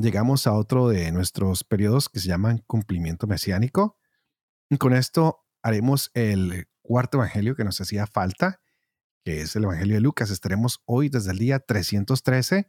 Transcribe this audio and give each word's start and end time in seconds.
llegamos 0.00 0.46
a 0.46 0.52
otro 0.52 0.88
de 0.88 1.10
nuestros 1.12 1.64
periodos 1.64 2.08
que 2.08 2.20
se 2.20 2.28
llaman 2.28 2.62
cumplimiento 2.66 3.26
mesiánico. 3.26 3.96
Y 4.68 4.78
con 4.78 4.92
esto 4.92 5.44
haremos 5.62 6.10
el 6.14 6.68
cuarto 6.82 7.18
evangelio 7.18 7.56
que 7.56 7.64
nos 7.64 7.80
hacía 7.80 8.06
falta, 8.06 8.60
que 9.24 9.42
es 9.42 9.54
el 9.56 9.64
evangelio 9.64 9.94
de 9.94 10.00
Lucas. 10.00 10.30
Estaremos 10.30 10.82
hoy 10.86 11.08
desde 11.08 11.32
el 11.32 11.38
día 11.38 11.60
313 11.60 12.68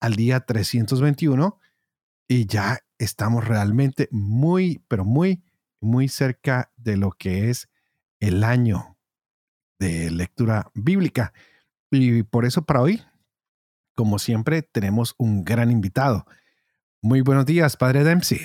al 0.00 0.14
día 0.14 0.40
321 0.40 1.58
y 2.28 2.46
ya 2.46 2.78
estamos 2.98 3.46
realmente 3.46 4.08
muy, 4.10 4.84
pero 4.88 5.04
muy, 5.04 5.42
muy 5.80 6.08
cerca 6.08 6.72
de 6.76 6.96
lo 6.96 7.10
que 7.12 7.50
es 7.50 7.68
el 8.20 8.44
año 8.44 8.98
de 9.78 10.10
lectura 10.10 10.70
bíblica. 10.74 11.32
Y 11.90 12.22
por 12.24 12.44
eso 12.44 12.62
para 12.62 12.80
hoy, 12.80 13.02
como 13.94 14.18
siempre, 14.18 14.62
tenemos 14.62 15.14
un 15.18 15.44
gran 15.44 15.70
invitado. 15.70 16.26
Muy 17.00 17.20
buenos 17.20 17.46
días, 17.46 17.76
Padre 17.76 18.02
Dempsey. 18.02 18.40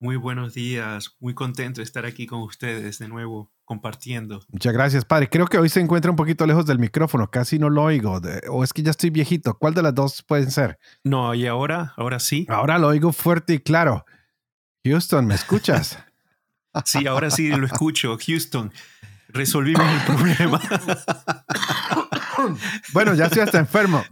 Muy 0.00 0.16
buenos 0.16 0.52
días, 0.54 1.16
muy 1.18 1.34
contento 1.34 1.80
de 1.80 1.84
estar 1.84 2.04
aquí 2.04 2.26
con 2.26 2.40
ustedes 2.42 2.98
de 2.98 3.08
nuevo 3.08 3.50
compartiendo. 3.64 4.42
Muchas 4.52 4.72
gracias, 4.72 5.04
Padre. 5.06 5.30
Creo 5.30 5.46
que 5.46 5.58
hoy 5.58 5.70
se 5.70 5.80
encuentra 5.80 6.10
un 6.10 6.16
poquito 6.16 6.46
lejos 6.46 6.66
del 6.66 6.78
micrófono, 6.78 7.30
casi 7.30 7.58
no 7.58 7.70
lo 7.70 7.84
oigo, 7.84 8.20
o 8.50 8.64
es 8.64 8.72
que 8.72 8.82
ya 8.82 8.90
estoy 8.90 9.10
viejito. 9.10 9.58
¿Cuál 9.58 9.72
de 9.72 9.82
las 9.82 9.94
dos 9.94 10.22
pueden 10.22 10.50
ser? 10.50 10.78
No, 11.02 11.34
y 11.34 11.46
ahora, 11.46 11.94
ahora 11.96 12.20
sí. 12.20 12.46
Ahora 12.50 12.78
lo 12.78 12.88
oigo 12.88 13.12
fuerte 13.12 13.54
y 13.54 13.58
claro. 13.60 14.04
Houston, 14.84 15.26
¿me 15.26 15.34
escuchas? 15.34 15.98
sí, 16.84 17.06
ahora 17.06 17.30
sí 17.30 17.48
lo 17.48 17.66
escucho. 17.66 18.16
Houston, 18.24 18.72
resolvimos 19.28 19.86
el 19.90 20.14
problema. 20.14 20.60
bueno, 22.92 23.14
ya 23.14 23.24
estoy 23.24 23.40
hasta 23.40 23.58
enfermo. 23.58 24.04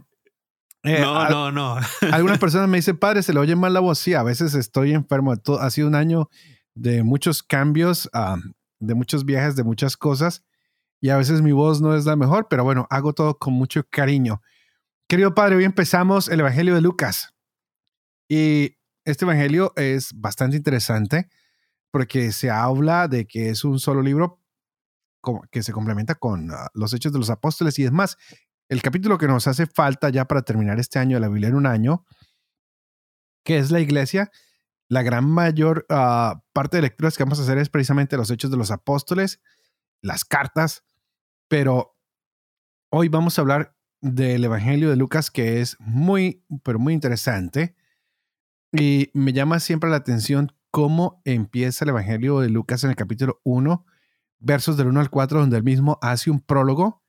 Eh, 0.87 0.99
no, 1.01 1.29
no, 1.29 1.51
no. 1.51 1.77
algunas 2.13 2.39
personas 2.39 2.69
me 2.69 2.77
dicen, 2.77 2.97
padre, 2.97 3.21
se 3.21 3.33
le 3.33 3.39
oye 3.39 3.55
mal 3.55 3.73
la 3.73 3.79
voz. 3.79 3.99
Sí, 3.99 4.13
a 4.13 4.23
veces 4.23 4.53
estoy 4.53 4.93
enfermo. 4.93 5.33
ha 5.59 5.69
sido 5.69 5.87
un 5.87 5.95
año 5.95 6.29
de 6.75 7.03
muchos 7.03 7.43
cambios, 7.43 8.09
de 8.79 8.95
muchos 8.95 9.25
viajes, 9.25 9.55
de 9.55 9.63
muchas 9.63 9.97
cosas. 9.97 10.43
Y 11.01 11.09
a 11.09 11.17
veces 11.17 11.41
mi 11.41 11.51
voz 11.51 11.81
no 11.81 11.95
es 11.95 12.05
la 12.05 12.15
mejor, 12.15 12.47
pero 12.49 12.63
bueno, 12.63 12.87
hago 12.89 13.13
todo 13.13 13.37
con 13.37 13.53
mucho 13.53 13.83
cariño. 13.89 14.41
Querido 15.07 15.35
padre, 15.35 15.57
hoy 15.57 15.63
empezamos 15.63 16.29
el 16.29 16.39
Evangelio 16.39 16.73
de 16.75 16.81
Lucas. 16.81 17.33
Y 18.29 18.77
este 19.05 19.25
Evangelio 19.25 19.73
es 19.75 20.11
bastante 20.13 20.57
interesante 20.57 21.29
porque 21.91 22.31
se 22.31 22.49
habla 22.49 23.07
de 23.07 23.25
que 23.25 23.49
es 23.49 23.63
un 23.63 23.79
solo 23.79 24.01
libro 24.01 24.41
que 25.51 25.63
se 25.63 25.73
complementa 25.73 26.15
con 26.15 26.51
ah, 26.51 26.69
los 26.73 26.93
hechos 26.93 27.11
de 27.11 27.19
los 27.19 27.29
apóstoles 27.29 27.77
y 27.79 27.83
es 27.83 27.91
más, 27.91 28.17
el 28.69 28.81
capítulo 28.81 29.17
que 29.17 29.27
nos 29.27 29.47
hace 29.47 29.65
falta 29.65 30.09
ya 30.09 30.25
para 30.25 30.41
terminar 30.41 30.79
este 30.79 30.99
año 30.99 31.17
de 31.17 31.21
la 31.21 31.29
Biblia 31.29 31.49
en 31.49 31.55
un 31.55 31.65
año, 31.65 32.05
que 33.43 33.57
es 33.57 33.71
la 33.71 33.79
iglesia, 33.79 34.31
la 34.89 35.03
gran 35.03 35.29
mayor 35.29 35.85
ah, 35.89 36.43
parte 36.53 36.77
de 36.77 36.83
lecturas 36.83 37.17
que 37.17 37.23
vamos 37.23 37.39
a 37.39 37.43
hacer 37.43 37.57
es 37.57 37.69
precisamente 37.69 38.17
los 38.17 38.29
hechos 38.29 38.51
de 38.51 38.57
los 38.57 38.71
apóstoles, 38.71 39.41
las 40.01 40.25
cartas, 40.25 40.83
pero 41.47 41.97
hoy 42.89 43.09
vamos 43.09 43.37
a 43.37 43.41
hablar 43.41 43.75
del 44.01 44.43
Evangelio 44.43 44.89
de 44.89 44.95
Lucas 44.95 45.31
que 45.31 45.61
es 45.61 45.77
muy, 45.79 46.45
pero 46.63 46.79
muy 46.79 46.93
interesante 46.93 47.75
y 48.71 49.09
me 49.13 49.33
llama 49.33 49.59
siempre 49.59 49.89
la 49.89 49.95
atención 49.95 50.51
cómo 50.71 51.21
empieza 51.25 51.85
el 51.85 51.89
Evangelio 51.89 52.39
de 52.41 52.49
Lucas 52.49 52.83
en 52.83 52.89
el 52.89 52.95
capítulo 52.95 53.39
1, 53.43 53.85
versos 54.39 54.77
del 54.77 54.87
1 54.87 54.99
al 54.99 55.09
4, 55.09 55.39
donde 55.39 55.57
él 55.57 55.63
mismo 55.63 55.97
hace 56.01 56.29
un 56.29 56.41
prólogo 56.41 57.01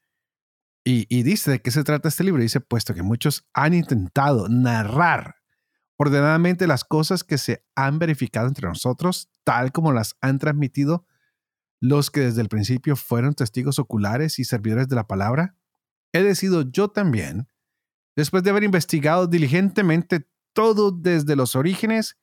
y, 0.84 1.22
dice 1.22 1.50
de 1.50 1.60
qué 1.60 1.70
se 1.70 1.84
trata 1.84 2.08
este 2.08 2.24
libro. 2.24 2.40
Dice, 2.40 2.60
puesto 2.60 2.94
que 2.94 3.02
muchos 3.02 3.46
han 3.52 3.74
intentado 3.74 4.48
narrar 4.48 5.36
ordenadamente 5.98 6.66
las 6.66 6.84
cosas 6.84 7.24
que 7.24 7.36
se 7.36 7.64
han 7.74 7.98
verificado 7.98 8.48
entre 8.48 8.68
nosotros, 8.68 9.28
tal 9.44 9.72
como 9.72 9.92
las 9.92 10.16
han 10.20 10.38
transmitido 10.38 11.04
los 11.80 12.10
que 12.10 12.20
desde 12.20 12.40
el 12.40 12.48
principio 12.48 12.96
fueron 12.96 13.34
testigos 13.34 13.78
oculares 13.78 14.38
y 14.38 14.44
servidores 14.44 14.88
de 14.88 14.96
la 14.96 15.06
palabra, 15.06 15.56
he 16.12 16.22
decidido 16.22 16.62
yo 16.62 16.88
también, 16.88 17.48
después 18.16 18.42
de 18.42 18.50
haber 18.50 18.64
investigado 18.64 19.26
diligentemente 19.26 20.28
todo 20.52 20.90
desde 20.90 21.36
los 21.36 21.54
orígenes, 21.54 22.16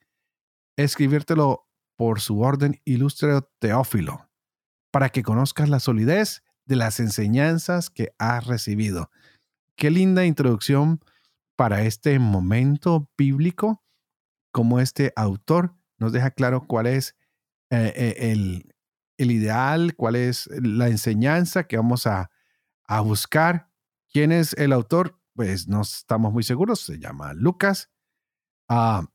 escribírtelo 0.78 1.70
por 1.96 2.20
su 2.20 2.42
orden 2.42 2.82
ilustre 2.84 3.42
Teófilo, 3.60 4.30
para 4.92 5.10
que 5.10 5.24
conozcas 5.24 5.70
la 5.70 5.80
solidez 5.80 6.44
de 6.66 6.76
las 6.76 7.00
enseñanzas 7.00 7.90
que 7.90 8.14
has 8.18 8.46
recibido. 8.46 9.09
Qué 9.76 9.90
linda 9.90 10.26
introducción 10.26 11.02
para 11.56 11.84
este 11.84 12.20
momento 12.20 13.09
bíblico, 13.18 13.84
como 14.52 14.80
este 14.80 15.14
autor 15.16 15.76
nos 15.98 16.12
deja 16.12 16.31
claro 16.31 16.66
cuál 16.68 16.88
es 16.88 17.16
eh, 17.70 17.94
eh, 17.96 18.31
el, 18.31 18.74
ideal, 19.18 19.96
cuál 19.96 20.16
es 20.16 20.48
la 20.62 20.90
enseñanza 20.90 21.68
que 21.68 21.78
vamos 21.78 22.08
a, 22.08 22.30
buscar. 23.03 23.72
¿Quién 24.12 24.32
es 24.32 24.53
el 24.53 24.72
autor? 24.72 25.20
Pues 25.34 25.68
no 25.68 25.82
estamos 25.82 26.32
muy 26.32 26.44
seguros, 26.44 26.82
se 26.82 27.00
llama 27.00 27.34
Lucas. 27.34 27.90
Ah, 28.70 29.09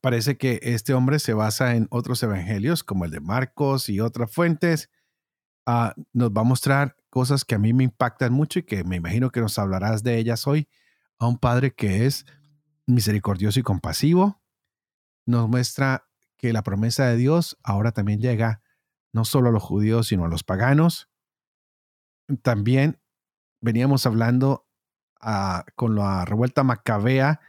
parece 0.00 0.38
que 0.38 0.60
este 0.62 0.94
hombre 0.94 1.18
se 1.18 1.34
basa 1.34 1.74
en 1.74 1.86
otros 1.90 2.22
evangelios 2.22 2.82
como 2.82 3.04
el 3.04 3.10
de 3.10 3.20
Marcos 3.20 3.88
y 3.88 4.00
otras 4.00 4.32
fuentes. 4.32 4.90
Ah, 5.70 5.94
nos 6.14 6.30
va 6.30 6.40
a 6.40 6.44
mostrar 6.44 6.96
cosas 7.10 7.44
que 7.44 7.54
a 7.54 7.58
mí 7.58 7.74
me 7.74 7.84
impactan 7.84 8.32
mucho 8.32 8.58
y 8.58 8.62
que 8.62 8.84
me 8.84 8.96
imagino 8.96 9.28
que 9.28 9.42
nos 9.42 9.58
hablarás 9.58 10.02
de 10.02 10.16
ellas 10.16 10.46
hoy. 10.46 10.66
A 11.18 11.26
un 11.26 11.36
Padre 11.36 11.74
que 11.74 12.06
es 12.06 12.24
misericordioso 12.86 13.60
y 13.60 13.62
compasivo. 13.62 14.40
Nos 15.26 15.46
muestra 15.46 16.08
que 16.38 16.54
la 16.54 16.62
promesa 16.62 17.04
de 17.04 17.16
Dios 17.16 17.58
ahora 17.62 17.92
también 17.92 18.18
llega 18.18 18.62
no 19.12 19.26
solo 19.26 19.50
a 19.50 19.52
los 19.52 19.62
judíos, 19.62 20.06
sino 20.06 20.24
a 20.24 20.28
los 20.28 20.42
paganos. 20.42 21.10
También 22.40 22.98
veníamos 23.60 24.06
hablando 24.06 24.66
ah, 25.20 25.66
con 25.74 25.96
la 25.96 26.24
revuelta 26.24 26.64
macabea, 26.64 27.40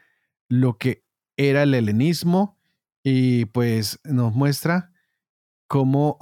lo 0.50 0.78
que 0.78 1.06
era 1.38 1.64
el 1.64 1.74
helenismo, 1.74 2.58
y 3.02 3.46
pues 3.46 4.02
nos 4.04 4.34
muestra 4.34 4.92
cómo 5.68 6.18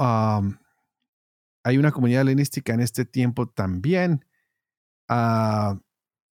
hay 1.68 1.78
una 1.78 1.92
comunidad 1.92 2.22
helenística 2.22 2.74
en 2.74 2.80
este 2.80 3.04
tiempo 3.04 3.46
también. 3.46 4.24
Ah, 5.10 5.78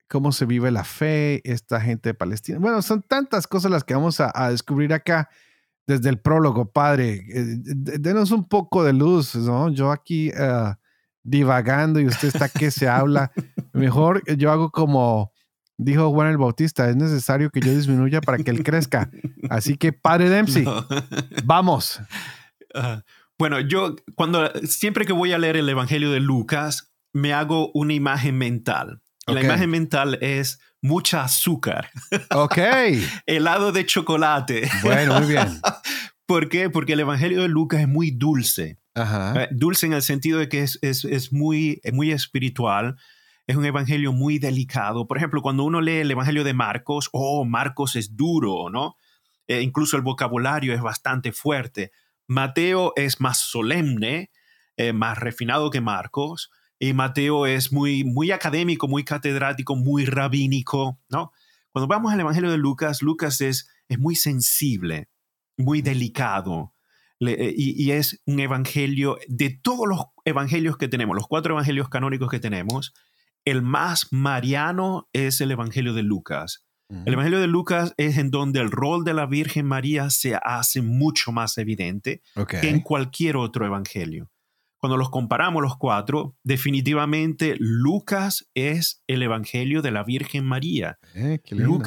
cómo 0.08 0.32
se 0.32 0.46
vive 0.46 0.72
la 0.72 0.86
fe, 0.86 1.42
esta 1.44 1.82
gente 1.82 2.10
de 2.10 2.14
Palestina. 2.14 2.60
Bueno, 2.60 2.82
son 2.82 3.02
tantas 3.02 3.46
cosas 3.46 3.70
las 3.72 3.84
que 3.84 3.94
vamos 3.94 4.22
a, 4.22 4.50
descubrir 4.50 4.94
acá 4.94 5.30
desde 5.86 6.08
el 6.08 6.20
prólogo, 6.20 6.72
padre. 6.72 7.26
Eh, 7.28 7.58
denos 8.00 8.32
un 8.32 8.48
poco 8.48 8.86
de 8.86 8.94
luz, 8.94 9.36
¿no? 9.36 9.70
Yo 9.70 9.92
aquí 9.92 10.32
ah, 10.32 10.80
divagando 11.24 12.00
y 12.00 12.08
usted 12.08 12.30
está 12.30 12.48
que 12.48 12.72
se 12.72 12.88
habla. 12.88 13.34
Mejor 13.74 14.24
yo 14.38 14.50
hago 14.50 14.72
como 14.72 15.34
dijo 15.76 16.10
Juan 16.10 16.30
el 16.30 16.38
Bautista, 16.38 16.90
es 16.90 16.96
necesario 16.96 17.50
que 17.50 17.60
yo 17.60 17.76
disminuya 17.76 18.22
para 18.22 18.38
que 18.38 18.50
él 18.50 18.64
crezca. 18.64 19.12
Así 19.50 19.76
que, 19.76 19.92
padre 19.92 20.30
Dempsey, 20.30 20.66
vamos. 21.44 22.00
Bueno, 23.40 23.60
yo 23.60 23.96
cuando 24.16 24.52
siempre 24.64 25.06
que 25.06 25.14
voy 25.14 25.34
a 25.34 25.38
leer 25.38 25.58
el 25.58 25.70
Evangelio 25.70 26.12
de 26.12 26.20
Lucas, 26.20 26.92
me 27.14 27.34
hago 27.34 27.72
una 27.74 27.94
imagen 27.94 28.38
mental. 28.38 29.02
La 29.28 29.44
imagen 29.44 29.70
mental 29.70 30.18
es 30.22 30.60
mucha 30.82 31.24
azúcar. 31.24 31.90
Ok. 32.32 32.58
Helado 33.26 33.72
de 33.72 33.86
chocolate. 33.86 34.70
Bueno, 34.84 35.20
muy 35.20 35.28
bien. 35.28 35.60
¿Por 36.26 36.50
qué? 36.50 36.70
Porque 36.70 36.94
el 36.94 37.02
Evangelio 37.02 37.42
de 37.42 37.50
Lucas 37.50 37.82
es 37.82 37.88
muy 37.88 38.12
dulce. 38.12 38.80
Ajá. 38.96 39.44
Eh, 39.44 39.50
dulce 39.52 39.86
en 39.86 39.94
el 39.94 40.02
sentido 40.02 40.40
de 40.40 40.50
que 40.50 40.64
es, 40.64 40.80
es, 40.82 41.04
es 41.06 41.34
muy, 41.34 41.82
muy 41.92 42.12
espiritual. 42.12 42.96
Es 43.48 43.56
un 43.56 43.66
evangelio 43.66 44.12
muy 44.12 44.40
delicado. 44.40 45.08
Por 45.08 45.18
ejemplo, 45.18 45.42
cuando 45.42 45.64
uno 45.64 45.80
lee 45.80 46.00
el 46.00 46.12
Evangelio 46.12 46.44
de 46.44 46.54
Marcos, 46.54 47.10
oh, 47.14 47.46
Marcos 47.46 47.96
es 47.96 48.18
duro, 48.18 48.70
¿no? 48.70 48.98
Eh, 49.48 49.62
incluso 49.62 49.96
el 49.96 50.04
vocabulario 50.04 50.74
es 50.74 50.82
bastante 50.82 51.32
fuerte. 51.32 51.92
Mateo 52.28 52.94
es 52.96 53.20
más 53.20 53.40
solemne, 53.40 54.32
eh, 54.76 54.94
más 54.94 55.18
refinado 55.18 55.70
que 55.70 55.82
Marcos, 55.82 56.52
y 56.80 56.94
Mateo 56.94 57.48
es 57.48 57.72
muy, 57.72 58.04
muy 58.04 58.32
académico, 58.32 58.88
muy 58.88 59.04
catedrático, 59.04 59.76
muy 59.76 60.06
rabínico, 60.06 61.00
¿no? 61.10 61.32
Cuando 61.72 61.88
vamos 61.88 62.14
al 62.14 62.20
Evangelio 62.20 62.52
de 62.52 62.58
Lucas, 62.58 63.02
Lucas 63.02 63.42
es, 63.42 63.70
es 63.88 64.00
muy 64.00 64.16
sensible, 64.16 65.10
muy 65.58 65.82
delicado. 65.82 66.74
Eh, 67.20 67.54
y, 67.58 67.92
es 67.92 68.22
un 68.26 68.40
evangelio, 68.40 69.18
de 69.28 69.50
todos 69.50 69.88
los 69.88 70.06
evangelios 70.24 70.78
que 70.78 70.88
tenemos, 70.88 71.16
los 71.16 71.28
cuatro 71.28 71.56
evangelios 71.56 71.90
canónicos 71.90 72.30
que 72.30 72.40
tenemos, 72.40 72.94
el 73.44 73.64
más 73.64 74.08
mariano 74.12 75.10
es 75.14 75.42
el 75.42 75.52
evangelio 75.52 75.94
de 75.94 76.04
Lucas. 76.04 76.67
El 76.90 77.14
evangelio 77.14 77.40
de 77.40 77.48
Lucas 77.48 77.94
es 77.98 78.18
en 78.18 78.32
donde 78.32 78.62
el 78.62 78.72
rol 78.72 79.04
de 79.04 79.14
la 79.14 79.26
Virgen 79.26 79.66
María 79.66 80.10
se 80.10 80.36
hace 80.42 80.82
mucho 80.82 81.32
más 81.32 81.58
evidente 81.58 82.22
que 82.50 82.70
en 82.70 82.80
cualquier 82.80 83.36
otro 83.36 83.66
evangelio. 83.66 84.30
Cuando 84.78 84.96
los 84.96 85.10
comparamos 85.10 85.62
los 85.62 85.76
cuatro, 85.76 86.38
definitivamente 86.44 87.56
Lucas 87.60 88.48
es 88.54 89.02
el 89.08 89.24
evangelio 89.24 89.82
de 89.82 89.92
la 89.92 90.04
Virgen 90.04 90.46
María. 90.46 91.00
Eh, 91.16 91.40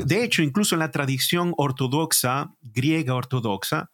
de 0.05 0.25
hecho, 0.25 0.43
incluso 0.43 0.75
en 0.75 0.81
la 0.81 0.91
tradición 0.91 1.55
ortodoxa, 1.57 2.55
griega 2.61 3.15
ortodoxa, 3.15 3.91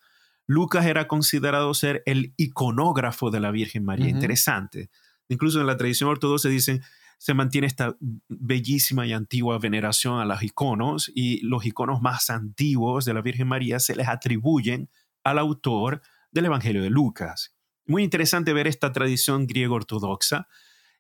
Lucas 0.47 0.87
era 0.87 1.09
considerado 1.09 1.75
ser 1.75 2.03
el 2.07 2.33
iconógrafo 2.37 3.31
de 3.31 3.41
la 3.41 3.51
Virgen 3.51 3.85
María. 3.85 4.09
Interesante. 4.09 4.91
Incluso 5.29 5.61
en 5.61 5.67
la 5.67 5.77
tradición 5.77 6.09
ortodoxa 6.09 6.49
dicen, 6.49 6.83
se 7.19 7.35
mantiene 7.35 7.67
esta 7.67 7.97
bellísima 8.29 9.07
y 9.07 9.13
antigua 9.13 9.59
veneración 9.59 10.21
a 10.21 10.25
los 10.25 10.43
iconos 10.43 11.11
y 11.15 11.41
los 11.47 11.65
iconos 11.65 12.03
más 12.03 12.31
antiguos 12.31 13.05
de 13.05 13.15
la 13.15 13.23
Virgen 13.23 13.49
María 13.49 13.81
se 13.81 13.97
les 13.97 14.09
atribuyen 14.09 14.91
al 15.25 15.39
autor 15.39 16.03
del 16.31 16.47
Evangelio 16.47 16.83
de 16.83 16.91
Lucas. 16.91 17.55
Muy 17.87 18.03
interesante 18.03 18.53
ver 18.53 18.67
esta 18.67 18.93
tradición 18.93 19.47
griego 19.47 19.77
ortodoxa. 19.77 20.49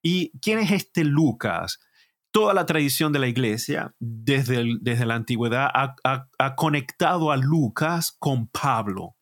¿Y 0.02 0.30
quién 0.40 0.58
es 0.58 0.70
este 0.70 1.04
Lucas? 1.04 1.80
Toda 2.30 2.54
la 2.54 2.66
tradición 2.66 3.12
de 3.12 3.18
la 3.18 3.28
iglesia, 3.28 3.94
desde, 3.98 4.76
desde 4.80 5.06
la 5.06 5.14
antigüedad, 5.14 5.70
ha 5.72 6.54
conectado 6.56 7.30
a 7.32 7.36
Lucas 7.36 8.16
con 8.18 8.48
Pablo. 8.48 9.16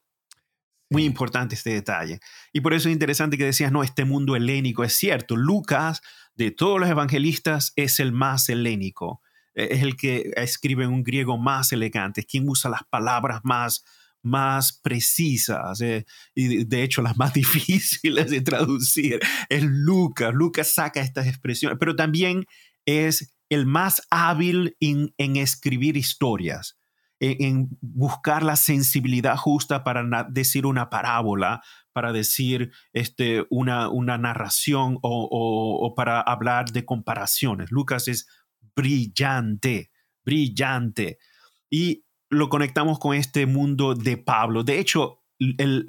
Muy 0.90 1.04
importante 1.04 1.54
este 1.54 1.70
detalle. 1.70 2.20
Y 2.52 2.60
por 2.60 2.74
eso 2.74 2.88
es 2.88 2.92
interesante 2.92 3.38
que 3.38 3.44
decías, 3.44 3.72
no, 3.72 3.82
este 3.82 4.04
mundo 4.04 4.36
helénico 4.36 4.84
es 4.84 4.92
cierto. 4.92 5.36
Lucas, 5.36 6.02
de 6.34 6.50
todos 6.50 6.80
los 6.80 6.88
evangelistas, 6.88 7.72
es 7.76 8.00
el 8.00 8.12
más 8.12 8.48
helénico. 8.48 9.20
E, 9.54 9.68
es 9.72 9.82
el 9.82 9.96
que 9.96 10.32
escribe 10.36 10.84
en 10.84 10.90
un 10.90 11.02
griego 11.02 11.38
más 11.38 11.72
elegante, 11.72 12.20
es 12.20 12.26
quien 12.26 12.48
usa 12.48 12.70
las 12.70 12.84
palabras 12.84 13.40
más, 13.44 13.84
más 14.22 14.72
precisas 14.82 15.80
eh, 15.80 16.06
y 16.34 16.64
de 16.64 16.82
hecho 16.82 17.02
las 17.02 17.16
más 17.16 17.32
difíciles 17.34 18.30
de 18.30 18.40
traducir. 18.40 19.20
Es 19.48 19.62
Lucas. 19.64 20.34
Lucas 20.34 20.72
saca 20.72 21.00
estas 21.00 21.26
expresiones, 21.26 21.78
pero 21.78 21.96
también 21.96 22.46
es 22.86 23.34
el 23.48 23.66
más 23.66 24.02
hábil 24.10 24.76
en 24.80 25.36
escribir 25.36 25.96
historias 25.96 26.76
en, 27.20 27.68
buscar 27.80 28.42
la 28.42 28.56
sensibilidad 28.56 29.36
justa 29.36 29.84
para 29.84 30.24
decir 30.30 30.66
una 30.66 30.90
parábola, 30.90 31.62
para 31.92 32.12
decir 32.12 32.72
este, 32.92 33.46
una, 33.50 33.88
una 33.88 34.18
narración 34.18 34.98
o, 35.02 35.94
para 35.96 36.20
hablar 36.20 36.72
de 36.72 36.84
comparaciones. 36.84 37.70
Lucas 37.70 38.08
es 38.08 38.26
brillante, 38.74 39.90
brillante. 40.24 41.18
Y 41.70 42.04
lo 42.30 42.48
conectamos 42.48 42.98
con 42.98 43.14
este 43.14 43.46
mundo 43.46 43.94
de 43.94 44.16
Pablo. 44.16 44.64
De 44.64 44.78
hecho, 44.78 45.22
el 45.38 45.84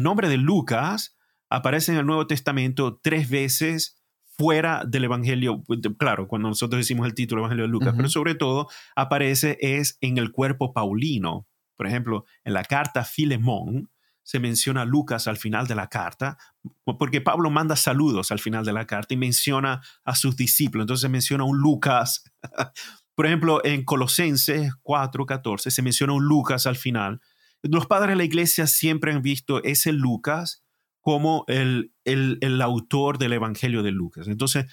nombre 0.00 0.28
de 0.28 0.36
Lucas 0.36 1.16
aparece 1.50 1.92
en 1.92 1.98
el 1.98 2.06
Nuevo 2.06 2.26
Testamento 2.26 2.98
tres 3.02 3.28
veces 3.28 3.95
fuera 4.36 4.82
del 4.86 5.04
Evangelio, 5.04 5.62
pues, 5.64 5.80
claro, 5.98 6.28
cuando 6.28 6.48
nosotros 6.48 6.80
decimos 6.80 7.06
el 7.06 7.14
título 7.14 7.42
Evangelio 7.42 7.64
de 7.64 7.70
Lucas, 7.70 7.94
pero 7.96 8.08
sobre 8.08 8.34
todo 8.34 8.68
aparece 8.94 9.56
es 9.60 9.98
en 10.00 10.18
el 10.18 10.30
cuerpo 10.30 10.72
paulino. 10.72 11.46
Por 11.76 11.86
ejemplo, 11.86 12.24
en 12.44 12.54
la 12.54 12.64
carta 12.64 13.04
Filemón 13.04 13.90
se 14.22 14.40
menciona 14.40 14.82
a 14.82 14.84
Lucas 14.84 15.28
al 15.28 15.36
final 15.36 15.68
de 15.68 15.76
la 15.76 15.88
carta, 15.88 16.36
porque 16.84 17.20
Pablo 17.20 17.48
manda 17.48 17.76
saludos 17.76 18.32
al 18.32 18.40
final 18.40 18.64
de 18.64 18.72
la 18.72 18.86
carta 18.86 19.14
y 19.14 19.16
menciona 19.16 19.80
a 20.04 20.16
sus 20.16 20.36
discípulos. 20.36 20.84
Entonces 20.84 21.08
menciona 21.08 21.44
un 21.44 21.58
Lucas. 21.58 22.24
Por 23.14 23.26
ejemplo, 23.26 23.64
en 23.64 23.84
Colosenses 23.84 24.72
4:14 24.82 25.70
se 25.70 25.82
menciona 25.82 26.12
un 26.12 26.24
Lucas 26.24 26.66
al 26.66 26.76
final. 26.76 27.20
Los 27.62 27.86
padres 27.86 28.10
de 28.10 28.16
la 28.16 28.24
iglesia 28.24 28.66
siempre 28.66 29.12
han 29.12 29.22
visto 29.22 29.62
ese 29.62 29.92
Lucas 29.92 30.65
como 31.06 31.44
el, 31.46 31.92
el, 32.02 32.60
autor 32.62 33.18
del 33.18 33.34
Evangelio 33.34 33.84
de 33.84 33.92
Lucas. 33.92 34.26
Entonces, 34.26 34.66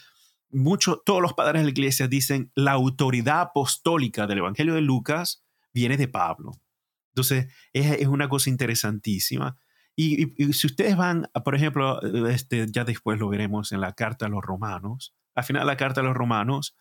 mucho, 0.50 1.00
todos 1.06 1.22
los 1.22 1.34
padres 1.34 1.62
de 1.62 1.66
la 1.66 1.70
iglesia 1.70 2.08
dicen 2.08 2.52
la 2.56 2.72
autoridad 2.72 3.42
apostólica 3.42 4.26
del 4.26 4.40
Evangelio 4.40 4.74
de 4.74 4.82
Lucas 4.82 5.44
viene 5.76 5.96
de 5.96 6.08
Pablo. 6.08 6.54
Entonces, 7.10 7.54
es, 7.72 8.08
una 8.08 8.30
cosa 8.30 8.50
interesantísima. 8.50 9.58
Y, 9.96 10.54
si 10.54 10.66
ustedes 10.66 10.98
van, 10.98 11.30
por 11.46 11.54
ejemplo, 11.54 12.02
este, 12.28 12.66
ya 12.68 12.84
después 12.84 13.20
lo 13.20 13.30
veremos 13.30 13.72
en 13.72 13.80
la 13.80 13.94
carta 13.94 14.26
a 14.26 14.30
los 14.30 14.42
romanos, 14.42 15.14
al 15.36 15.44
final 15.44 15.62
de 15.62 15.68
la 15.68 15.78
carta 15.78 16.02
a 16.02 16.04
los 16.04 16.16
romanos, 16.16 16.76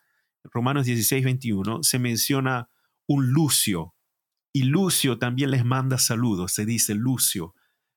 Romanos 0.44 0.86
16, 0.86 1.24
21, 1.26 1.82
se 1.82 1.98
menciona 1.98 2.70
un 3.06 3.32
Lucio. 3.32 3.94
Y 4.50 4.62
Lucio 4.62 5.18
también 5.18 5.50
les 5.50 5.66
manda 5.66 5.98
saludos, 5.98 6.54
se 6.54 6.64
dice 6.64 6.94
Lucio 6.94 7.54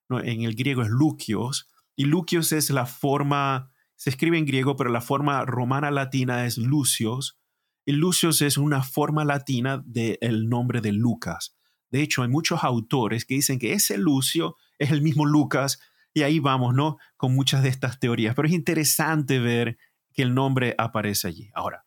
en 0.09 0.43
el 0.43 0.55
griego 0.55 0.81
es 0.81 0.89
Lucios, 0.89 1.69
y 1.95 2.05
Lucios 2.05 2.51
es 2.51 2.69
la 2.69 2.85
forma, 2.85 3.71
se 3.95 4.09
escribe 4.09 4.37
en 4.37 4.45
griego, 4.45 4.75
pero 4.75 4.89
la 4.89 5.01
forma 5.01 5.43
romana 5.45 5.91
latina 5.91 6.45
es 6.45 6.57
Lucios, 6.57 7.39
y 7.85 7.93
Lucios 7.93 8.41
es 8.41 8.57
una 8.57 8.83
forma 8.83 9.23
latina 9.25 9.83
del 9.85 10.49
nombre 10.49 10.81
de 10.81 10.91
Lucas. 10.91 11.55
De 11.91 12.01
hecho, 12.01 12.23
hay 12.23 12.29
muchos 12.29 12.63
autores 12.63 13.25
que 13.25 13.35
dicen 13.35 13.59
que 13.59 13.73
ese 13.73 13.97
Lucio 13.97 14.55
es 14.79 14.91
el 14.91 15.01
mismo 15.01 15.25
Lucas, 15.25 15.79
y 16.13 16.23
ahí 16.23 16.39
vamos, 16.39 16.73
¿no? 16.73 16.97
Con 17.17 17.35
muchas 17.35 17.61
de 17.61 17.69
estas 17.69 17.99
teorías, 17.99 18.35
pero 18.35 18.47
es 18.47 18.53
interesante 18.53 19.39
ver 19.39 19.77
que 20.13 20.23
el 20.23 20.33
nombre 20.33 20.73
aparece 20.77 21.27
allí. 21.27 21.51
Ahora, 21.53 21.85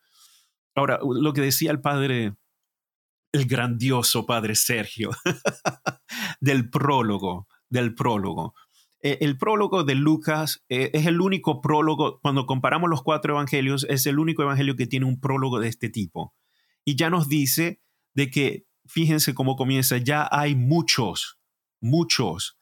ahora 0.75 1.00
lo 1.03 1.32
que 1.32 1.41
decía 1.41 1.70
el 1.70 1.81
padre, 1.81 2.35
el 3.32 3.47
grandioso 3.47 4.26
padre 4.26 4.55
Sergio, 4.55 5.11
del 6.41 6.70
prólogo, 6.70 7.49
del 7.70 7.94
prólogo. 7.94 8.55
Eh, 9.00 9.19
el 9.20 9.38
prólogo 9.38 9.85
de 9.85 9.94
Lucas 9.94 10.65
eh, 10.69 10.91
es 10.93 11.06
el 11.06 11.20
único 11.20 11.61
prólogo, 11.61 12.20
cuando 12.20 12.47
comparamos 12.47 12.91
los 12.91 13.03
cuatro 13.03 13.35
evangelios, 13.35 13.87
es 13.88 14.06
el 14.06 14.19
único 14.19 14.43
evangelio 14.43 14.76
que 14.76 14.87
tiene 14.87 15.06
un 15.06 15.20
prólogo 15.20 15.61
de 15.61 15.69
este 15.69 15.88
tipo. 15.88 16.35
Y 16.85 16.97
ya 16.97 17.11
nos 17.11 17.29
dice 17.29 17.81
de 18.15 18.31
que, 18.31 18.67
fíjense 18.87 19.35
cómo 19.35 19.56
comienza, 19.56 19.98
ya 19.98 20.29
hay 20.31 20.56
muchos, 20.56 21.39
muchos. 21.81 22.58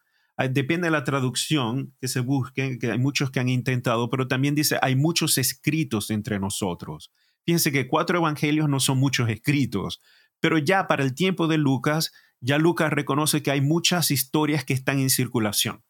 Depende 0.50 0.88
de 0.88 0.90
la 0.90 1.04
traducción 1.04 1.94
que 1.98 2.08
se 2.08 2.20
busque, 2.20 2.78
que 2.78 2.90
hay 2.90 2.98
muchos 2.98 3.30
que 3.30 3.40
han 3.40 3.48
intentado, 3.48 4.10
pero 4.10 4.28
también 4.28 4.54
dice, 4.54 4.78
hay 4.82 4.94
muchos 4.94 5.38
escritos 5.38 6.10
entre 6.10 6.38
nosotros. 6.38 7.10
Fíjense 7.46 7.72
que 7.72 7.88
cuatro 7.88 8.18
evangelios 8.18 8.68
no 8.68 8.80
son 8.80 8.98
muchos 8.98 9.30
escritos, 9.30 10.02
pero 10.40 10.58
ya 10.58 10.86
para 10.88 11.04
el 11.04 11.14
tiempo 11.14 11.46
de 11.46 11.56
Lucas 11.56 12.12
ya 12.40 12.58
Lucas 12.58 12.92
reconoce 12.92 13.42
que 13.42 13.50
hay 13.50 13.60
muchas 13.60 14.10
historias 14.10 14.64
que 14.64 14.74
están 14.74 14.98
en 14.98 15.10
circulación, 15.10 15.82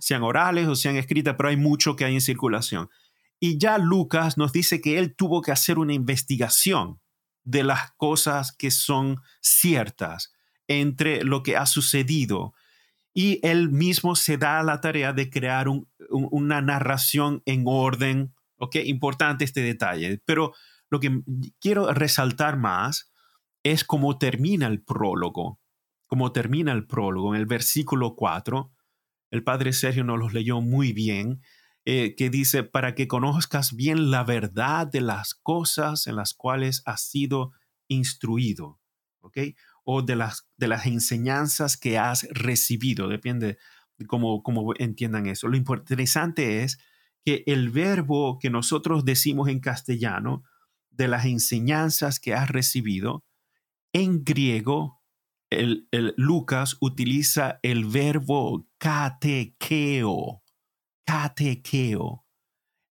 sean 0.00 0.22
orales 0.22 0.66
o 0.66 0.74
sean 0.74 0.96
escritas, 0.96 1.34
pero 1.36 1.50
hay 1.50 1.56
mucho 1.56 1.96
que 1.96 2.04
hay 2.04 2.14
en 2.14 2.20
circulación. 2.20 2.88
Y 3.38 3.58
ya 3.58 3.78
Lucas 3.78 4.36
nos 4.36 4.52
dice 4.52 4.80
que 4.80 4.98
él 4.98 5.14
tuvo 5.14 5.40
que 5.42 5.52
hacer 5.52 5.78
una 5.78 5.94
investigación 5.94 7.00
de 7.44 7.64
las 7.64 7.92
cosas 7.92 8.52
que 8.52 8.70
son 8.70 9.20
ciertas 9.40 10.32
entre 10.68 11.24
lo 11.24 11.42
que 11.42 11.56
ha 11.56 11.66
sucedido. 11.66 12.54
Y 13.14 13.40
él 13.42 13.70
mismo 13.70 14.14
se 14.14 14.36
da 14.36 14.62
la 14.62 14.80
tarea 14.80 15.12
de 15.12 15.30
crear 15.30 15.66
una 16.10 16.60
narración 16.60 17.42
en 17.46 17.64
orden. 17.66 18.34
¿Ok? 18.56 18.76
Importante 18.84 19.44
este 19.44 19.62
detalle. 19.62 20.22
Pero 20.26 20.52
lo 20.90 21.00
que 21.00 21.22
quiero 21.60 21.92
resaltar 21.92 22.58
más 22.58 23.10
es 23.62 23.84
cómo 23.84 24.18
termina 24.18 24.66
el 24.66 24.82
prólogo 24.82 25.60
como 26.10 26.32
termina 26.32 26.72
el 26.72 26.88
prólogo, 26.88 27.32
en 27.32 27.40
el 27.40 27.46
versículo 27.46 28.16
4, 28.16 28.72
el 29.30 29.44
padre 29.44 29.72
Sergio 29.72 30.02
nos 30.02 30.18
lo 30.18 30.28
leyó 30.28 30.60
muy 30.60 30.92
bien, 30.92 31.40
eh, 31.84 32.16
que 32.16 32.30
dice, 32.30 32.64
para 32.64 32.96
que 32.96 33.06
conozcas 33.06 33.76
bien 33.76 34.10
la 34.10 34.24
verdad 34.24 34.88
de 34.88 35.02
las 35.02 35.34
cosas 35.34 36.08
en 36.08 36.16
las 36.16 36.34
cuales 36.34 36.82
has 36.84 37.02
sido 37.02 37.52
instruido, 37.86 38.80
¿ok? 39.20 39.38
O 39.84 40.02
de 40.02 40.16
las, 40.16 40.48
de 40.56 40.66
las 40.66 40.86
enseñanzas 40.86 41.76
que 41.76 41.96
has 41.96 42.26
recibido, 42.30 43.06
depende 43.06 43.56
de 43.96 44.06
cómo, 44.06 44.42
cómo 44.42 44.74
entiendan 44.78 45.26
eso. 45.26 45.46
Lo 45.46 45.56
interesante 45.56 46.64
es 46.64 46.80
que 47.24 47.44
el 47.46 47.70
verbo 47.70 48.40
que 48.40 48.50
nosotros 48.50 49.04
decimos 49.04 49.48
en 49.48 49.60
castellano, 49.60 50.42
de 50.90 51.06
las 51.06 51.24
enseñanzas 51.24 52.18
que 52.18 52.34
has 52.34 52.50
recibido, 52.50 53.24
en 53.92 54.24
griego 54.24 54.99
el, 55.50 55.88
Lucas 56.16 56.76
utiliza 56.80 57.58
el 57.62 57.84
verbo 57.84 58.68
catequeo, 58.78 60.42
catequeo, 61.04 62.26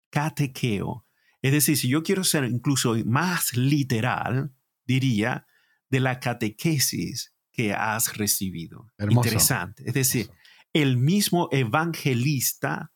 catequeo. 0.10 1.06
Es 1.42 1.52
decir, 1.54 1.78
si 1.78 1.88
yo 1.88 2.04
quiero 2.04 2.24
ser 2.24 2.44
incluso 2.44 2.96
más 3.06 3.56
literal, 3.56 4.54
diría 4.86 5.48
de 5.90 6.02
la 6.02 6.20
catequesis 6.20 7.34
que 7.52 7.74
has 7.74 8.18
recibido. 8.18 8.92
Interesante. 9.00 9.84
Es 9.88 9.94
decir, 9.94 10.30
el 10.74 10.98
mismo 10.98 11.50
evangelista, 11.52 12.92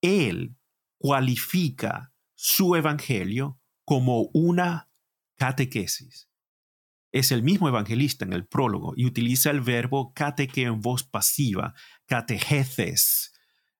él 0.00 0.56
cualifica 0.96 2.12
su 2.34 2.76
evangelio 2.76 3.60
como 3.84 4.30
una 4.32 4.90
catequesis. 5.36 6.27
Es 7.18 7.32
el 7.32 7.42
mismo 7.42 7.66
evangelista 7.66 8.24
en 8.24 8.32
el 8.32 8.46
prólogo 8.46 8.94
y 8.96 9.04
utiliza 9.04 9.50
el 9.50 9.60
verbo 9.60 10.12
cateque 10.14 10.62
en 10.62 10.80
voz 10.80 11.02
pasiva, 11.02 11.74
catejeces, 12.06 13.32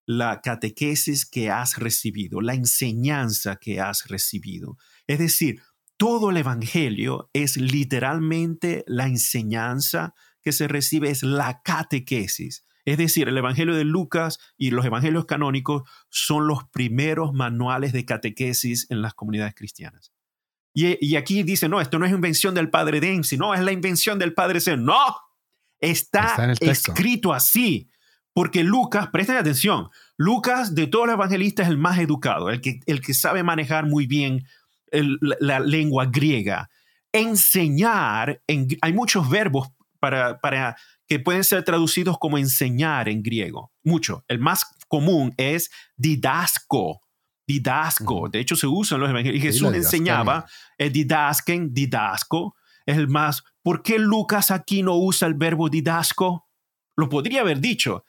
la 0.06 0.40
catequesis 0.40 1.24
que 1.24 1.48
has 1.48 1.76
recibido, 1.76 2.40
la 2.40 2.54
enseñanza 2.54 3.54
que 3.54 3.80
has 3.80 4.08
recibido. 4.08 4.76
Es 5.06 5.20
decir, 5.20 5.62
todo 5.96 6.30
el 6.30 6.36
Evangelio 6.36 7.30
es 7.32 7.56
literalmente 7.56 8.82
la 8.88 9.06
enseñanza 9.06 10.14
que 10.42 10.50
se 10.50 10.66
recibe, 10.66 11.10
es 11.10 11.22
la 11.22 11.62
catequesis. 11.62 12.66
Es 12.84 12.98
decir, 12.98 13.28
el 13.28 13.38
Evangelio 13.38 13.76
de 13.76 13.84
Lucas 13.84 14.40
y 14.56 14.72
los 14.72 14.84
Evangelios 14.84 15.26
canónicos 15.26 15.88
son 16.10 16.48
los 16.48 16.64
primeros 16.72 17.32
manuales 17.34 17.92
de 17.92 18.04
catequesis 18.04 18.90
en 18.90 19.00
las 19.00 19.14
comunidades 19.14 19.54
cristianas. 19.54 20.12
Y, 20.74 21.16
aquí 21.16 21.42
dice, 21.42 21.68
no, 21.68 21.80
esto 21.80 21.98
no 21.98 22.06
es 22.06 22.12
invención 22.12 22.54
del 22.54 22.70
padre 22.70 23.00
Dempsey, 23.00 23.36
no, 23.36 23.52
es 23.52 23.60
la 23.60 23.72
invención 23.72 24.18
del 24.18 24.32
padre 24.32 24.60
Ser. 24.60 24.78
No, 24.78 24.96
está, 25.80 26.52
escrito 26.60 27.32
así. 27.32 27.90
Porque 28.32 28.62
Lucas, 28.62 29.08
presten 29.08 29.36
atención, 29.36 29.88
Lucas 30.16 30.76
de 30.76 30.86
todos 30.86 31.06
los 31.06 31.14
evangelistas 31.14 31.66
es 31.66 31.70
el 31.70 31.78
más 31.78 31.98
educado, 31.98 32.50
el 32.50 32.60
que, 32.60 32.78
el 32.86 33.00
que 33.00 33.12
sabe 33.12 33.42
manejar 33.42 33.86
muy 33.86 34.06
bien 34.06 34.46
la, 34.92 35.58
lengua 35.58 36.06
griega. 36.06 36.70
Enseñar, 37.10 38.40
hay 38.46 38.92
muchos 38.92 39.28
verbos 39.28 39.68
para, 39.98 40.38
para 40.38 40.76
que 41.08 41.18
pueden 41.18 41.42
ser 41.42 41.64
traducidos 41.64 42.16
como 42.18 42.38
enseñar 42.38 43.08
en 43.08 43.22
griego. 43.22 43.72
Mucho. 43.82 44.24
El 44.28 44.38
más 44.38 44.64
común 44.86 45.34
es 45.36 45.70
didasco. 45.96 47.00
Didasco. 47.48 48.28
De 48.28 48.40
hecho, 48.40 48.56
se 48.56 48.66
usa 48.66 48.96
en 48.96 49.00
los 49.00 49.10
evangelios. 49.10 49.42
Y 49.42 49.46
Jesús 49.46 49.72
enseñaba 49.72 50.44
el 50.76 50.92
didasken, 50.92 51.72
didasco. 51.72 52.54
Es 52.84 52.98
el 52.98 53.08
más. 53.08 53.42
¿Por 53.62 53.82
qué 53.82 53.98
Lucas 53.98 54.50
aquí 54.50 54.82
no 54.82 54.96
usa 54.96 55.26
el 55.26 55.34
verbo 55.34 55.70
didasco? 55.70 56.46
Lo 56.94 57.08
podría 57.08 57.40
haber 57.40 57.60
dicho 57.60 58.04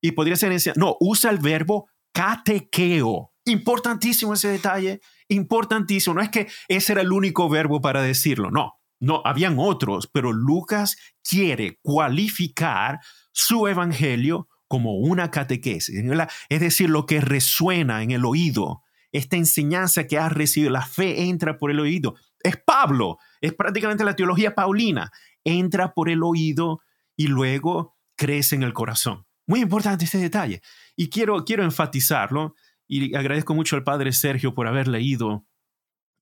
y 0.00 0.12
podría 0.12 0.36
ser, 0.36 0.52
no, 0.76 0.96
usa 1.00 1.32
el 1.32 1.38
verbo 1.38 1.88
catequeo. 2.12 3.32
Importantísimo 3.46 4.34
ese 4.34 4.48
detalle, 4.48 5.00
importantísimo. 5.26 6.14
No 6.14 6.20
es 6.20 6.28
que 6.28 6.46
ese 6.68 6.92
era 6.92 7.02
el 7.02 7.10
único 7.10 7.48
verbo 7.48 7.80
para 7.80 8.00
decirlo, 8.00 8.52
no, 8.52 8.74
no, 9.00 9.22
habían 9.24 9.56
otros, 9.58 10.06
pero 10.06 10.32
Lucas 10.32 10.96
quiere 11.28 11.80
cualificar 11.82 13.00
su 13.32 13.66
evangelio 13.66 14.48
como 14.68 14.94
una 14.94 15.32
catequesis, 15.32 16.04
es 16.48 16.60
decir, 16.60 16.90
lo 16.90 17.06
que 17.06 17.20
resuena 17.20 18.02
en 18.02 18.12
el 18.12 18.24
oído, 18.24 18.83
esta 19.14 19.36
enseñanza 19.36 20.08
que 20.08 20.18
has 20.18 20.32
recibido, 20.32 20.72
la 20.72 20.84
fe 20.84 21.22
entra 21.22 21.56
por 21.56 21.70
el 21.70 21.78
oído. 21.78 22.16
Es 22.42 22.56
Pablo, 22.56 23.18
es 23.40 23.54
prácticamente 23.54 24.02
la 24.02 24.16
teología 24.16 24.56
paulina, 24.56 25.12
entra 25.44 25.94
por 25.94 26.10
el 26.10 26.24
oído 26.24 26.80
y 27.16 27.28
luego 27.28 27.96
crece 28.16 28.56
en 28.56 28.64
el 28.64 28.72
corazón. 28.72 29.24
Muy 29.46 29.60
importante 29.60 30.04
este 30.04 30.18
detalle. 30.18 30.62
Y 30.96 31.10
quiero, 31.10 31.44
quiero 31.44 31.62
enfatizarlo 31.62 32.56
y 32.88 33.14
agradezco 33.14 33.54
mucho 33.54 33.76
al 33.76 33.84
padre 33.84 34.12
Sergio 34.12 34.52
por 34.52 34.66
haber 34.66 34.88
leído 34.88 35.46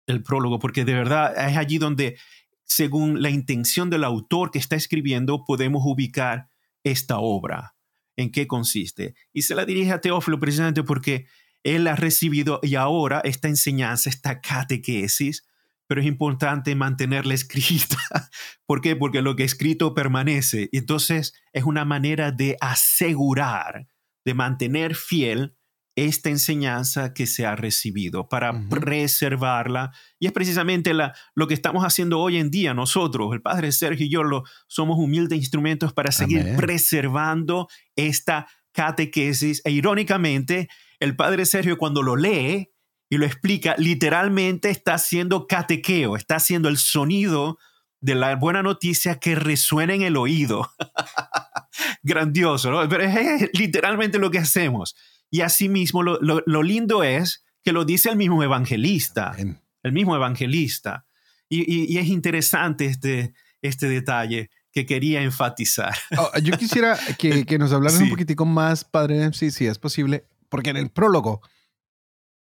el 0.07 0.23
prólogo, 0.23 0.59
porque 0.59 0.85
de 0.85 0.93
verdad 0.93 1.33
es 1.49 1.57
allí 1.57 1.79
donde, 1.79 2.19
según 2.65 3.23
la 3.23 3.31
intención 3.31 3.89
del 3.89 4.05
autor 4.05 4.51
que 4.51 4.59
está 4.59 4.77
escribiendo, 4.77 5.45
podemos 5.47 5.83
ubicar 5.87 6.51
esta 6.85 7.17
obra. 7.17 7.75
¿En 8.19 8.31
qué 8.31 8.47
consiste? 8.47 9.15
Y 9.33 9.43
se 9.43 9.55
la 9.55 9.65
dirige 9.65 9.93
a 9.93 10.03
Teófilo 10.03 10.39
precisamente 10.39 10.83
porque 10.83 11.27
él 11.65 11.87
ha 11.87 11.97
recibido 11.97 12.61
y 12.63 12.75
ahora 12.75 13.21
esta 13.25 13.49
enseñanza, 13.49 14.11
esta 14.11 14.41
catequesis, 14.41 15.47
pero 15.87 16.01
es 16.01 16.07
importante 16.07 16.75
mantenerla 16.75 17.35
escrita. 17.35 17.99
¿Por 18.67 18.81
qué? 18.81 18.97
Porque 18.97 19.23
lo 19.23 19.37
que 19.37 19.45
escrito 19.45 19.95
permanece. 19.95 20.69
Entonces 20.73 21.35
es 21.53 21.65
una 21.65 21.85
manera 21.85 22.33
de 22.33 22.57
asegurar, 22.61 23.87
de 24.25 24.35
mantener 24.35 24.95
fiel 24.95 25.57
esta 25.95 26.31
enseñanza 26.31 27.13
que 27.13 27.27
se 27.27 27.45
ha 27.45 27.55
recibido, 27.55 28.29
para 28.29 28.67
preservarla. 28.69 29.93
Y 30.19 30.27
es 30.27 30.33
precisamente 30.33 30.95
la, 30.95 31.15
lo 31.35 31.47
que 31.47 31.55
estamos 31.55 31.85
haciendo 31.85 32.19
hoy 32.19 32.39
en 32.39 32.51
día 32.51 32.73
nosotros, 32.73 33.35
el 33.35 33.43
Padre 33.43 33.73
Sergio 33.73 34.07
y 34.07 34.11
yo, 34.11 34.23
lo, 34.23 34.45
somos 34.69 34.99
humildes 34.99 35.39
instrumentos 35.39 35.93
para 35.93 36.11
seguir 36.11 36.57
preservando 36.57 37.69
esta 37.95 38.47
catequesis. 38.73 39.61
E 39.65 39.71
irónicamente, 39.71 40.69
el 41.03 41.17
Padre 41.17 41.47
Sergio 41.47 41.79
cuando 41.79 42.03
lo 42.03 42.17
lee, 42.17 42.73
y 43.13 43.19
lo 43.19 43.27
explica, 43.27 43.75
literalmente 43.77 44.71
está 44.71 44.95
haciendo 44.95 45.47
catequeo, 45.47 46.17
está 46.17 46.37
haciendo 46.37 46.71
el 46.71 46.79
sonido 46.79 47.59
de 48.01 48.15
la 48.15 48.35
buena 48.37 48.63
noticia 48.63 49.19
que 49.19 49.35
resuena 49.35 49.93
en 49.93 50.01
el 50.01 50.17
oído. 50.17 50.73
Grandioso, 52.03 52.71
¿no? 52.71 52.89
Pero 52.89 53.05
es, 53.05 53.51
literalmente 53.53 54.19
lo 54.19 54.31
que 54.31 54.39
hacemos. 54.39 54.97
Y 55.29 55.43
asimismo, 55.43 56.03
lo, 56.03 56.21
lo, 56.23 56.63
lindo 56.63 57.03
es 57.05 57.45
que 57.63 57.73
lo 57.73 57.85
dice 57.85 58.09
el 58.09 58.17
mismo 58.17 58.43
evangelista, 58.43 59.37
el 59.83 59.93
mismo 59.93 60.17
evangelista. 60.17 61.05
Y, 61.51 61.99
es 61.99 62.07
interesante 62.07 62.87
este, 62.87 63.35
este 63.61 63.91
detalle 63.91 64.49
que 64.73 64.87
quería 64.87 65.23
enfatizar. 65.23 65.95
Oh, 66.17 66.31
yo 66.43 66.57
quisiera 66.57 66.99
que, 67.19 67.45
que 67.45 67.59
nos 67.59 67.73
hablaras 67.73 68.01
un 68.01 68.09
poquitico 68.09 68.47
más, 68.47 68.85
Padre, 68.85 69.35
si, 69.35 69.51
si 69.51 69.67
es 69.67 69.79
posible, 69.79 70.25
porque 70.53 70.69
en 70.69 70.77
el 70.77 70.91
prólogo 70.91 71.41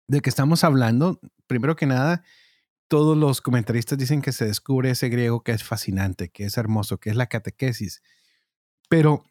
de 0.09 0.21
que 0.21 0.29
estamos 0.29 0.65
hablando, 0.65 1.21
primero 1.47 1.77
que 1.77 1.87
nada, 1.87 2.25
todos 2.89 3.17
los 3.17 3.41
comentaristas 3.41 3.97
dicen 3.97 4.21
que 4.21 4.33
se 4.33 4.47
descubre 4.47 4.91
ese 4.91 5.09
griego 5.09 5.45
que 5.45 5.53
es 5.53 5.63
fascinante, 5.63 6.29
que 6.29 6.45
es 6.45 6.59
hermoso, 6.59 6.99
que 6.99 7.11
es 7.11 7.17
la 7.17 7.29
catequesis. 7.29 8.03
Pero 8.89 9.23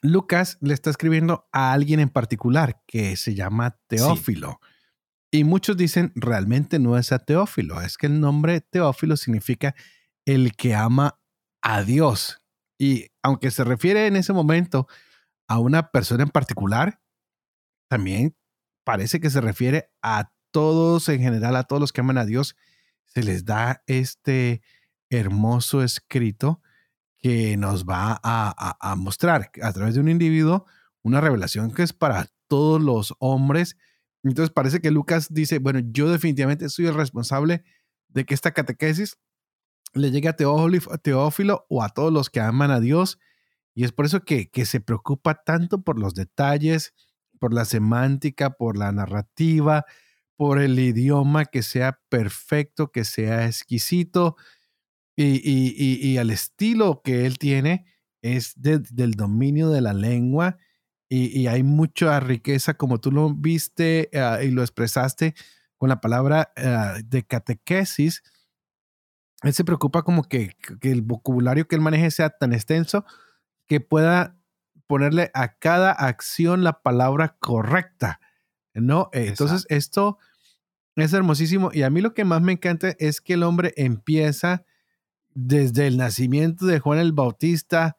Lucas 0.00 0.56
le 0.62 0.72
está 0.72 0.88
escribiendo 0.88 1.46
a 1.52 1.74
alguien 1.74 2.00
en 2.00 2.08
particular 2.08 2.82
que 2.86 3.18
se 3.18 3.34
llama 3.34 3.78
Teófilo. 3.86 4.58
Y 5.30 5.44
muchos 5.44 5.76
dicen, 5.76 6.12
realmente 6.14 6.78
no 6.78 6.96
es 6.96 7.12
a 7.12 7.18
Teófilo, 7.18 7.82
es 7.82 7.98
que 7.98 8.06
el 8.06 8.18
nombre 8.18 8.62
Teófilo 8.62 9.18
significa 9.18 9.74
el 10.24 10.56
que 10.56 10.74
ama 10.74 11.20
a 11.60 11.82
Dios. 11.82 12.40
Y 12.78 13.08
aunque 13.22 13.50
se 13.50 13.62
refiere 13.62 14.06
en 14.06 14.16
ese 14.16 14.32
momento 14.32 14.88
a 15.48 15.58
una 15.58 15.90
persona 15.90 16.22
en 16.22 16.30
particular, 16.30 17.02
también 17.88 18.36
parece 18.84 19.20
que 19.20 19.30
se 19.30 19.40
refiere 19.40 19.90
a 20.02 20.32
todos 20.50 21.08
en 21.08 21.20
general, 21.20 21.56
a 21.56 21.64
todos 21.64 21.80
los 21.80 21.92
que 21.92 22.00
aman 22.00 22.18
a 22.18 22.24
Dios, 22.24 22.56
se 23.04 23.22
les 23.22 23.44
da 23.44 23.82
este 23.86 24.62
hermoso 25.10 25.82
escrito 25.82 26.60
que 27.18 27.56
nos 27.56 27.84
va 27.84 28.20
a, 28.22 28.94
mostrar 28.96 29.50
a 29.62 29.72
través 29.72 29.94
de 29.94 30.00
un 30.00 30.08
individuo 30.08 30.66
una 31.02 31.20
revelación 31.20 31.72
que 31.72 31.82
es 31.82 31.92
para 31.92 32.28
todos 32.48 32.80
los 32.80 33.14
hombres. 33.18 33.76
Entonces 34.22 34.52
parece 34.52 34.80
que 34.80 34.90
Lucas 34.90 35.28
dice, 35.30 35.58
bueno, 35.58 35.80
yo 35.92 36.10
definitivamente 36.10 36.68
soy 36.68 36.86
el 36.86 36.94
responsable 36.94 37.64
de 38.08 38.24
que 38.24 38.34
esta 38.34 38.52
catequesis 38.52 39.18
le 39.94 40.10
llegue 40.10 40.28
a 40.28 40.36
Teófilo, 40.36 41.66
o 41.68 41.82
a 41.82 41.88
todos 41.90 42.12
los 42.12 42.28
que 42.28 42.40
aman 42.40 42.70
a 42.70 42.80
Dios. 42.80 43.18
Y 43.74 43.84
es 43.84 43.92
por 43.92 44.06
eso 44.06 44.20
que, 44.20 44.50
que 44.50 44.66
se 44.66 44.80
preocupa 44.80 45.42
tanto 45.44 45.82
por 45.82 45.98
los 45.98 46.14
detalles, 46.14 46.92
por 47.46 47.54
la 47.54 47.64
semántica, 47.64 48.50
por 48.50 48.76
la 48.76 48.90
narrativa, 48.90 49.84
por 50.34 50.60
el 50.60 50.76
idioma 50.80 51.44
que 51.44 51.62
sea 51.62 52.00
perfecto, 52.08 52.90
que 52.90 53.04
sea 53.04 53.46
exquisito 53.46 54.34
y, 55.14 55.40
y, 55.46 56.18
al 56.18 56.30
estilo 56.30 57.02
que 57.04 57.24
él 57.24 57.38
tiene 57.38 57.86
es 58.20 58.54
del 58.56 59.12
dominio 59.12 59.70
de 59.70 59.80
la 59.80 59.92
lengua 59.94 60.58
y, 61.08 61.46
hay 61.46 61.62
mucha 61.62 62.18
riqueza 62.18 62.74
como 62.74 62.98
tú 62.98 63.12
lo 63.12 63.32
viste 63.32 64.10
ah, 64.14 64.40
y 64.42 64.50
lo 64.50 64.62
expresaste 64.62 65.36
con 65.76 65.88
la 65.88 66.00
palabra 66.00 66.52
ah, 66.56 66.96
de 67.04 67.22
catequesis. 67.22 68.24
Él 69.42 69.52
se 69.52 69.62
preocupa 69.62 70.02
como 70.02 70.24
que, 70.24 70.56
que 70.80 70.90
el 70.90 71.02
vocabulario 71.02 71.68
que 71.68 71.76
él 71.76 71.80
maneje 71.80 72.10
sea 72.10 72.30
tan 72.30 72.52
extenso 72.52 73.04
que 73.68 73.78
pueda 73.78 74.36
ponerle 74.86 75.30
a 75.34 75.56
cada 75.58 75.92
acción 75.92 76.64
la 76.64 76.82
palabra 76.82 77.36
correcta, 77.40 78.20
¿no? 78.74 79.08
Entonces, 79.12 79.66
esto 79.68 80.18
es 80.94 81.12
hermosísimo 81.12 81.70
y 81.72 81.82
a 81.82 81.90
mí 81.90 82.00
lo 82.00 82.14
que 82.14 82.24
más 82.24 82.40
me 82.42 82.52
encanta 82.52 82.94
es 82.98 83.20
que 83.20 83.34
el 83.34 83.42
hombre 83.42 83.74
empieza 83.76 84.64
desde 85.34 85.86
el 85.86 85.98
nacimiento 85.98 86.66
de 86.66 86.80
Juan 86.80 86.98
el 86.98 87.12
Bautista 87.12 87.96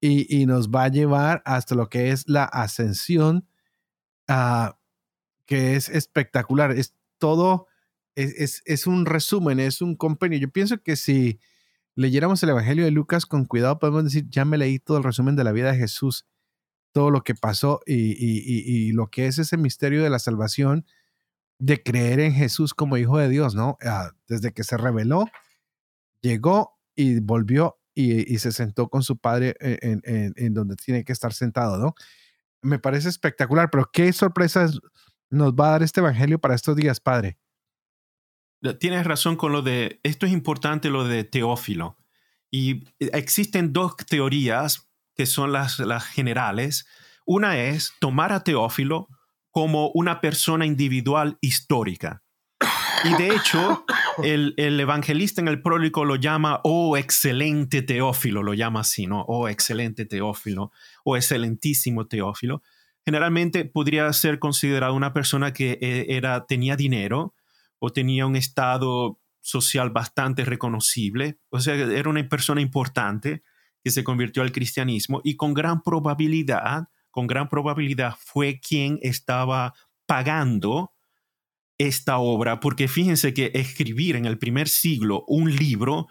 y, 0.00 0.46
nos 0.46 0.70
va 0.70 0.84
a 0.84 0.88
llevar 0.88 1.42
hasta 1.44 1.74
lo 1.74 1.88
que 1.88 2.12
es 2.12 2.28
la 2.28 2.44
ascensión, 2.44 3.48
ah, 4.28 4.78
que 5.44 5.74
es 5.74 5.88
espectacular. 5.88 6.70
Es 6.70 6.94
todo, 7.18 7.66
es, 8.14 8.62
es, 8.64 8.86
un 8.86 9.06
resumen, 9.06 9.58
es 9.58 9.82
un 9.82 9.96
compendio. 9.96 10.38
Yo 10.38 10.50
pienso 10.50 10.80
que 10.82 10.94
si 10.94 11.40
leyéramos 11.98 12.40
el 12.44 12.50
Evangelio 12.50 12.84
de 12.84 12.92
Lucas 12.92 13.26
con 13.26 13.44
cuidado, 13.44 13.80
podemos 13.80 14.04
decir, 14.04 14.26
ya 14.30 14.44
me 14.44 14.56
leí 14.56 14.78
todo 14.78 14.98
el 14.98 15.02
resumen 15.02 15.34
de 15.34 15.42
la 15.42 15.50
vida 15.50 15.72
de 15.72 15.78
Jesús, 15.78 16.26
todo 16.92 17.10
lo 17.10 17.22
que 17.24 17.34
pasó 17.34 17.80
y, 17.86 18.92
lo 18.92 19.08
que 19.08 19.26
es 19.26 19.38
ese 19.38 19.56
misterio 19.56 20.04
de 20.04 20.08
la 20.08 20.20
salvación, 20.20 20.86
de 21.58 21.82
creer 21.82 22.20
en 22.20 22.32
Jesús 22.34 22.72
como 22.72 22.96
Hijo 22.98 23.18
de 23.18 23.28
Dios, 23.28 23.56
¿no? 23.56 23.78
Ah, 23.84 24.12
desde 24.28 24.52
que 24.52 24.62
se 24.62 24.76
reveló, 24.76 25.26
llegó 26.22 26.78
y 26.94 27.18
volvió 27.18 27.80
y, 27.96 28.38
se 28.38 28.52
sentó 28.52 28.88
con 28.88 29.02
su 29.02 29.18
padre 29.18 29.56
en, 29.58 30.00
en, 30.04 30.54
donde 30.54 30.76
tiene 30.76 31.04
que 31.04 31.12
estar 31.12 31.32
sentado, 31.32 31.78
¿no? 31.78 31.94
Me 32.62 32.78
parece 32.78 33.08
espectacular, 33.08 33.70
pero 33.70 33.90
qué 33.92 34.12
sorpresas 34.12 34.78
nos 35.30 35.52
va 35.54 35.68
a 35.68 35.70
dar 35.72 35.82
este 35.82 35.98
Evangelio 35.98 36.38
para 36.38 36.54
estos 36.54 36.76
días, 36.76 37.00
Padre. 37.00 37.38
Tienes 38.80 39.06
razón 39.06 39.36
con 39.36 39.52
lo 39.52 39.62
de, 39.62 40.00
esto 40.02 40.26
es 40.26 40.32
importante 40.32 40.90
lo 40.90 41.04
de 41.04 41.24
Teófilo. 41.24 41.96
Y 42.50 42.84
eh, 42.98 43.10
existen 43.12 43.72
dos 43.72 43.96
teorías 43.96 44.90
que 45.14 45.26
son 45.26 45.52
las, 45.52 45.78
las 45.78 46.06
generales. 46.06 46.86
Una 47.26 47.58
es 47.58 47.92
tomar 48.00 48.32
a 48.32 48.42
Teófilo 48.42 49.08
como 49.50 49.90
una 49.90 50.20
persona 50.20 50.66
individual 50.66 51.38
histórica. 51.40 52.22
Y 53.04 53.14
de 53.14 53.34
hecho, 53.34 53.84
el, 54.24 54.54
el, 54.56 54.80
evangelista 54.80 55.40
en 55.40 55.48
el 55.48 55.62
prólico 55.62 56.04
lo 56.04 56.16
llama, 56.16 56.60
oh 56.64 56.96
excelente 56.96 57.82
Teófilo, 57.82 58.42
lo 58.42 58.54
llama 58.54 58.80
así, 58.80 59.06
¿no? 59.06 59.24
Oh 59.28 59.48
excelente 59.48 60.04
Teófilo, 60.04 60.72
o 61.04 61.16
excelentísimo 61.16 62.06
Teófilo. 62.06 62.62
Generalmente 63.04 63.64
podría 63.64 64.12
ser 64.12 64.38
considerado 64.38 64.94
una 64.94 65.12
persona 65.12 65.52
que 65.52 65.78
eh, 65.80 66.06
era, 66.08 66.46
tenía 66.46 66.76
dinero, 66.76 67.34
o 67.78 67.90
tenía 67.90 68.26
un 68.26 68.36
estado 68.36 69.20
social 69.40 69.90
bastante 69.90 70.44
reconocible, 70.44 71.38
o 71.50 71.60
sea, 71.60 71.74
era 71.74 72.10
una 72.10 72.28
persona 72.28 72.60
importante 72.60 73.42
que 73.82 73.90
se 73.90 74.04
convirtió 74.04 74.42
al 74.42 74.52
cristianismo 74.52 75.20
y 75.24 75.36
con 75.36 75.54
gran 75.54 75.82
probabilidad, 75.82 76.88
con 77.10 77.26
gran 77.26 77.48
probabilidad 77.48 78.14
fue 78.18 78.60
quien 78.60 78.98
estaba 79.02 79.74
pagando 80.06 80.92
esta 81.78 82.18
obra, 82.18 82.60
porque 82.60 82.88
fíjense 82.88 83.32
que 83.32 83.52
escribir 83.54 84.16
en 84.16 84.26
el 84.26 84.38
primer 84.38 84.68
siglo 84.68 85.24
un 85.28 85.54
libro 85.54 86.08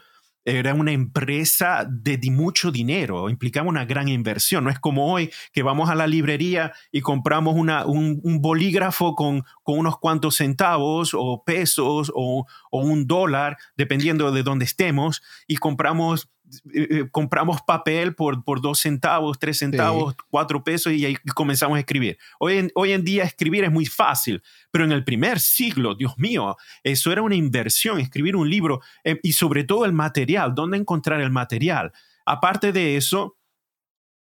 era 0.47 0.73
una 0.73 0.93
empresa 0.93 1.85
de, 1.89 2.17
mucho 2.31 2.71
dinero, 2.71 3.29
implicaba 3.29 3.67
una 3.67 3.83
gran 3.83 4.07
inversión. 4.07 4.63
No 4.63 4.69
es 4.69 4.79
como 4.79 5.11
hoy 5.11 5.29
que 5.51 5.61
vamos 5.61 5.89
a 5.89 5.95
la 5.95 6.07
librería 6.07 6.71
y 6.89 7.01
compramos 7.01 7.55
una, 7.55 7.85
un, 7.85 8.21
bolígrafo 8.41 9.13
con, 9.13 9.43
con, 9.63 9.77
unos 9.77 9.97
cuantos 9.97 10.37
centavos 10.37 11.11
o 11.13 11.43
pesos 11.45 12.13
o, 12.15 12.45
o, 12.71 12.79
un 12.79 13.07
dólar, 13.07 13.57
dependiendo 13.75 14.31
de 14.31 14.43
dónde 14.43 14.63
estemos, 14.63 15.21
y 15.47 15.57
compramos 15.57 16.29
eh, 16.73 16.87
eh, 16.89 17.09
compramos 17.11 17.61
papel 17.61 18.15
por, 18.15 18.43
por 18.43 18.61
dos 18.61 18.79
centavos, 18.79 19.37
tres 19.37 19.59
centavos, 19.59 20.15
cuatro 20.29 20.63
pesos 20.63 20.93
y 20.93 21.05
ahí 21.05 21.15
comenzamos 21.35 21.75
a 21.75 21.79
escribir. 21.79 22.17
Hoy 22.39 22.57
en, 22.57 22.71
hoy 22.75 22.93
en 22.93 23.03
día 23.03 23.23
escribir 23.23 23.63
es 23.63 23.71
muy 23.71 23.85
fácil, 23.85 24.41
pero 24.71 24.85
en 24.85 24.91
el 24.91 25.03
primer 25.03 25.39
siglo, 25.39 25.95
Dios 25.95 26.17
mío, 26.17 26.55
eso 26.83 27.11
era 27.11 27.21
una 27.21 27.35
inversión, 27.35 27.99
escribir 27.99 28.35
un 28.35 28.49
libro 28.49 28.81
eh, 29.03 29.19
y 29.23 29.33
sobre 29.33 29.63
todo 29.63 29.85
el 29.85 29.93
material, 29.93 30.55
dónde 30.55 30.77
encontrar 30.77 31.21
el 31.21 31.31
material. 31.31 31.91
Aparte 32.25 32.71
de 32.71 32.97
eso, 32.97 33.36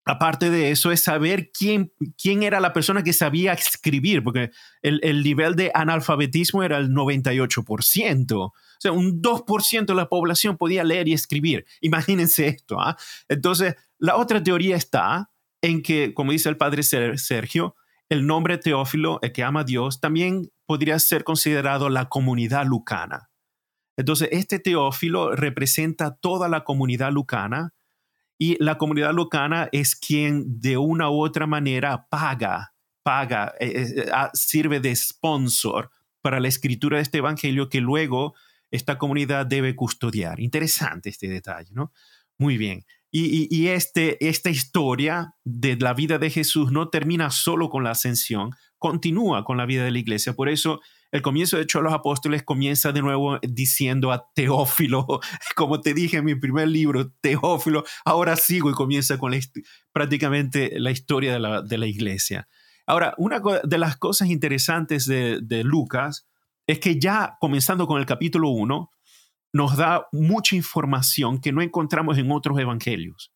aparte 0.05 0.51
de 0.51 0.69
eso, 0.69 0.91
es 0.91 1.01
saber 1.01 1.51
quién, 1.51 1.91
quién 2.21 2.43
era 2.43 2.59
la 2.59 2.73
persona 2.73 3.03
que 3.03 3.11
sabía 3.11 3.53
escribir, 3.53 4.23
porque 4.23 4.51
el, 4.81 4.99
el 5.03 5.23
nivel 5.23 5.55
de 5.55 5.71
analfabetismo 5.73 6.63
era 6.63 6.77
el 6.77 6.91
98%. 6.91 8.35
O 8.35 8.53
sea, 8.79 8.91
un 8.91 9.21
2% 9.21 9.85
de 9.85 9.95
la 9.95 10.07
población 10.07 10.57
podía 10.57 10.83
leer 10.83 11.07
y 11.07 11.13
escribir. 11.13 11.65
Imagínense 11.81 12.47
esto. 12.47 12.79
¿ah? 12.79 12.95
Entonces, 13.27 13.75
la 13.97 14.15
otra 14.17 14.43
teoría 14.43 14.75
está 14.75 15.31
en 15.61 15.81
que, 15.81 16.13
como 16.13 16.31
dice 16.31 16.49
el 16.49 16.57
padre 16.57 16.83
Sergio, 16.83 17.75
el 18.09 18.27
nombre 18.27 18.59
Teófilo, 18.59 19.19
el 19.23 19.31
que 19.31 19.43
ama 19.43 19.61
a 19.61 19.63
Dios, 19.63 19.99
también 19.99 20.51
podría 20.67 20.99
ser 20.99 21.23
considerado 21.23 21.89
la 21.89 22.07
comunidad 22.09 22.65
lucana. 22.65 23.31
Entonces, 23.97 24.29
este 24.31 24.59
Teófilo 24.59 25.35
representa 25.35 26.15
toda 26.15 26.49
la 26.49 26.63
comunidad 26.63 27.11
lucana 27.11 27.73
y 28.37 28.61
la 28.63 28.77
comunidad 28.77 29.13
lucana 29.13 29.69
es 29.71 29.95
quien 29.95 30.59
de 30.59 30.77
una 30.77 31.09
u 31.09 31.23
otra 31.23 31.47
manera 31.47 32.07
paga, 32.09 32.73
paga, 33.03 33.53
eh, 33.59 33.93
eh, 33.97 34.05
ah, 34.13 34.29
sirve 34.33 34.79
de 34.79 34.95
sponsor 34.95 35.89
para 36.21 36.39
la 36.39 36.47
escritura 36.47 36.97
de 36.97 37.03
este 37.03 37.19
evangelio 37.19 37.69
que 37.69 37.81
luego 37.81 38.33
esta 38.71 38.97
comunidad 38.97 39.45
debe 39.45 39.75
custodiar. 39.75 40.39
Interesante 40.39 41.09
este 41.09 41.27
detalle, 41.27 41.71
¿no? 41.73 41.91
Muy 42.37 42.57
bien. 42.57 42.85
Y, 43.17 43.67
este, 43.67 44.27
esta 44.27 44.49
historia 44.49 45.35
de 45.45 45.77
la 45.77 45.93
vida 45.93 46.17
de 46.17 46.29
Jesús 46.29 46.73
no 46.73 46.89
termina 46.89 47.29
solo 47.29 47.69
con 47.69 47.85
la 47.85 47.91
ascensión, 47.91 48.49
continúa 48.77 49.45
con 49.45 49.55
la 49.55 49.65
vida 49.65 49.85
de 49.85 49.91
la 49.91 49.99
iglesia. 49.99 50.33
Por 50.33 50.49
eso 50.49 50.81
el 51.15 51.21
comienzo 51.21 51.55
de 51.55 51.63
Hecho 51.63 51.81
los 51.81 51.93
Apóstoles 51.93 52.43
comienza 52.43 52.91
de 52.91 53.01
nuevo 53.01 53.39
diciendo 53.41 54.11
a 54.11 54.29
Teófilo, 54.33 55.21
como 55.55 55.79
te 55.79 55.93
dije 55.93 56.17
en 56.17 56.25
mi 56.25 56.35
primer 56.35 56.67
libro, 56.67 57.09
Teófilo, 57.21 57.85
ahora 58.03 58.35
sigo 58.35 58.69
y 58.69 58.73
comienza 58.73 59.17
con 59.17 59.33
prácticamente 59.93 60.73
la 60.77 60.91
historia 60.91 61.31
de 61.31 61.39
la, 61.39 61.63
la, 61.65 61.87
iglesia. 61.87 62.49
Ahora, 62.85 63.13
una 63.17 63.41
de 63.63 63.77
las 63.77 63.95
cosas 63.95 64.27
interesantes 64.27 65.05
de, 65.05 65.39
de 65.41 65.63
Lucas 65.63 66.27
es 66.67 66.79
que 66.79 66.99
ya 66.99 67.37
comenzando 67.39 67.87
con 67.87 68.01
el 68.01 68.05
capítulo 68.05 68.49
1, 68.49 68.91
nos 69.53 69.77
da 69.77 70.07
mucha 70.11 70.57
información 70.57 71.39
que 71.39 71.53
no 71.53 71.61
encontramos 71.61 72.17
en 72.17 72.29
otros 72.29 72.59
evangelios. 72.59 73.31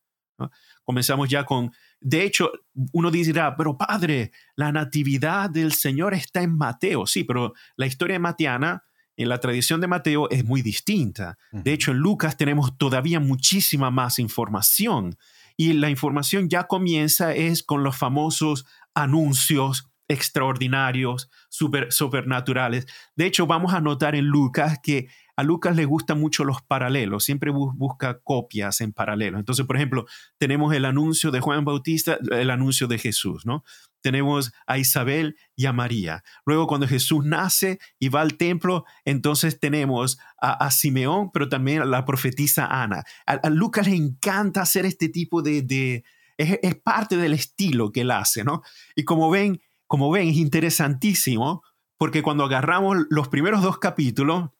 Comenzamos 0.84 1.30
ya 1.30 1.44
con, 1.44 1.72
de 2.00 2.24
hecho, 2.24 2.50
uno 2.92 3.10
dirá, 3.10 3.56
pero 3.56 3.76
padre, 3.76 4.32
la 4.56 4.72
natividad 4.72 5.50
del 5.50 5.72
Señor 5.72 6.14
está 6.14 6.42
en 6.42 6.56
Mateo. 6.56 7.06
Sí, 7.06 7.24
pero 7.24 7.52
la 7.76 7.86
historia 7.86 8.18
matiana, 8.18 8.84
en 9.16 9.28
la 9.28 9.38
tradición 9.38 9.80
de 9.80 9.86
Mateo, 9.86 10.28
es 10.30 10.44
muy 10.44 10.62
distinta. 10.62 11.36
De 11.52 11.72
hecho, 11.74 11.90
en 11.90 11.98
Lucas 11.98 12.38
tenemos 12.38 12.78
todavía 12.78 13.20
muchísima 13.20 13.90
más 13.90 14.18
información. 14.18 15.16
Y 15.58 15.74
la 15.74 15.90
información 15.90 16.48
ya 16.48 16.66
comienza 16.66 17.34
es 17.34 17.62
con 17.62 17.82
los 17.82 17.96
famosos 17.98 18.64
anuncios 18.94 19.90
extraordinarios, 20.08 21.30
super, 21.50 21.92
supernaturales. 21.92 22.86
De 23.14 23.26
hecho, 23.26 23.46
vamos 23.46 23.74
a 23.74 23.80
notar 23.80 24.16
en 24.16 24.24
Lucas 24.24 24.78
que 24.82 25.08
a 25.40 25.42
Lucas 25.42 25.74
le 25.74 25.86
gustan 25.86 26.20
mucho 26.20 26.44
los 26.44 26.60
paralelos, 26.60 27.24
siempre 27.24 27.50
busca 27.50 28.20
copias 28.20 28.82
en 28.82 28.92
paralelo. 28.92 29.38
Entonces, 29.38 29.64
por 29.64 29.76
ejemplo, 29.76 30.04
tenemos 30.36 30.74
el 30.74 30.84
anuncio 30.84 31.30
de 31.30 31.40
Juan 31.40 31.64
Bautista, 31.64 32.18
el 32.30 32.50
anuncio 32.50 32.86
de 32.88 32.98
Jesús, 32.98 33.46
¿no? 33.46 33.64
Tenemos 34.02 34.52
a 34.66 34.76
Isabel 34.76 35.36
y 35.56 35.64
a 35.64 35.72
María. 35.72 36.24
Luego, 36.44 36.66
cuando 36.66 36.86
Jesús 36.86 37.24
nace 37.24 37.78
y 37.98 38.10
va 38.10 38.20
al 38.20 38.36
templo, 38.36 38.84
entonces 39.06 39.58
tenemos 39.58 40.18
a, 40.38 40.70
Simeón, 40.70 41.30
pero 41.32 41.48
también 41.48 41.80
a 41.80 41.84
la 41.86 42.04
profetisa 42.04 42.66
Ana. 42.66 43.04
A, 43.24 43.48
Lucas 43.48 43.88
le 43.88 43.96
encanta 43.96 44.60
hacer 44.60 44.84
este 44.84 45.08
tipo 45.08 45.40
de... 45.40 45.62
de 45.62 46.04
es, 46.36 46.58
es 46.62 46.74
parte 46.74 47.16
del 47.16 47.32
estilo 47.32 47.92
que 47.92 48.02
él 48.02 48.10
hace, 48.10 48.44
¿no? 48.44 48.60
Y 48.94 49.04
como 49.04 49.30
ven, 49.30 49.62
como 49.86 50.10
ven, 50.10 50.28
es 50.28 50.36
interesantísimo 50.36 51.62
porque 51.96 52.22
cuando 52.22 52.44
agarramos 52.44 53.06
los 53.08 53.28
primeros 53.28 53.62
dos 53.62 53.78
capítulos, 53.78 54.50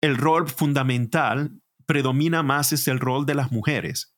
el 0.00 0.16
rol 0.16 0.48
fundamental 0.48 1.60
predomina 1.86 2.42
más 2.42 2.72
es 2.72 2.88
el 2.88 3.00
rol 3.00 3.26
de 3.26 3.34
las 3.34 3.50
mujeres. 3.52 4.14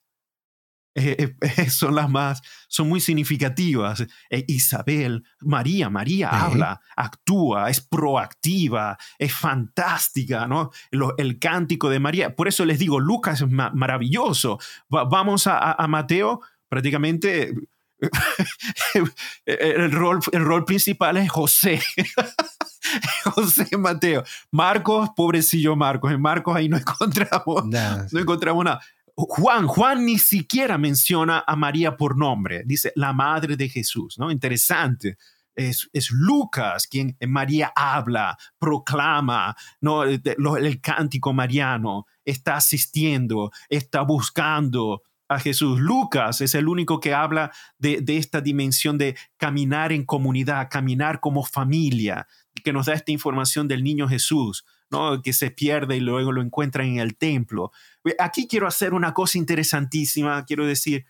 son 1.69 1.95
las 1.95 2.09
más, 2.09 2.41
son 2.67 2.89
muy 2.89 2.99
significativas. 2.99 4.05
E 4.29 4.45
Isabel, 4.47 5.23
María, 5.39 5.89
María 5.89 6.29
habla, 6.29 6.81
actúa, 6.95 7.69
es 7.69 7.81
proactiva, 7.81 8.97
es 9.17 9.33
fantástica, 9.33 10.47
¿no? 10.47 10.71
el 11.17 11.39
cántico 11.39 11.89
de 11.89 11.99
María. 11.99 12.35
Por 12.35 12.47
eso 12.47 12.65
les 12.65 12.79
digo, 12.79 12.99
Lucas 12.99 13.41
es 13.41 13.49
maravilloso. 13.49 14.59
vamos 14.89 15.47
a, 15.47 15.85
Mateo, 15.87 16.41
prácticamente 16.69 17.53
el, 19.45 19.91
rol, 19.91 20.19
el 20.31 20.43
rol 20.43 20.65
principal 20.65 21.17
es 21.17 21.31
José. 21.31 21.81
José 23.25 23.77
Mateo. 23.77 24.23
Marcos, 24.51 25.09
pobrecillo 25.15 25.75
Marcos. 25.75 26.11
En 26.11 26.21
Marcos 26.21 26.55
ahí 26.55 26.69
no 26.69 26.77
encontramos, 26.83 27.65
no 27.65 28.19
encontramos 28.19 28.65
nada. 28.65 28.81
Juan, 29.15 29.67
Juan 29.67 30.05
ni 30.05 30.17
siquiera 30.17 30.77
menciona 30.77 31.43
a 31.45 31.55
María 31.55 31.97
por 31.97 32.17
nombre. 32.17 32.63
Dice 32.65 32.91
la 32.95 33.13
madre 33.13 33.55
de 33.55 33.69
Jesús, 33.69 34.17
¿no? 34.17 34.31
Interesante. 34.31 35.17
Es, 35.55 35.87
es, 35.93 36.09
Lucas 36.09 36.87
quien 36.87 37.15
María 37.27 37.71
habla, 37.75 38.35
proclama, 38.57 39.55
¿no? 39.81 40.03
el, 40.03 40.19
el 40.25 40.81
cántico 40.81 41.31
mariano, 41.31 42.07
está 42.25 42.55
asistiendo, 42.55 43.51
está 43.69 44.01
buscando, 44.01 45.03
a 45.33 45.39
Jesús. 45.39 45.79
Lucas 45.79 46.41
es 46.41 46.55
el 46.55 46.67
único 46.67 46.99
que 46.99 47.13
habla 47.13 47.51
de, 47.77 48.03
esta 48.07 48.41
dimensión 48.41 48.97
de 48.97 49.15
caminar 49.37 49.91
en 49.91 50.05
comunidad, 50.05 50.69
caminar 50.69 51.19
como 51.19 51.43
familia, 51.43 52.27
que 52.63 52.73
nos 52.73 52.85
da 52.87 52.93
esta 52.93 53.11
información 53.11 53.67
del 53.67 53.83
niño 53.83 54.07
Jesús. 54.07 54.65
¿no? 54.93 55.21
que 55.23 55.33
se 55.33 55.49
pierde 55.49 55.97
y 55.97 55.99
luego 55.99 56.31
lo 56.31 56.41
encuentran 56.41 56.85
en 56.87 56.99
el 56.99 57.17
templo. 57.17 57.71
Aquí 58.19 58.47
quiero 58.47 58.67
hacer 58.67 58.93
una 58.93 59.11
cosa 59.11 59.39
interesantísima, 59.39 60.45
quiero 60.45 60.67
decir, 60.67 61.05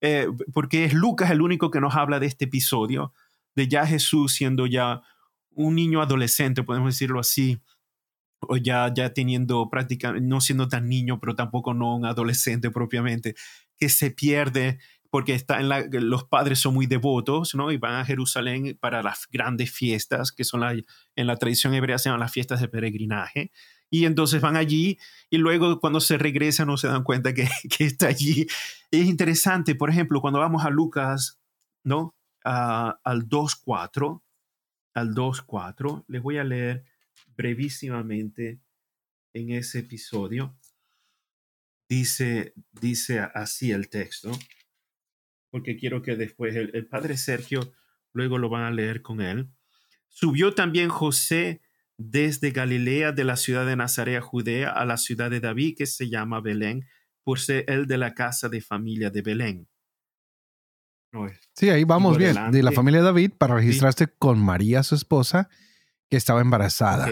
eh, 0.00 0.26
porque 0.52 0.84
es 0.84 0.94
Lucas 0.94 1.30
el 1.30 1.40
único 1.40 1.70
que 1.70 1.80
nos 1.80 1.94
habla 1.94 2.18
de 2.18 2.26
este 2.26 2.46
episodio, 2.46 3.12
de 3.54 3.68
ya 3.68 3.86
Jesús 3.86 4.32
siendo 4.32 4.66
ya 4.66 5.02
un 5.50 5.76
niño 5.76 6.02
adolescente, 6.02 6.64
podemos 6.64 6.94
decirlo 6.94 7.20
así, 7.20 7.60
o 8.40 8.56
ya, 8.56 8.92
ya 8.94 9.12
teniendo 9.12 9.68
prácticamente, 9.70 10.26
no 10.26 10.40
siendo 10.40 10.68
tan 10.68 10.88
niño, 10.88 11.20
pero 11.20 11.34
tampoco 11.34 11.74
no 11.74 11.94
un 11.96 12.06
adolescente 12.06 12.70
propiamente, 12.70 13.34
que 13.76 13.88
se 13.88 14.10
pierde 14.10 14.78
porque 15.10 15.34
está 15.34 15.60
en 15.60 15.68
la, 15.68 15.84
los 15.90 16.24
padres 16.24 16.60
son 16.60 16.74
muy 16.74 16.86
devotos, 16.86 17.54
¿no? 17.54 17.72
Y 17.72 17.76
van 17.76 17.94
a 17.94 18.04
Jerusalén 18.04 18.78
para 18.80 19.02
las 19.02 19.26
grandes 19.30 19.70
fiestas, 19.72 20.30
que 20.30 20.44
son 20.44 20.60
la, 20.60 20.72
en 20.72 21.26
la 21.26 21.36
tradición 21.36 21.74
hebrea 21.74 21.98
se 21.98 22.08
llaman 22.08 22.20
las 22.20 22.32
fiestas 22.32 22.60
de 22.60 22.68
peregrinaje. 22.68 23.50
Y 23.90 24.04
entonces 24.04 24.40
van 24.40 24.56
allí 24.56 24.98
y 25.28 25.38
luego 25.38 25.80
cuando 25.80 26.00
se 26.00 26.16
regresan 26.16 26.68
no 26.68 26.76
se 26.76 26.86
dan 26.86 27.02
cuenta 27.02 27.34
que, 27.34 27.48
que 27.76 27.84
está 27.84 28.06
allí. 28.06 28.46
Es 28.92 29.06
interesante, 29.06 29.74
por 29.74 29.90
ejemplo, 29.90 30.20
cuando 30.20 30.38
vamos 30.38 30.64
a 30.64 30.70
Lucas, 30.70 31.40
¿no? 31.82 32.14
al 32.42 33.28
2.4, 33.28 34.22
al 34.94 35.14
2.4, 35.14 36.04
les 36.08 36.22
voy 36.22 36.38
a 36.38 36.44
leer 36.44 36.84
brevísimamente 37.36 38.60
en 39.34 39.50
ese 39.50 39.80
episodio. 39.80 40.56
Dice, 41.88 42.54
dice 42.70 43.18
así 43.18 43.72
el 43.72 43.90
texto 43.90 44.30
porque 45.50 45.76
quiero 45.76 46.02
que 46.02 46.16
después 46.16 46.54
el, 46.56 46.86
padre 46.86 47.16
Sergio 47.16 47.72
luego 48.12 48.38
lo 48.38 48.48
van 48.48 48.62
a 48.62 48.70
leer 48.70 49.02
con 49.02 49.20
él. 49.20 49.50
Subió 50.08 50.54
también 50.54 50.88
José 50.88 51.60
desde 51.98 52.50
Galilea 52.50 53.12
de 53.12 53.24
la 53.24 53.36
ciudad 53.36 53.66
de 53.66 53.76
Nazaret 53.76 54.22
Judea 54.22 54.70
a 54.70 54.84
la 54.84 54.96
ciudad 54.96 55.30
de 55.30 55.40
David 55.40 55.74
que 55.76 55.86
se 55.86 56.08
llama 56.08 56.40
Belén, 56.40 56.86
por 57.22 57.38
ser 57.38 57.64
él 57.68 57.86
de 57.86 57.98
la 57.98 58.14
casa 58.14 58.48
de 58.48 58.60
familia 58.60 59.10
de 59.10 59.22
Belén. 59.22 59.68
sí, 61.54 61.68
ahí 61.68 61.84
vamos 61.84 62.16
bien, 62.16 62.50
de 62.50 62.62
la 62.62 62.72
familia 62.72 63.00
de 63.00 63.06
David 63.06 63.32
para 63.36 63.56
registrarse 63.56 64.08
con 64.08 64.38
María, 64.38 64.82
su 64.82 64.94
esposa, 64.94 65.48
que 66.08 66.16
estaba 66.16 66.40
embarazada. 66.40 67.08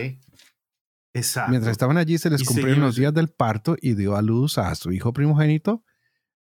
Exacto. 1.12 1.50
Mientras 1.50 1.72
estaban 1.72 1.98
allí 1.98 2.16
se 2.18 2.30
les 2.30 2.44
cumplieron 2.44 2.80
los 2.80 2.96
días 2.96 3.12
del 3.12 3.28
parto 3.28 3.76
y 3.80 3.94
dio 3.94 4.16
a 4.16 4.22
luz 4.22 4.58
a 4.58 4.74
su 4.74 4.92
hijo 4.92 5.12
primogénito 5.12 5.82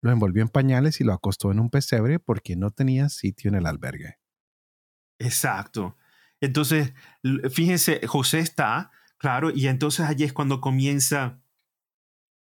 lo 0.04 0.12
envolvió 0.12 0.42
en 0.42 0.50
pañales 0.50 1.00
y 1.00 1.04
lo 1.04 1.14
acostó 1.14 1.50
en 1.50 1.58
un 1.58 1.70
pesebre 1.70 2.18
porque 2.18 2.56
no 2.56 2.70
tenía 2.70 3.08
sitio 3.08 3.48
en 3.48 3.54
el 3.54 3.64
albergue. 3.64 4.18
Exacto. 5.18 5.96
Entonces, 6.42 6.92
fíjense, 7.50 8.06
José 8.06 8.40
está, 8.40 8.90
claro, 9.16 9.50
y 9.50 9.66
entonces 9.66 10.04
allí 10.04 10.24
es 10.24 10.34
cuando 10.34 10.60
comienza 10.60 11.40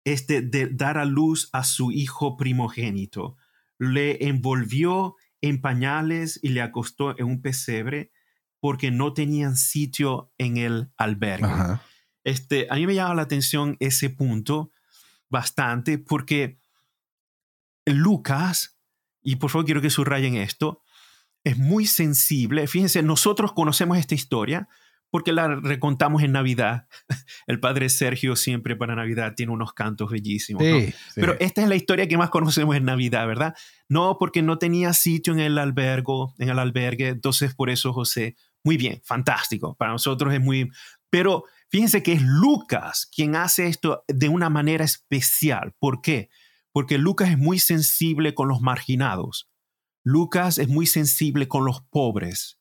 este 0.04 0.42
de 0.42 0.68
dar 0.68 0.98
a 0.98 1.06
luz 1.06 1.50
a 1.54 1.64
su 1.64 1.94
hijo 1.94 2.36
primogénito. 2.36 3.38
Le 3.80 4.28
envolvió 4.28 5.16
en 5.40 5.62
pañales 5.62 6.42
y 6.44 6.50
le 6.50 6.62
acostó 6.62 7.18
en 7.18 7.28
un 7.28 7.42
pesebre 7.42 8.12
porque 8.60 8.92
no 8.92 9.14
tenían 9.14 9.56
sitio 9.56 10.34
en 10.38 10.58
el 10.58 10.92
albergue. 10.98 11.48
Este, 12.26 12.68
a 12.70 12.76
mí 12.76 12.86
me 12.86 12.96
llama 12.96 13.16
la 13.16 13.22
atención 13.22 13.78
ese 13.80 14.10
punto 14.10 14.72
bastante 15.30 15.98
porque 15.98 16.62
Lucas, 17.86 18.78
y 19.22 19.38
por 19.38 19.50
favor 19.50 19.66
quiero 19.66 19.82
que 19.82 19.90
subrayen 19.90 20.36
esto, 20.36 20.82
es 21.44 21.58
muy 21.58 21.86
sensible. 21.86 22.68
Fíjense, 22.68 23.04
nosotros 23.04 23.54
conocemos 23.54 23.98
esta 23.98 24.16
historia 24.16 24.70
porque 25.14 25.32
la 25.32 25.48
recontamos 25.48 26.24
en 26.24 26.32
Navidad. 26.32 26.88
El 27.48 27.60
padre 27.60 27.90
Sergio 27.90 28.36
siempre 28.36 28.76
para 28.76 28.96
Navidad 28.96 29.36
tiene 29.36 29.52
unos 29.52 29.74
cantos 29.74 30.10
bellísimos. 30.10 30.64
Pero 31.14 31.36
esta 31.40 31.62
es 31.62 31.70
la 31.70 31.76
historia 31.76 32.08
que 32.08 32.18
más 32.18 32.32
conocemos 32.32 32.76
en 32.76 32.86
Navidad, 32.86 33.28
¿verdad? 33.28 33.54
No, 33.88 34.18
porque 34.18 34.42
no 34.42 34.58
tenía 34.58 34.92
sitio 34.94 35.34
en 35.34 35.40
el 35.40 35.60
albergo, 35.60 36.34
en 36.40 36.50
el 36.50 36.58
albergue, 36.58 37.10
entonces 37.10 37.54
por 37.54 37.70
eso 37.70 37.94
José, 37.94 38.36
muy 38.64 38.76
bien, 38.76 39.02
fantástico. 39.04 39.76
Para 39.76 39.92
nosotros 39.92 40.34
es 40.34 40.42
muy... 40.42 40.72
Pero 41.12 41.44
fíjense 41.70 42.02
que 42.02 42.14
es 42.14 42.24
Lucas 42.24 43.08
quien 43.16 43.36
hace 43.36 43.68
esto 43.68 44.04
de 44.08 44.30
una 44.30 44.50
manera 44.50 44.84
especial. 44.84 45.76
¿Por 45.78 46.02
qué? 46.02 46.30
Porque 46.74 46.98
Lucas 46.98 47.30
es 47.30 47.38
muy 47.38 47.60
sensible 47.60 48.34
con 48.34 48.50
los 48.50 48.60
marginados. 48.60 49.50
Lucas 50.04 50.58
es 50.58 50.68
muy 50.68 50.86
sensible 50.86 51.48
con 51.48 51.64
los 51.64 51.82
pobres. 51.90 52.60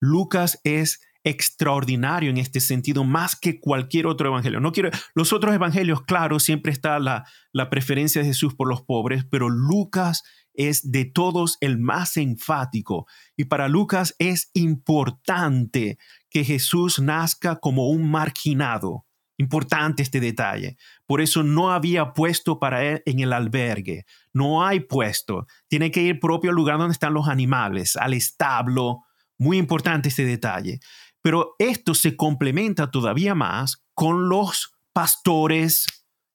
Lucas 0.00 0.60
es 0.64 1.00
extraordinario 1.24 2.30
en 2.30 2.36
este 2.36 2.60
sentido 2.60 3.04
más 3.04 3.36
que 3.36 3.60
cualquier 3.60 4.06
otro 4.06 4.28
evangelio. 4.28 4.60
No 4.60 4.72
quiero 4.72 4.90
los 5.14 5.32
otros 5.32 5.54
evangelios, 5.54 6.02
claro, 6.02 6.38
siempre 6.38 6.72
está 6.72 6.98
la, 6.98 7.24
la 7.52 7.70
preferencia 7.70 8.20
de 8.20 8.28
Jesús 8.28 8.54
por 8.54 8.68
los 8.68 8.82
pobres, 8.82 9.24
pero 9.30 9.48
Lucas 9.48 10.22
es 10.52 10.90
de 10.92 11.04
todos 11.04 11.56
el 11.60 11.78
más 11.78 12.16
enfático 12.16 13.06
y 13.36 13.44
para 13.44 13.68
Lucas 13.68 14.14
es 14.18 14.50
importante 14.52 15.98
que 16.30 16.44
Jesús 16.44 17.00
nazca 17.00 17.56
como 17.56 17.88
un 17.88 18.10
marginado. 18.10 19.06
Importante 19.36 20.02
este 20.02 20.20
detalle. 20.20 20.76
Por 21.06 21.20
eso 21.20 21.42
no 21.42 21.72
había 21.72 22.12
puesto 22.12 22.58
para 22.60 22.84
él 22.84 23.02
en 23.04 23.20
el 23.20 23.32
albergue. 23.32 24.04
No 24.32 24.64
hay 24.64 24.80
puesto. 24.80 25.46
Tiene 25.68 25.90
que 25.90 26.02
ir 26.02 26.20
propio 26.20 26.50
al 26.50 26.56
lugar 26.56 26.78
donde 26.78 26.92
están 26.92 27.14
los 27.14 27.28
animales, 27.28 27.96
al 27.96 28.14
establo. 28.14 29.00
Muy 29.38 29.58
importante 29.58 30.08
este 30.08 30.24
detalle. 30.24 30.78
Pero 31.20 31.56
esto 31.58 31.94
se 31.94 32.16
complementa 32.16 32.90
todavía 32.90 33.34
más 33.34 33.82
con 33.94 34.28
los 34.28 34.72
pastores. 34.92 35.86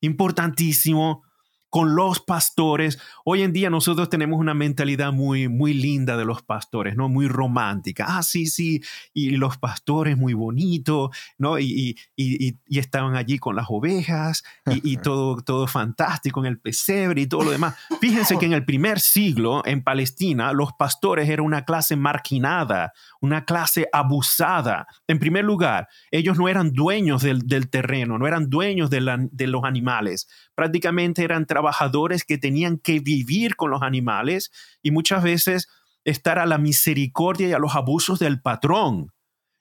Importantísimo 0.01 1.23
con 1.69 1.95
los 1.95 2.19
pastores. 2.19 2.99
Hoy 3.23 3.43
en 3.43 3.53
día 3.53 3.69
nosotros 3.69 4.09
tenemos 4.09 4.39
una 4.39 4.53
mentalidad 4.53 5.13
muy, 5.13 5.47
muy 5.47 5.73
linda 5.73 6.17
de 6.17 6.25
los 6.25 6.41
pastores, 6.41 6.95
¿no? 6.95 7.09
Muy 7.09 7.27
romántica. 7.27 8.05
Ah, 8.07 8.23
sí, 8.23 8.47
sí, 8.47 8.81
y 9.13 9.31
los 9.31 9.57
pastores 9.57 10.17
muy 10.17 10.33
bonitos, 10.33 11.15
¿no? 11.37 11.59
Y, 11.59 11.95
y, 12.15 12.57
y, 12.67 12.79
estaban 12.79 13.15
allí 13.15 13.37
con 13.37 13.55
las 13.55 13.67
ovejas 13.69 14.43
y, 14.65 14.97
todo, 15.03 15.41
todo 15.41 15.67
fantástico 15.67 16.39
en 16.39 16.47
el 16.47 16.59
pesebre 16.59 17.21
y 17.21 17.27
todo 17.27 17.43
lo 17.43 17.51
demás. 17.51 17.75
Fíjense 18.01 18.37
que 18.37 18.45
en 18.45 18.53
el 18.53 18.65
primer 18.65 18.99
siglo 18.99 19.61
en 19.65 19.83
Palestina 19.83 20.53
los 20.53 20.73
pastores 20.73 21.29
eran 21.29 21.45
una 21.45 21.65
clase 21.65 21.95
marginada, 21.95 22.93
una 23.21 23.45
clase 23.45 23.87
abusada. 23.91 24.87
En 25.07 25.19
primer 25.19 25.45
lugar, 25.45 25.87
ellos 26.09 26.37
no 26.37 26.47
eran 26.47 26.71
dueños 26.73 27.21
del, 27.21 27.47
del 27.47 27.69
terreno, 27.69 28.17
no 28.17 28.27
eran 28.27 28.49
dueños 28.49 28.89
de, 28.89 29.01
la, 29.01 29.17
de 29.19 29.47
los 29.47 29.63
animales 29.63 30.27
prácticamente 30.59 31.23
eran 31.23 31.45
trabajadores 31.45 31.58
que 32.25 32.37
tenían 32.37 32.77
que 32.77 32.99
vivir 32.99 33.55
con 33.55 33.71
los 33.71 33.81
animales 33.81 34.51
y 34.81 34.91
muchas 34.91 35.23
veces 35.23 35.67
estar 36.03 36.39
a 36.39 36.45
la 36.45 36.57
misericordia 36.57 37.49
y 37.49 37.53
a 37.53 37.59
los 37.59 37.75
abusos 37.75 38.19
del 38.19 38.41
patrón. 38.41 39.11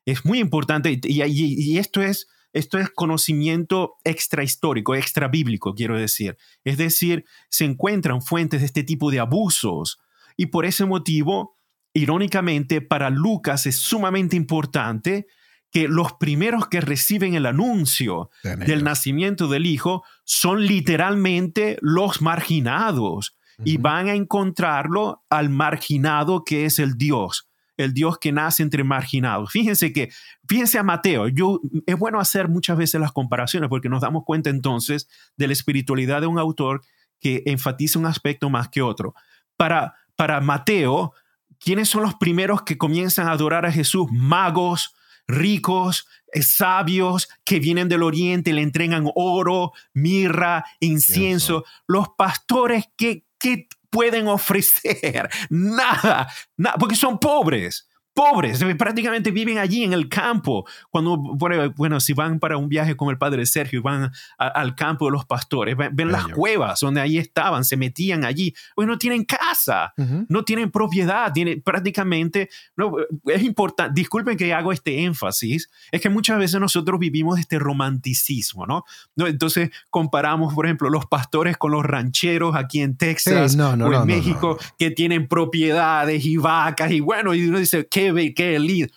Es 0.05 0.25
muy 0.25 0.39
importante 0.39 1.01
y, 1.03 1.79
esto 1.79 2.03
es 2.03 2.29
esto 2.55 2.79
es 2.79 2.89
conocimiento 2.91 3.97
extrahistórico, 4.05 4.95
extra 4.95 5.29
bíblico, 5.29 5.75
quiero 5.75 5.99
decir. 5.99 6.39
Es 6.65 6.79
decir, 6.79 7.27
se 7.51 7.67
encuentran 7.67 8.23
fuentes 8.23 8.61
de 8.61 8.67
este 8.67 8.85
tipo 8.85 9.11
de 9.11 9.21
abusos 9.21 9.99
y 10.37 10.47
por 10.47 10.65
ese 10.65 10.87
motivo, 10.87 11.59
irónicamente, 11.93 12.81
para 12.81 13.11
Lucas 13.11 13.67
es 13.67 13.77
sumamente 13.77 14.35
importante 14.35 15.27
que 15.71 15.89
los 15.89 16.15
primeros 16.15 16.69
que 16.69 16.81
reciben 16.81 17.35
el 17.35 17.47
anuncio 17.47 18.31
del 18.43 18.85
nacimiento 18.85 19.49
del 19.49 19.67
Hijo 19.67 20.03
son 20.25 20.67
literalmente 20.67 21.79
los 21.81 22.23
marginados 22.23 23.37
y 23.65 23.77
van 23.77 24.09
a 24.09 24.15
encontrarlo 24.15 25.25
al 25.29 25.51
marginado 25.51 26.45
que 26.45 26.65
es 26.65 26.79
el 26.79 26.97
Dios, 26.97 27.49
el 27.77 27.93
Dios 27.93 28.19
que 28.19 28.33
nace 28.33 28.63
entre 28.63 28.85
marginados. 28.85 29.51
Fíjense 29.51 29.93
que, 29.93 30.11
fíjense 30.49 30.79
a 30.79 30.83
Mateo, 30.83 31.29
yo, 31.29 31.61
es 31.87 31.99
bueno 31.99 32.21
hacer 32.21 32.49
muchas 32.49 32.77
veces 32.77 33.01
las 33.01 33.13
comparaciones 33.13 33.69
porque 33.69 33.89
nos 33.89 34.01
damos 34.01 34.23
cuenta 34.25 34.51
entonces 34.51 35.09
de 35.37 35.49
la 35.49 35.53
espiritualidad 35.53 36.21
de 36.21 36.29
un 36.29 36.39
autor 36.39 36.83
que 37.21 37.43
enfatiza 37.47 37.99
un 37.99 38.07
aspecto 38.07 38.49
más 38.49 38.69
que 38.69 38.81
otro. 38.81 39.15
Para, 39.57 39.95
para 40.17 40.41
Mateo, 40.41 41.13
¿quiénes 41.59 41.89
son 41.89 42.03
los 42.03 42.15
primeros 42.15 42.63
que 42.63 42.79
comienzan 42.79 43.27
a 43.27 43.33
adorar 43.33 43.67
a 43.67 43.73
Jesús? 43.73 44.07
Magos, 44.13 44.95
ricos, 45.29 46.09
eh, 46.33 46.43
sabios 46.43 47.29
que 47.45 47.61
vienen 47.61 47.89
del 47.89 48.03
oriente, 48.03 48.53
le 48.53 48.63
entregan 48.63 49.09
oro, 49.15 49.73
mirra, 49.93 50.65
incienso. 50.81 51.65
Los 51.87 52.09
pastores, 52.17 52.87
¿qué, 52.97 53.25
pueden 53.91 54.29
ofrecer? 54.29 55.31
Nada, 55.51 56.29
nada, 56.57 56.77
porque 56.79 56.97
son 56.97 57.19
pobres. 57.19 57.89
Pobres, 58.19 58.65
prácticamente 58.77 59.31
viven 59.31 59.59
allí 59.59 59.85
en 59.85 59.93
el 59.93 60.09
campo. 60.09 60.67
Cuando, 60.91 61.17
bueno, 61.17 62.01
si 62.01 62.15
van 62.15 62.41
para 62.41 62.57
un 62.57 62.69
viaje 62.69 62.97
con 62.97 63.11
el 63.11 63.17
padre 63.17 63.47
Sergio 63.47 63.79
y 63.79 63.83
van 63.83 64.11
al 64.37 64.75
campo 64.75 65.05
de 65.05 65.13
los 65.13 65.25
pastores, 65.25 65.77
ven, 65.77 66.11
las 66.11 66.27
cuevas 66.27 66.81
donde 66.81 67.01
ahí 67.01 67.17
estaban, 67.17 67.65
se 67.65 67.77
metían 67.77 68.25
allí. 68.25 68.53
Pues 68.75 68.89
no 68.89 68.99
tienen 68.99 69.25
casa, 69.25 69.95
no 70.29 70.45
tienen 70.45 70.73
propiedad, 70.73 71.33
tienen 71.33 71.63
prácticamente, 71.63 72.49
no, 72.77 72.97
es 73.27 73.43
importante, 73.45 73.93
disculpen 73.95 74.37
que 74.37 74.53
hago 74.53 74.73
este 74.73 75.05
énfasis, 75.05 75.71
es 75.93 76.01
que 76.01 76.11
muchas 76.11 76.39
veces 76.39 76.61
nosotros 76.61 76.99
vivimos 76.99 77.39
este 77.39 77.61
romanticismo, 77.61 78.67
¿no? 78.67 78.85
Entonces 79.17 79.71
comparamos, 79.91 80.55
por 80.55 80.67
ejemplo, 80.67 80.91
los 80.91 81.07
pastores 81.07 81.57
con 81.57 81.71
los 81.71 81.85
rancheros 81.85 82.57
aquí 82.57 82.81
en 82.81 82.97
Texas 82.97 83.57
o 83.57 83.93
en 83.93 84.07
México 84.07 84.59
que 84.77 84.91
tienen 84.91 85.29
propiedades 85.29 86.25
y 86.25 86.37
vacas 86.37 86.91
y 86.91 86.99
bueno, 86.99 87.33
y 87.33 87.47
uno 87.47 87.61
dice, 87.61 87.87
qué 87.89 88.08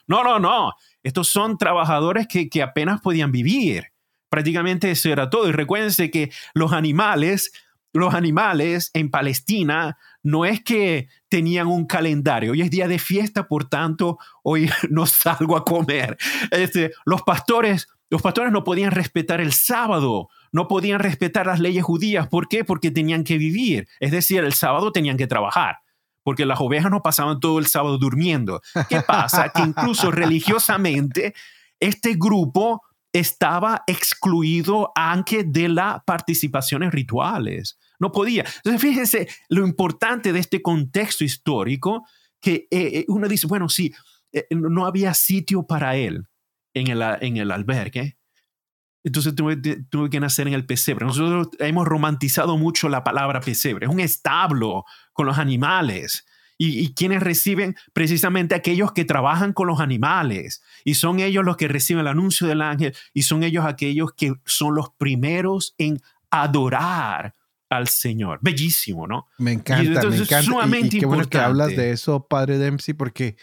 No, 0.08 0.24
no, 0.24 0.40
no. 0.40 0.74
Estos 1.04 1.28
son 1.28 1.58
trabajadores 1.58 2.28
que, 2.28 2.50
que 2.50 2.62
apenas 2.62 3.02
podían 3.02 3.32
vivir. 3.32 3.92
Prácticamente 4.30 4.92
eso 4.92 5.10
era 5.10 5.30
todo. 5.30 5.50
Y 5.50 5.52
recuérdense 5.52 6.10
que 6.10 6.32
los 6.54 6.72
animales, 6.72 7.52
los 7.92 8.14
animales 8.14 8.92
en 8.94 9.12
Palestina 9.12 9.98
no 10.24 10.46
es 10.46 10.64
que 10.64 11.10
tenían 11.28 11.68
un 11.68 11.86
calendario. 11.86 12.54
Hoy 12.54 12.62
es 12.62 12.72
día 12.72 12.88
de 12.88 13.00
fiesta, 13.00 13.48
por 13.48 13.68
tanto, 13.68 14.20
hoy 14.44 14.70
no 14.90 15.06
salgo 15.06 15.58
a 15.58 15.66
comer. 15.66 16.18
Este, 16.52 16.92
los 17.06 17.24
pastores, 17.24 17.90
los 18.10 18.22
pastores 18.22 18.52
no 18.52 18.64
podían 18.64 18.92
respetar 18.92 19.42
el 19.42 19.54
sábado, 19.54 20.30
no 20.52 20.68
podían 20.68 21.00
respetar 21.00 21.48
las 21.48 21.60
leyes 21.60 21.84
judías. 21.84 22.28
¿Por 22.28 22.48
qué? 22.48 22.64
Porque 22.64 22.92
tenían 22.92 23.24
que 23.24 23.38
vivir. 23.38 23.88
Es 24.00 24.12
decir, 24.12 24.44
el 24.44 24.54
sábado 24.54 24.92
tenían 24.92 25.18
que 25.18 25.28
trabajar 25.28 25.80
porque 26.24 26.46
las 26.46 26.60
ovejas 26.60 26.92
no 26.92 27.02
pasaban 27.02 27.40
todo 27.40 27.60
el 27.60 27.68
sábado 27.68 27.98
durmiendo. 27.98 28.62
¿Qué 28.90 29.02
pasa? 29.02 29.50
Que 29.50 29.62
incluso 29.62 30.12
religiosamente 30.12 31.34
este 31.80 32.16
grupo 32.18 32.82
estaba 33.14 33.84
excluido 33.88 34.92
aunque 34.96 35.44
de 35.44 35.70
las 35.70 36.04
participaciones 36.06 36.92
rituales. 36.92 37.78
No 38.00 38.12
podía. 38.12 38.46
Entonces, 38.58 38.82
fíjense 38.82 39.28
lo 39.50 39.66
importante 39.66 40.34
de 40.34 40.40
este 40.40 40.62
contexto 40.62 41.24
histórico, 41.24 42.06
que 42.40 42.68
eh, 42.72 43.00
eh, 43.00 43.06
uno 43.08 43.28
dice, 43.28 43.48
bueno, 43.48 43.70
sí, 43.70 43.94
eh, 44.32 44.48
no 44.52 44.86
había 44.86 45.14
sitio 45.14 45.64
para 45.64 45.96
él 45.96 46.28
en 46.74 46.88
el, 46.88 47.02
en 47.22 47.38
el 47.38 47.52
albergue, 47.52 48.18
entonces 49.04 49.36
tuve, 49.36 49.58
tuve, 49.58 50.10
que 50.10 50.20
nacer 50.20 50.48
en 50.48 50.54
el 50.54 50.66
pesebre. 50.66 51.06
Nosotros 51.06 51.50
hemos 51.60 51.88
romantizado 51.88 52.58
mucho 52.58 52.90
la 52.90 53.04
palabra 53.04 53.42
pesebre. 53.42 53.86
Es 53.86 53.92
un 53.92 54.00
establo 54.00 54.86
con 55.14 55.26
los 55.26 55.38
animales. 55.38 56.26
Y, 56.58 56.80
y, 56.80 56.94
quienes 56.94 57.24
reciben 57.24 57.76
precisamente 57.92 58.54
aquellos 58.54 58.92
que 58.92 59.04
trabajan 59.04 59.54
con 59.54 59.68
los 59.68 59.80
animales. 59.80 60.62
Y 60.86 60.94
son 60.94 61.20
ellos 61.20 61.44
los 61.44 61.58
que 61.58 61.68
reciben 61.68 62.02
el 62.02 62.08
anuncio 62.08 62.46
del 62.46 62.62
ángel. 62.62 62.96
Y 63.14 63.24
son 63.24 63.42
ellos 63.42 63.66
aquellos 63.66 64.14
que 64.14 64.34
son 64.46 64.76
los 64.76 64.92
primeros 64.92 65.74
en 65.80 66.00
adorar 66.30 67.34
al 67.72 67.88
Señor. 67.88 68.40
Bellísimo, 68.42 69.08
¿no? 69.08 69.28
Me 69.38 69.54
encanta, 69.54 70.08
me 70.08 70.18
encanta. 70.18 70.44
Sumamente 70.44 70.98
y, 70.98 71.00
qué 71.00 71.06
bueno 71.06 71.28
que 71.28 71.38
hablas 71.40 71.70
de 71.70 71.92
eso, 71.92 72.28
Padre 72.28 72.58
Dempsey, 72.58 72.94
porque 72.94 73.38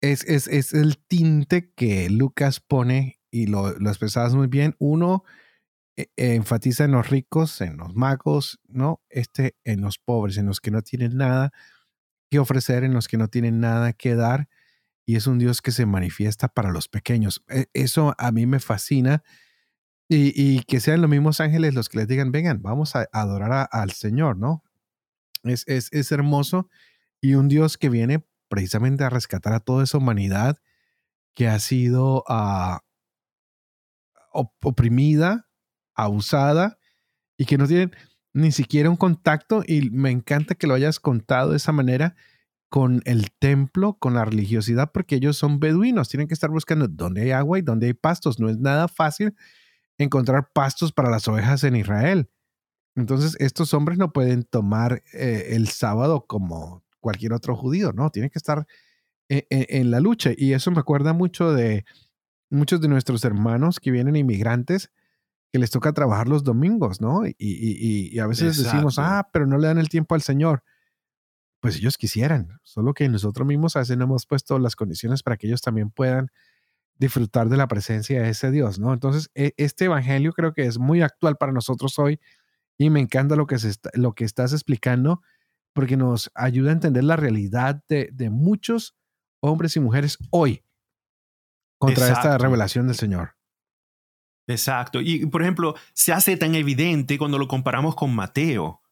es, 0.00 0.24
es, 0.24 0.48
es 0.48 0.74
el 0.74 0.98
tinte 0.98 1.72
que 1.74 2.10
Lucas 2.10 2.60
pone 2.60 3.20
y 3.34 3.46
lo, 3.46 3.76
lo 3.80 3.90
expresabas 3.90 4.36
muy 4.36 4.46
bien. 4.46 4.76
Uno 4.78 5.24
e, 5.96 6.08
enfatiza 6.16 6.84
en 6.84 6.92
los 6.92 7.10
ricos, 7.10 7.60
en 7.60 7.76
los 7.76 7.96
magos, 7.96 8.60
¿no? 8.68 9.02
Este 9.10 9.56
en 9.64 9.80
los 9.80 9.98
pobres, 9.98 10.38
en 10.38 10.46
los 10.46 10.60
que 10.60 10.70
no 10.70 10.82
tienen 10.82 11.16
nada 11.16 11.52
que 12.30 12.38
ofrecer, 12.38 12.84
en 12.84 12.94
los 12.94 13.08
que 13.08 13.18
no 13.18 13.26
tienen 13.26 13.58
nada 13.58 13.92
que 13.92 14.14
dar. 14.14 14.48
Y 15.04 15.16
es 15.16 15.26
un 15.26 15.38
Dios 15.38 15.62
que 15.62 15.72
se 15.72 15.84
manifiesta 15.84 16.46
para 16.46 16.70
los 16.70 16.88
pequeños. 16.88 17.42
E, 17.48 17.66
eso 17.74 18.14
a 18.18 18.30
mí 18.30 18.46
me 18.46 18.60
fascina. 18.60 19.24
Y, 20.08 20.62
que 20.64 20.78
sean 20.80 21.00
los 21.00 21.10
mismos 21.10 21.40
ángeles 21.40 21.74
los 21.74 21.88
que 21.88 21.98
les 21.98 22.06
digan, 22.06 22.30
vengan, 22.30 22.62
vamos 22.62 22.94
a 22.94 23.08
adorar 23.10 23.68
al 23.72 23.90
Señor, 23.90 24.36
¿no? 24.36 24.62
Es, 25.42 25.64
es, 25.66 25.88
es 25.92 26.12
hermoso. 26.12 26.68
Y 27.20 27.34
un 27.34 27.48
Dios 27.48 27.78
que 27.78 27.88
viene 27.88 28.24
precisamente 28.48 29.02
a 29.02 29.10
rescatar 29.10 29.54
a 29.54 29.60
toda 29.60 29.82
esa 29.82 29.98
humanidad 29.98 30.58
que 31.34 31.48
ha 31.48 31.58
sido 31.58 32.22
uh, 32.28 32.78
oprimida, 34.34 35.48
abusada 35.94 36.78
y 37.38 37.46
que 37.46 37.58
no 37.58 37.66
tienen 37.66 37.92
ni 38.32 38.50
siquiera 38.50 38.90
un 38.90 38.96
contacto 38.96 39.62
y 39.66 39.90
me 39.90 40.10
encanta 40.10 40.56
que 40.56 40.66
lo 40.66 40.74
hayas 40.74 41.00
contado 41.00 41.50
de 41.50 41.56
esa 41.56 41.72
manera 41.72 42.16
con 42.68 43.02
el 43.04 43.30
templo, 43.30 43.94
con 44.00 44.14
la 44.14 44.24
religiosidad, 44.24 44.90
porque 44.92 45.14
ellos 45.14 45.36
son 45.36 45.60
beduinos, 45.60 46.08
tienen 46.08 46.26
que 46.26 46.34
estar 46.34 46.50
buscando 46.50 46.88
dónde 46.88 47.22
hay 47.22 47.30
agua 47.30 47.60
y 47.60 47.62
dónde 47.62 47.86
hay 47.86 47.94
pastos. 47.94 48.40
No 48.40 48.48
es 48.48 48.58
nada 48.58 48.88
fácil 48.88 49.36
encontrar 49.96 50.50
pastos 50.52 50.92
para 50.92 51.08
las 51.08 51.28
ovejas 51.28 51.62
en 51.62 51.76
Israel. 51.76 52.28
Entonces, 52.96 53.36
estos 53.38 53.74
hombres 53.74 53.98
no 53.98 54.12
pueden 54.12 54.42
tomar 54.42 55.04
eh, 55.12 55.50
el 55.50 55.68
sábado 55.68 56.26
como 56.26 56.84
cualquier 56.98 57.32
otro 57.32 57.54
judío, 57.56 57.92
¿no? 57.92 58.10
Tienen 58.10 58.30
que 58.30 58.38
estar 58.40 58.66
eh, 59.28 59.46
en 59.50 59.92
la 59.92 60.00
lucha. 60.00 60.32
Y 60.36 60.52
eso 60.52 60.72
me 60.72 60.80
acuerda 60.80 61.12
mucho 61.12 61.52
de 61.52 61.84
muchos 62.50 62.80
de 62.80 62.88
nuestros 62.88 63.24
hermanos 63.24 63.80
que 63.80 63.90
vienen 63.90 64.16
inmigrantes 64.16 64.90
que 65.54 65.60
les 65.60 65.70
toca 65.70 65.92
trabajar 65.92 66.26
los 66.26 66.42
domingos, 66.42 67.00
¿no? 67.00 67.22
Y, 67.38 68.18
a 68.18 68.26
veces 68.26 68.56
decimos, 68.56 68.98
ah, 68.98 69.28
pero 69.32 69.46
no 69.46 69.56
le 69.56 69.68
dan 69.68 69.78
el 69.78 69.88
tiempo 69.88 70.16
al 70.16 70.22
Señor. 70.22 70.64
Pues 71.60 71.76
ellos 71.76 71.96
quisieran, 71.96 72.58
solo 72.64 72.92
que 72.92 73.08
nosotros 73.08 73.46
mismos 73.46 73.76
a 73.76 73.78
veces 73.78 73.96
no 73.96 74.02
hemos 74.02 74.26
puesto 74.26 74.58
las 74.58 74.74
condiciones 74.74 75.22
para 75.22 75.36
que 75.36 75.46
ellos 75.46 75.62
también 75.62 75.90
puedan 75.90 76.32
disfrutar 76.98 77.48
de 77.48 77.56
la 77.56 77.68
presencia 77.68 78.20
de 78.20 78.30
ese 78.30 78.50
Dios, 78.50 78.80
¿no? 78.80 78.92
Entonces, 78.92 79.30
e, 79.36 79.54
este 79.56 79.84
evangelio 79.84 80.32
creo 80.32 80.52
que 80.52 80.66
es 80.66 80.78
muy 80.78 81.02
actual 81.02 81.36
para 81.36 81.52
nosotros 81.52 82.00
hoy 82.00 82.18
y 82.76 82.90
me 82.90 82.98
encanta 82.98 83.36
lo 83.36 83.46
que, 83.46 83.60
se 83.60 83.72
lo 83.92 84.12
que 84.12 84.24
estás 84.24 84.52
explicando 84.52 85.22
porque 85.72 85.96
nos 85.96 86.32
ayuda 86.34 86.70
a 86.70 86.74
entender 86.74 87.04
la 87.04 87.14
realidad 87.14 87.80
de, 87.88 88.10
de 88.12 88.28
muchos 88.28 88.96
hombres 89.38 89.76
y 89.76 89.80
mujeres 89.80 90.18
hoy 90.30 90.64
contra 91.86 92.08
esta 92.08 92.38
revelación 92.38 92.86
del 92.86 92.96
Señor. 92.96 93.34
Exacto. 94.46 95.00
Y, 95.00 95.26
por 95.26 95.42
ejemplo, 95.42 95.74
se 95.92 96.12
hace 96.12 96.36
tan 96.36 96.54
evidente 96.54 97.18
cuando 97.18 97.38
lo 97.38 97.48
comparamos 97.48 97.94
con 97.94 98.14
Mateo. 98.14 98.82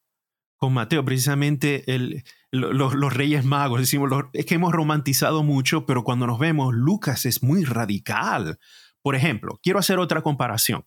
Con 0.57 0.73
Mateo, 0.73 1.05
precisamente 1.05 1.93
el, 1.93 2.25
los, 2.53 3.13
reyes 3.13 3.45
magos, 3.45 3.81
decimos, 3.81 4.11
es 4.33 4.47
que 4.47 4.55
hemos 4.55 4.73
romantizado 4.73 5.43
mucho, 5.43 5.87
pero 5.87 6.05
cuando 6.05 6.27
nos 6.27 6.39
vemos, 6.39 6.73
Lucas 6.73 7.27
es 7.27 7.43
muy 7.43 7.65
radical. 7.65 8.59
Por 9.03 9.17
ejemplo, 9.17 9.59
quiero 9.63 9.79
hacer 9.79 9.99
otra 9.99 10.23
comparación. 10.23 10.87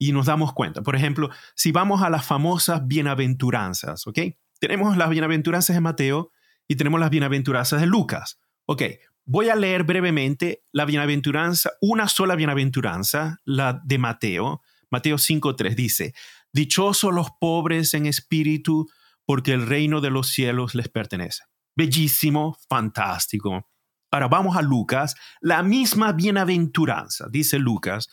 Y 0.00 0.12
nos 0.12 0.26
damos 0.26 0.52
cuenta, 0.52 0.80
por 0.82 0.94
ejemplo, 0.94 1.28
si 1.56 1.72
vamos 1.72 2.02
a 2.02 2.10
las 2.10 2.24
famosas 2.24 2.86
bienaventuranzas, 2.86 4.06
¿ok? 4.06 4.18
Tenemos 4.60 4.96
las 4.96 5.10
bienaventuranzas 5.10 5.74
de 5.74 5.80
Mateo 5.80 6.30
y 6.68 6.76
tenemos 6.76 7.00
las 7.00 7.10
bienaventuranzas 7.10 7.80
de 7.80 7.86
Lucas. 7.88 8.40
Ok, 8.66 8.82
Voy 9.30 9.50
a 9.50 9.56
leer 9.56 9.84
brevemente 9.84 10.64
la 10.72 10.86
bienaventuranza, 10.86 11.72
una 11.82 12.08
sola 12.08 12.34
bienaventuranza, 12.34 13.42
la 13.44 13.78
de 13.84 13.98
Mateo. 13.98 14.62
Mateo 14.90 15.16
5.3 15.16 15.74
dice, 15.74 16.14
Dichosos 16.50 17.12
los 17.12 17.28
pobres 17.38 17.92
en 17.92 18.06
espíritu, 18.06 18.88
porque 19.26 19.52
el 19.52 19.66
reino 19.66 20.00
de 20.00 20.08
los 20.08 20.28
cielos 20.28 20.74
les 20.74 20.88
pertenece. 20.88 21.44
Bellísimo, 21.76 22.56
fantástico. 22.70 23.68
Ahora 24.10 24.28
vamos 24.28 24.56
a 24.56 24.62
Lucas, 24.62 25.14
la 25.42 25.62
misma 25.62 26.12
bienaventuranza, 26.12 27.26
dice 27.30 27.58
Lucas, 27.58 28.08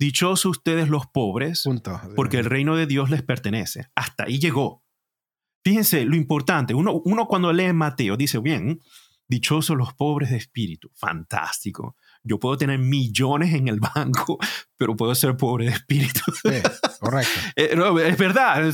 Dichosos 0.00 0.46
ustedes 0.46 0.88
los 0.88 1.06
pobres, 1.06 1.62
porque 2.16 2.38
el 2.38 2.44
reino 2.44 2.74
de 2.74 2.86
Dios 2.86 3.08
les 3.08 3.22
pertenece. 3.22 3.86
Hasta 3.94 4.24
ahí 4.24 4.40
llegó. 4.40 4.82
Fíjense 5.64 6.04
lo 6.04 6.16
importante, 6.16 6.74
uno, 6.74 7.00
uno 7.04 7.28
cuando 7.28 7.52
lee 7.52 7.72
Mateo 7.72 8.16
dice, 8.16 8.40
bien, 8.40 8.80
Dichosos 9.28 9.76
los 9.76 9.92
pobres 9.94 10.30
de 10.30 10.36
espíritu. 10.36 10.90
Fantástico. 10.94 11.96
Yo 12.22 12.38
puedo 12.38 12.56
tener 12.56 12.78
millones 12.78 13.54
en 13.54 13.68
el 13.68 13.80
banco, 13.94 14.38
pero 14.76 14.96
puedo 14.96 15.14
ser 15.14 15.36
pobre 15.36 15.66
de 15.66 15.72
espíritu. 15.72 16.20
correcto. 17.00 17.32
Eh, 17.56 17.76
es 18.06 18.18
verdad. 18.18 18.72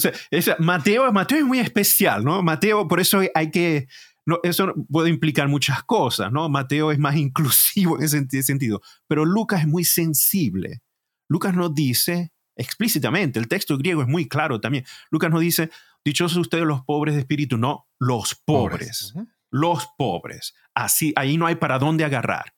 Mateo, 0.59 1.13
Mateo 1.13 1.39
es 1.39 1.45
muy 1.45 1.59
especial, 1.59 2.25
¿no? 2.25 2.43
Mateo, 2.43 2.89
por 2.89 3.01
eso 3.01 3.21
hay 3.35 3.51
que... 3.51 3.89
No, 4.25 4.39
eso 4.45 4.73
puede 4.89 5.11
implicar 5.11 5.49
muchas 5.49 5.83
cosas, 5.83 6.31
¿no? 6.31 6.49
Mateo 6.49 6.93
es 6.93 6.99
más 6.99 7.17
inclusivo 7.27 7.99
en 7.99 8.05
ese 8.05 8.43
sentido, 8.43 8.81
pero 9.09 9.25
Lucas 9.25 9.61
es 9.63 9.67
muy 9.67 9.85
sensible. 9.85 10.83
Lucas 11.29 11.55
no 11.55 11.69
dice 11.69 12.33
explícitamente, 12.57 13.39
el 13.39 13.49
texto 13.49 13.77
griego 13.79 14.03
es 14.03 14.09
muy 14.09 14.29
claro 14.29 14.61
también. 14.61 14.85
Lucas 15.11 15.31
no 15.31 15.41
dice, 15.41 15.71
dichosos 16.05 16.39
ustedes 16.39 16.65
los 16.65 16.83
pobres 16.83 17.15
de 17.15 17.21
espíritu, 17.21 17.57
no, 17.57 17.89
los 17.99 18.35
pobres 18.35 19.15
los 19.53 19.87
pobres. 19.97 20.55
Así, 20.75 21.13
ahí 21.15 21.37
no 21.37 21.47
hay 21.47 21.55
para 21.55 21.79
dónde 21.79 22.05
agarrar. 22.05 22.55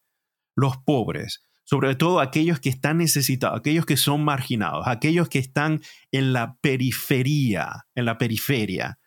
Los 0.55 0.79
pobres, 0.79 1.45
sobre 1.65 1.97
todo 1.97 2.21
aquellos 2.21 2.61
que 2.61 2.69
están 2.69 2.99
necesitados, 2.99 3.59
aquellos 3.59 3.85
que 3.85 3.97
son 3.97 4.25
marginados, 4.25 4.87
aquellos 4.87 5.29
que 5.29 5.41
están 5.41 5.83
en 6.13 6.33
la 6.33 6.57
periferia, 6.61 7.87
en 7.95 8.05
la 8.05 8.17
periferia. 8.17 8.99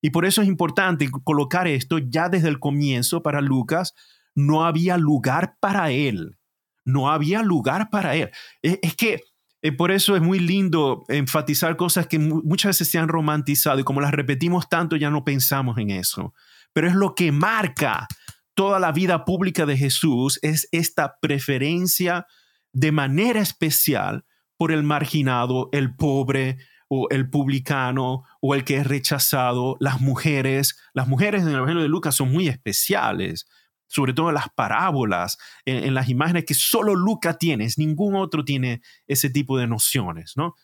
Y 0.00 0.10
por 0.10 0.24
eso 0.24 0.40
es 0.40 0.48
importante 0.48 1.10
colocar 1.24 1.68
esto 1.68 1.98
ya 1.98 2.28
desde 2.28 2.48
el 2.48 2.58
comienzo 2.58 3.22
para 3.22 3.40
Lucas. 3.40 3.94
no 4.34 4.66
había 4.66 4.98
lugar 4.98 5.56
para 5.60 5.90
él. 5.90 6.38
No 6.84 7.10
había 7.10 7.42
lugar 7.42 7.88
para 7.90 8.14
él. 8.16 8.30
E, 8.62 8.78
es, 8.82 8.94
que 8.94 9.22
eh, 9.62 9.72
por 9.72 9.90
eso 9.90 10.14
es 10.14 10.22
muy 10.22 10.38
lindo 10.38 11.04
enfatizar 11.08 11.76
cosas 11.76 12.06
que 12.06 12.18
muchas 12.18 12.70
veces 12.70 12.90
se 12.90 12.98
han 12.98 13.08
romantizado 13.08 13.80
y 13.80 13.84
como 13.84 14.02
las 14.02 14.12
repetimos 14.12 14.68
tanto 14.68 14.96
ya 14.96 15.10
no 15.10 15.24
pensamos 15.24 15.78
en 15.78 15.90
eso. 15.90 16.34
Pero 16.76 16.88
es 16.88 16.94
lo 16.94 17.14
que 17.14 17.32
marca 17.32 18.06
toda 18.52 18.78
la 18.78 18.92
vida 18.92 19.24
pública 19.24 19.64
de 19.64 19.78
Jesús, 19.78 20.38
es 20.42 20.68
esta 20.72 21.16
preferencia 21.22 22.26
de 22.74 22.92
manera 22.92 23.40
especial 23.40 24.26
por 24.58 24.72
el 24.72 24.82
marginado, 24.82 25.70
el 25.72 25.96
pobre, 25.96 26.58
o 26.88 27.08
el 27.08 27.30
publicano 27.30 28.24
o 28.42 28.54
el 28.54 28.62
que 28.62 28.76
es 28.76 28.86
rechazado, 28.86 29.78
las 29.80 30.02
mujeres. 30.02 30.78
Las 30.92 31.08
mujeres 31.08 31.42
en 31.42 31.48
el 31.48 31.54
Evangelio 31.54 31.82
de 31.82 31.88
Lucas 31.88 32.14
son 32.14 32.30
muy 32.30 32.46
especiales, 32.46 33.48
sobre 33.86 34.12
todo 34.12 34.28
en 34.28 34.34
las 34.34 34.50
parábolas, 34.54 35.38
en, 35.64 35.94
las 35.94 36.10
imágenes 36.10 36.44
que 36.44 36.52
solo 36.52 36.94
Lucas 36.94 37.38
tiene, 37.38 37.66
ningún 37.78 38.16
otro 38.16 38.44
tiene 38.44 38.82
ese 39.06 39.30
tipo 39.30 39.56
de 39.56 39.66
nociones, 39.66 40.34
¿no? 40.36 40.56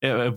Eh, 0.00 0.32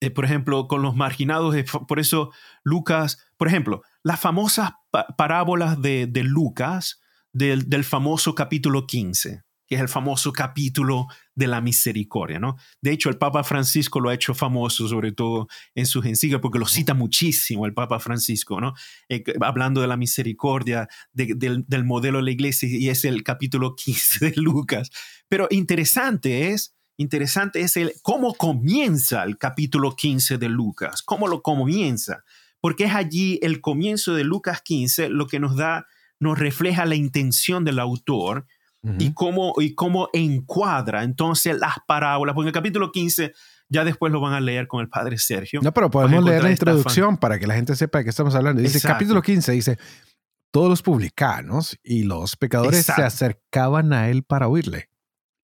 eh, 0.00 0.10
por 0.10 0.24
ejemplo, 0.24 0.68
con 0.68 0.82
los 0.82 0.96
marginados, 0.96 1.54
por 1.88 1.98
eso 1.98 2.30
Lucas, 2.62 3.18
por 3.36 3.48
ejemplo, 3.48 3.82
las 4.02 4.20
famosas 4.20 4.72
parábolas 5.16 5.80
de, 5.80 6.08
Lucas 6.24 7.00
del, 7.32 7.84
famoso 7.84 8.34
capítulo 8.34 8.86
15 8.86 9.42
que 9.66 9.76
es 9.76 9.80
el 9.80 9.88
famoso 9.88 10.30
capítulo 10.30 11.06
de 11.34 11.46
la 11.46 11.62
misericordia, 11.62 12.38
¿no? 12.38 12.56
De 12.82 12.92
hecho, 12.92 13.08
el 13.08 13.16
Papa 13.16 13.42
Francisco 13.44 13.98
lo 13.98 14.10
ha 14.10 14.14
hecho 14.14 14.34
famoso, 14.34 14.86
sobre 14.88 15.12
todo 15.12 15.48
en 15.74 15.86
sus 15.86 16.04
encíclicas, 16.04 16.42
porque 16.42 16.58
lo 16.58 16.66
cita 16.66 16.92
muchísimo 16.92 17.64
el 17.64 17.72
Papa 17.72 17.98
Francisco, 17.98 18.60
¿no? 18.60 18.74
Eh, 19.08 19.24
hablando 19.40 19.80
de 19.80 19.86
la 19.86 19.96
misericordia, 19.96 20.86
del, 21.14 21.64
del, 21.66 21.84
modelo 21.84 22.18
de 22.18 22.24
la 22.24 22.30
iglesia, 22.30 22.68
y 22.70 22.90
es 22.90 23.06
el 23.06 23.22
capítulo 23.22 23.74
15 23.74 24.32
de 24.32 24.34
Lucas. 24.36 24.90
Pero 25.28 25.48
interesante 25.50 26.50
es, 26.50 26.74
interesante 26.96 27.60
es 27.60 27.76
el 27.76 27.92
cómo 28.02 28.34
comienza 28.34 29.24
el 29.24 29.38
capítulo 29.38 29.96
15 29.96 30.38
de 30.38 30.48
Lucas, 30.48 31.02
cómo 31.02 31.28
lo 31.28 31.42
comienza, 31.42 32.24
porque 32.60 32.84
es 32.84 32.94
allí 32.94 33.38
el 33.42 33.60
comienzo 33.60 34.14
de 34.14 34.24
Lucas 34.24 34.62
15 34.62 35.08
lo 35.08 35.26
que 35.26 35.40
nos 35.40 35.56
da, 35.56 35.86
nos 36.20 36.38
refleja 36.38 36.86
la 36.86 36.94
intención 36.94 37.64
del 37.64 37.78
autor, 37.78 38.46
y, 38.98 39.14
cómo, 39.14 39.54
y 39.58 39.74
cómo 39.74 40.08
encuadra 40.12 41.04
entonces 41.04 41.58
las 41.58 41.76
parábolas, 41.86 42.34
porque 42.34 42.48
en 42.48 42.48
el 42.48 42.54
capítulo 42.54 42.92
15 42.92 43.32
ya 43.68 43.84
después 43.84 44.12
lo 44.12 44.20
van 44.20 44.34
a 44.34 44.40
leer 44.40 44.68
con 44.68 44.80
el 44.80 44.88
padre 44.88 45.18
Sergio. 45.18 45.60
No, 45.62 45.72
pero 45.72 45.90
podemos 45.90 46.22
leer 46.24 46.42
la 46.42 46.50
introducción 46.50 47.16
para 47.16 47.38
que 47.38 47.46
la 47.46 47.54
gente 47.54 47.74
sepa 47.76 47.98
de 47.98 48.04
qué 48.04 48.10
estamos 48.10 48.34
hablando. 48.34 48.60
Dice, 48.60 48.80
capítulo 48.80 49.22
15 49.22 49.52
dice, 49.52 49.78
todos 50.50 50.68
los 50.68 50.82
publicanos 50.82 51.78
y 51.82 52.02
los 52.02 52.36
pecadores 52.36 52.84
se 52.84 53.02
acercaban 53.02 53.92
a 53.92 54.10
él 54.10 54.22
para 54.22 54.48
oírle. 54.48 54.90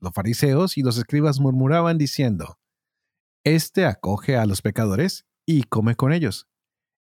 Los 0.00 0.14
fariseos 0.14 0.78
y 0.78 0.82
los 0.82 0.98
escribas 0.98 1.40
murmuraban 1.40 1.98
diciendo, 1.98 2.58
Este 3.44 3.86
acoge 3.86 4.36
a 4.36 4.46
los 4.46 4.62
pecadores 4.62 5.26
y 5.46 5.64
come 5.64 5.94
con 5.94 6.12
ellos. 6.12 6.48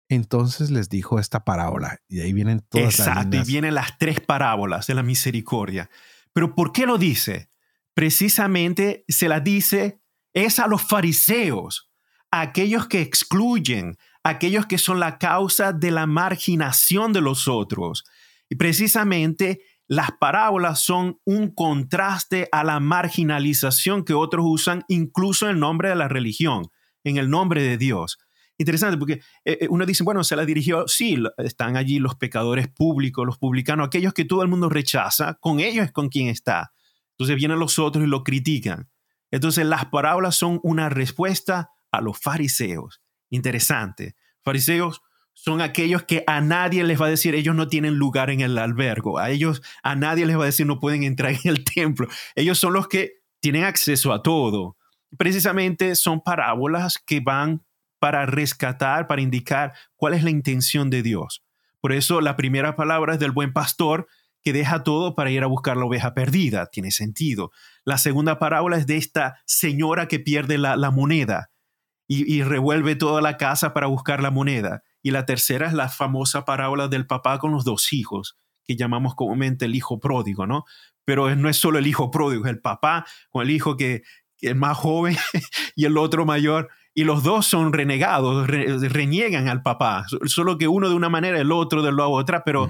Entonces 0.10 0.72
les 0.72 0.90
dijo 0.90 1.20
esta 1.20 1.44
parábola, 1.44 2.00
y 2.08 2.22
ahí 2.22 2.34
vienen 2.34 2.62
todas 2.62 3.00
Exacto, 3.00 3.38
y 3.38 3.44
vienen 3.44 3.76
las 3.76 3.98
tres 3.98 4.22
parábolas 4.22 4.88
de 4.88 4.96
la 4.96 5.04
misericordia. 5.04 5.90
Pero 6.34 6.56
¿por 6.56 6.72
qué 6.72 6.86
lo 6.86 6.98
dice? 6.98 7.50
Precisamente 7.94 9.04
se 9.08 9.28
la 9.28 9.40
dice 9.40 10.02
es 10.34 10.60
a 10.60 10.68
los 10.68 10.84
fariseos, 10.84 11.90
a 12.32 12.42
aquellos 12.42 12.88
que 12.88 13.02
excluyen, 13.02 13.98
aquellos 14.24 14.66
que 14.66 14.78
son 14.78 15.00
la 15.00 15.18
causa 15.18 15.74
de 15.74 15.92
la 15.92 16.06
marginación 16.06 17.12
de 17.12 17.22
los 17.22 17.48
otros. 17.48 18.06
Y 18.50 18.56
precisamente 18.56 19.62
las 19.88 20.12
parábolas 20.20 20.80
son 20.80 21.20
un 21.26 21.54
contraste 21.54 22.50
a 22.52 22.64
la 22.64 22.80
marginalización 22.80 24.04
que 24.04 24.14
otros 24.14 24.46
usan 24.48 24.84
incluso 24.90 25.50
en 25.50 25.60
nombre 25.60 25.90
de 25.90 25.96
la 25.96 26.08
religión, 26.08 26.68
en 27.04 27.18
el 27.18 27.30
nombre 27.30 27.64
de 27.64 27.78
Dios. 27.78 28.18
Interesante 28.58 28.98
porque 28.98 29.22
eh, 29.46 29.60
eh, 29.62 29.68
uno 29.70 29.86
dice, 29.86 30.04
bueno, 30.04 30.24
se 30.24 30.36
la 30.36 30.46
dirigió, 30.46 30.88
sí, 30.88 31.18
están 31.38 31.78
allí 31.78 32.00
los 32.00 32.16
pecadores 32.16 32.68
públicos, 32.68 33.26
los 33.26 33.38
publicanos, 33.38 33.88
aquellos 33.88 34.14
que 34.14 34.26
todo 34.26 34.42
el 34.42 34.50
mundo 34.50 34.68
rechaza, 34.68 35.36
con 35.36 35.60
ellos 35.60 35.86
es 35.86 35.92
con 35.92 36.10
quien 36.10 36.28
está. 36.28 36.74
Entonces 37.12 37.36
vienen 37.36 37.60
los 37.60 37.80
otros 37.80 38.04
y 38.04 38.08
lo 38.08 38.24
critican. 38.24 38.90
Entonces 39.32 39.66
las 39.66 39.86
parábolas 39.86 40.36
son 40.36 40.60
una 40.64 40.90
respuesta 40.90 41.72
a 41.92 42.02
los 42.02 42.20
fariseos. 42.20 43.02
Interesante. 43.30 44.16
Fariseos 44.44 45.02
son 45.40 45.62
aquellos 45.62 46.02
que 46.02 46.24
a 46.26 46.42
nadie 46.42 46.84
les 46.84 47.00
va 47.00 47.06
a 47.06 47.10
decir, 47.10 47.36
ellos 47.36 47.56
no 47.56 47.68
tienen 47.68 47.94
lugar 47.94 48.32
en 48.32 48.42
el 48.42 48.58
albergo. 48.58 49.20
A 49.20 49.30
ellos, 49.30 49.62
a 49.84 49.96
nadie 49.96 50.26
les 50.26 50.36
va 50.36 50.42
a 50.42 50.48
decir, 50.48 50.66
no 50.66 50.80
pueden 50.80 51.04
entrar 51.04 51.32
en 51.32 51.40
el 51.44 51.64
templo. 51.64 52.08
Ellos 52.36 52.58
son 52.58 52.74
los 52.74 52.88
que 52.88 53.22
tienen 53.40 53.64
acceso 53.64 54.12
a 54.14 54.24
todo. 54.24 54.78
Precisamente 55.16 55.96
son 55.96 56.22
parábolas 56.22 56.98
que 56.98 57.20
van 57.20 57.64
para 58.00 58.26
rescatar, 58.26 59.06
para 59.06 59.22
indicar 59.22 59.74
cuál 59.96 60.16
es 60.16 60.24
la 60.24 60.32
intención 60.32 60.90
de 60.90 61.04
Dios. 61.04 61.44
Por 61.82 61.94
eso 61.94 62.20
la 62.20 62.36
primera 62.36 62.76
palabra 62.76 63.14
es 63.14 63.20
del 63.20 63.32
buen 63.32 63.54
pastor 63.54 64.08
que 64.44 64.54
deja 64.54 64.82
todo 64.82 65.14
para 65.14 65.30
ir 65.30 65.44
a 65.44 65.48
buscar 65.48 65.78
la 65.78 65.86
oveja 65.86 66.16
perdida. 66.16 66.66
Tiene 66.66 66.90
sentido. 66.90 67.52
La 67.86 68.00
segunda 68.00 68.40
parábola 68.40 68.78
es 68.78 68.88
de 68.88 68.98
esta 68.98 69.38
señora 69.46 70.08
que 70.08 70.20
pierde 70.20 70.58
la, 70.58 70.90
moneda 70.90 71.52
y, 72.08 72.42
revuelve 72.42 72.96
toda 72.96 73.22
la 73.22 73.38
casa 73.38 73.76
para 73.76 73.86
buscar 73.86 74.20
la 74.24 74.32
moneda. 74.32 74.82
Y 75.08 75.12
la 75.12 75.26
tercera 75.26 75.68
es 75.68 75.74
la 75.74 75.88
famosa 75.88 76.44
parábola 76.44 76.90
del 76.90 77.08
papá 77.08 77.40
con 77.40 77.54
los 77.54 77.64
dos 77.64 77.94
hijos, 77.94 78.38
que 78.66 78.76
llamamos 78.76 79.16
comúnmente 79.16 79.64
el 79.64 79.74
hijo 79.74 80.02
pródigo, 80.02 80.46
¿no? 80.46 80.66
Pero 81.06 81.34
no 81.34 81.48
es 81.48 81.56
solo 81.56 81.80
el 81.80 81.88
hijo 81.88 82.12
pródigo, 82.12 82.44
es 82.44 82.52
el 82.52 82.60
papá 82.60 83.06
con 83.30 83.44
el 83.44 83.52
hijo 83.52 83.78
que, 83.78 84.04
que 84.36 84.50
es 84.50 84.56
más 84.58 84.78
joven 84.78 85.16
y 85.78 85.86
el 85.86 85.98
otro 85.98 86.26
mayor 86.26 86.68
y 86.94 87.06
los 87.06 87.24
dos 87.24 87.46
son 87.46 87.72
renegados, 87.72 88.48
reniegan 88.48 89.48
al 89.48 89.62
papá, 89.62 90.06
solo 90.26 90.58
que 90.58 90.68
uno 90.68 90.90
de 90.90 90.96
una 90.96 91.08
manera, 91.08 91.40
el 91.40 91.54
otro 91.54 91.82
de 91.82 91.94
la 91.94 92.08
otra, 92.08 92.44
pero 92.44 92.70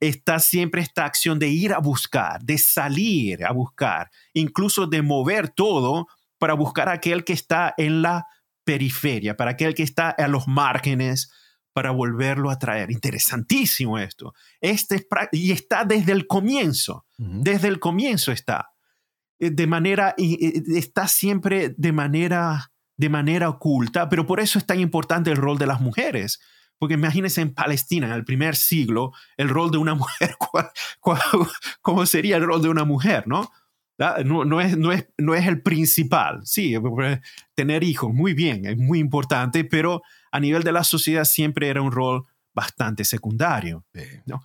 está 0.00 0.38
siempre 0.38 0.82
esta 0.82 1.06
acción 1.06 1.38
de 1.38 1.48
ir 1.48 1.72
a 1.72 1.78
buscar, 1.78 2.42
de 2.42 2.58
salir 2.58 3.42
a 3.42 3.52
buscar, 3.52 4.10
incluso 4.34 4.86
de 4.86 5.00
mover 5.00 5.48
todo 5.48 6.08
para 6.36 6.52
buscar 6.52 6.90
a 6.90 6.92
aquel 6.92 7.24
que 7.24 7.32
está 7.32 7.72
en 7.78 8.02
la 8.02 8.26
periferia, 8.64 9.34
para 9.38 9.52
aquel 9.52 9.74
que 9.74 9.82
está 9.82 10.10
a 10.10 10.28
los 10.28 10.46
márgenes, 10.46 11.32
para 11.72 11.90
volverlo 11.90 12.50
a 12.50 12.58
traer. 12.58 12.90
Interesantísimo 12.90 13.98
esto. 13.98 14.34
Este 14.60 15.06
y 15.32 15.52
está 15.52 15.84
desde 15.84 16.12
el 16.12 16.26
comienzo, 16.26 17.06
desde 17.16 17.68
el 17.68 17.78
comienzo 17.78 18.32
está. 18.32 18.72
Eh, 19.38 19.50
de 19.50 19.66
manera, 19.66 20.14
está 20.16 21.08
siempre 21.08 21.74
de 21.76 21.92
manera 21.92 22.70
de 22.96 23.08
manera 23.08 23.48
oculta, 23.48 24.10
pero 24.10 24.26
por 24.26 24.40
eso 24.40 24.58
es 24.58 24.66
tan 24.66 24.78
importante 24.78 25.30
el 25.30 25.38
rol 25.38 25.56
de 25.56 25.66
las 25.66 25.80
mujeres. 25.80 26.38
Porque 26.78 26.94
imagínense 26.94 27.40
en 27.40 27.54
Palestina, 27.54 28.06
en 28.06 28.12
el 28.12 28.26
primer 28.26 28.56
siglo, 28.56 29.12
el 29.38 29.48
rol 29.48 29.70
de 29.70 29.78
una 29.78 29.94
mujer, 29.96 30.36
¿cómo 31.80 32.04
sería 32.04 32.36
el 32.36 32.44
rol 32.44 32.60
de 32.60 32.68
una 32.68 32.84
mujer? 32.84 33.26
¿no? 33.26 33.50
No, 34.24 34.44
no, 34.44 34.60
es, 34.60 34.76
no, 34.76 34.92
es, 34.92 35.08
no 35.16 35.34
es 35.34 35.46
el 35.46 35.62
principal. 35.62 36.40
Sí, 36.44 36.74
tener 37.54 37.84
hijos, 37.84 38.12
muy 38.12 38.34
bien, 38.34 38.66
es 38.66 38.76
muy 38.76 38.98
importante, 38.98 39.64
pero 39.64 40.02
a 40.30 40.40
nivel 40.40 40.62
de 40.62 40.72
la 40.72 40.84
sociedad 40.84 41.24
siempre 41.24 41.68
era 41.68 41.82
un 41.82 41.92
rol 41.92 42.24
bastante 42.54 43.04
secundario. 43.04 43.84
¿no? 44.26 44.42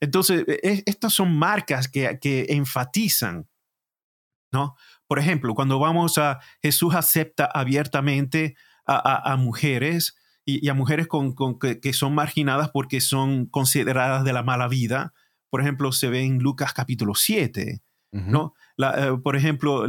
Entonces, 0.00 0.44
e, 0.48 0.82
estas 0.86 1.12
son 1.12 1.36
marcas 1.36 1.88
que, 1.88 2.18
que 2.20 2.46
enfatizan 2.50 3.48
¿no? 4.52 4.76
Por 5.06 5.18
ejemplo, 5.18 5.54
cuando 5.54 5.78
vamos 5.78 6.18
a 6.18 6.40
Jesús 6.60 6.94
acepta 6.94 7.46
abiertamente 7.46 8.54
a, 8.86 9.36
mujeres 9.36 10.16
y, 10.44 10.68
a 10.68 10.74
mujeres 10.74 11.06
con, 11.06 11.34
que, 11.58 11.92
son 11.92 12.14
marginadas 12.14 12.70
porque 12.70 13.00
son 13.00 13.46
consideradas 13.46 14.24
de 14.24 14.32
la 14.32 14.42
mala 14.42 14.68
vida. 14.68 15.14
Por 15.50 15.60
ejemplo, 15.60 15.92
se 15.92 16.08
ve 16.08 16.22
en 16.22 16.38
Lucas 16.38 16.72
capítulo 16.72 17.14
7, 17.14 17.82
¿no? 18.12 18.54
Eh, 18.78 19.16
por 19.22 19.36
ejemplo, 19.36 19.86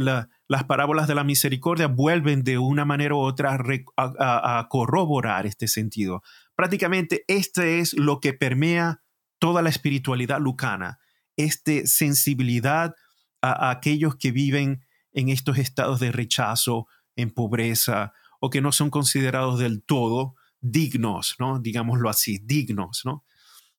las 0.54 0.62
parábolas 0.62 1.08
de 1.08 1.16
la 1.16 1.24
misericordia 1.24 1.88
vuelven 1.88 2.44
de 2.44 2.58
una 2.58 2.84
manera 2.84 3.16
u 3.16 3.18
otra 3.18 3.58
a, 3.96 4.66
corroborar 4.70 5.46
este 5.46 5.66
sentido. 5.66 6.22
Prácticamente 6.54 7.24
este 7.26 7.80
es 7.80 7.92
lo 7.94 8.20
que 8.20 8.34
permea 8.34 9.02
toda 9.40 9.62
la 9.62 9.68
espiritualidad 9.68 10.38
lucana, 10.38 11.00
esta 11.36 11.72
sensibilidad 11.86 12.94
a, 13.42 13.70
aquellos 13.70 14.14
que 14.14 14.30
viven 14.30 14.84
en 15.12 15.28
estos 15.28 15.58
estados 15.58 15.98
de 15.98 16.12
rechazo, 16.12 16.86
en 17.16 17.32
pobreza, 17.32 18.12
o 18.38 18.48
que 18.48 18.60
no 18.60 18.70
son 18.70 18.90
considerados 18.90 19.58
del 19.58 19.82
todo 19.82 20.36
dignos, 20.60 21.34
¿no? 21.40 21.58
Digámoslo 21.58 22.08
así, 22.08 22.38
dignos, 22.44 23.02
¿no? 23.04 23.24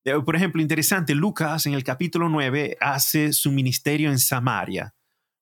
Eh, 0.04 0.20
por 0.26 0.36
ejemplo, 0.36 0.62
interesante, 0.62 1.16
Lucas 1.16 1.68
en 1.68 1.74
el 1.74 1.86
capítulo 1.86 2.28
9 2.28 2.76
hace 2.82 3.32
su 3.32 3.54
ministerio 3.54 4.12
en 4.12 4.20
Samaria, 4.20 4.94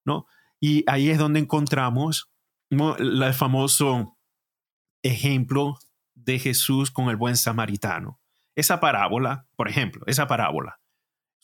¿no? 0.06 0.28
Y 0.64 0.86
ahí 0.88 1.10
es 1.10 1.18
donde 1.18 1.42
encontramos 1.42 2.32
el 2.70 3.34
famoso 3.34 4.18
ejemplo 5.04 5.78
de 6.14 6.40
Jesús 6.40 6.90
con 6.90 7.10
el 7.10 7.18
buen 7.18 7.36
samaritano. 7.36 8.22
Esa 8.56 8.80
parábola, 8.80 9.46
por 9.58 9.68
ejemplo, 9.68 10.06
esa 10.08 10.26
parábola 10.26 10.80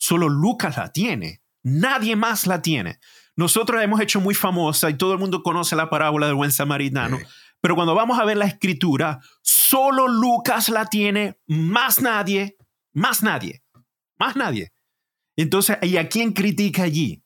solo 0.00 0.30
Lucas 0.30 0.78
la 0.78 0.90
tiene. 0.90 1.42
Nadie 1.62 2.16
más 2.16 2.46
la 2.46 2.62
tiene. 2.62 2.98
Nosotros 3.36 3.76
la 3.76 3.84
hemos 3.84 4.00
hecho 4.00 4.22
muy 4.22 4.34
famosa 4.34 4.88
y 4.88 4.94
todo 4.94 5.12
el 5.12 5.18
mundo 5.18 5.42
conoce 5.42 5.76
la 5.76 5.90
parábola 5.90 6.26
del 6.26 6.36
buen 6.36 6.50
samaritano. 6.50 7.18
Pero 7.60 7.74
cuando 7.74 7.94
vamos 7.94 8.18
a 8.18 8.24
ver 8.24 8.38
la 8.38 8.46
escritura, 8.46 9.20
solo 9.42 10.08
Lucas 10.08 10.70
la 10.70 10.86
tiene, 10.86 11.38
más 11.46 12.00
nadie, 12.00 12.56
más 12.94 13.22
nadie, 13.22 13.62
más 14.18 14.34
nadie. 14.34 14.72
Entonces, 15.36 15.76
¿y 15.82 15.98
a 15.98 16.08
quién 16.08 16.32
critica 16.32 16.84
allí? 16.84 17.22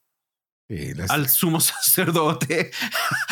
Al 1.10 1.28
sumo 1.28 1.60
sacerdote, 1.60 2.70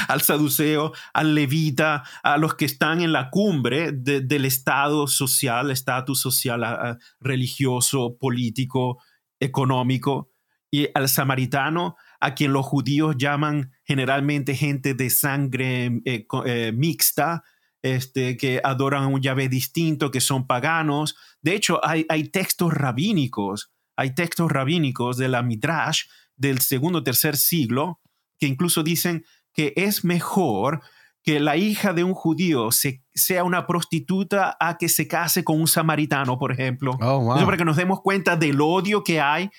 al 0.09 0.21
saduceo, 0.21 0.93
al 1.15 1.35
levita, 1.35 2.05
a 2.23 2.37
los 2.37 2.55
que 2.55 2.67
están 2.67 3.01
en 3.01 3.13
la 3.13 3.31
cumbre 3.31 3.93
del 3.93 4.45
estado 4.45 5.07
social, 5.07 5.71
estatus 5.71 6.21
social, 6.21 6.99
religioso, 7.21 8.17
político, 8.19 9.03
económico, 9.41 10.31
y 10.71 10.89
al 10.95 11.09
samaritano, 11.09 11.97
a 12.19 12.35
quien 12.35 12.53
los 12.53 12.65
judíos 12.65 13.17
llaman 13.19 13.73
generalmente 13.85 14.55
gente 14.55 14.95
de 14.95 15.11
sangre 15.11 16.01
eh, 16.07 16.27
eh, 16.47 16.73
mixta, 16.75 17.45
este, 17.83 18.37
que 18.39 18.61
adoran 18.63 19.13
un 19.13 19.21
Yahvé 19.21 19.49
distinto, 19.49 20.11
que 20.11 20.21
son 20.21 20.47
paganos. 20.47 21.17
De 21.43 21.55
hecho, 21.55 21.85
hay, 21.85 22.07
hay 22.09 22.29
textos 22.29 22.73
rabínicos, 22.73 23.71
hay 23.97 24.15
textos 24.15 24.51
rabínicos 24.51 25.19
de 25.19 25.29
la 25.29 25.43
Midrash 25.43 26.05
del 26.43 26.61
segundo 26.61 26.99
o 26.99 27.03
tercer 27.03 27.37
siglo 27.37 28.01
que 28.39 28.47
incluso 28.47 28.83
dicen 28.83 29.25
que 29.55 29.73
es 29.77 30.05
mejor 30.05 30.83
que 31.23 31.39
la 31.39 31.57
hija 31.57 31.93
de 31.93 32.03
un 32.03 32.15
judío 32.15 32.71
sea 32.73 33.45
una 33.45 33.67
prostituta 33.69 34.57
a 34.59 34.77
que 34.77 34.89
se 34.89 35.07
case 35.07 35.45
con 35.45 35.61
un 35.61 35.69
samaritano, 35.69 36.37
por 36.39 36.51
ejemplo. 36.51 36.99
Oh, 37.01 37.37
Eso 37.37 37.45
para 37.45 37.57
que 37.57 37.65
nos 37.65 37.77
demos 37.77 38.01
cuenta 38.01 38.37
del 38.37 38.61
odio 38.61 39.05
que 39.05 39.21
hay 39.21 39.51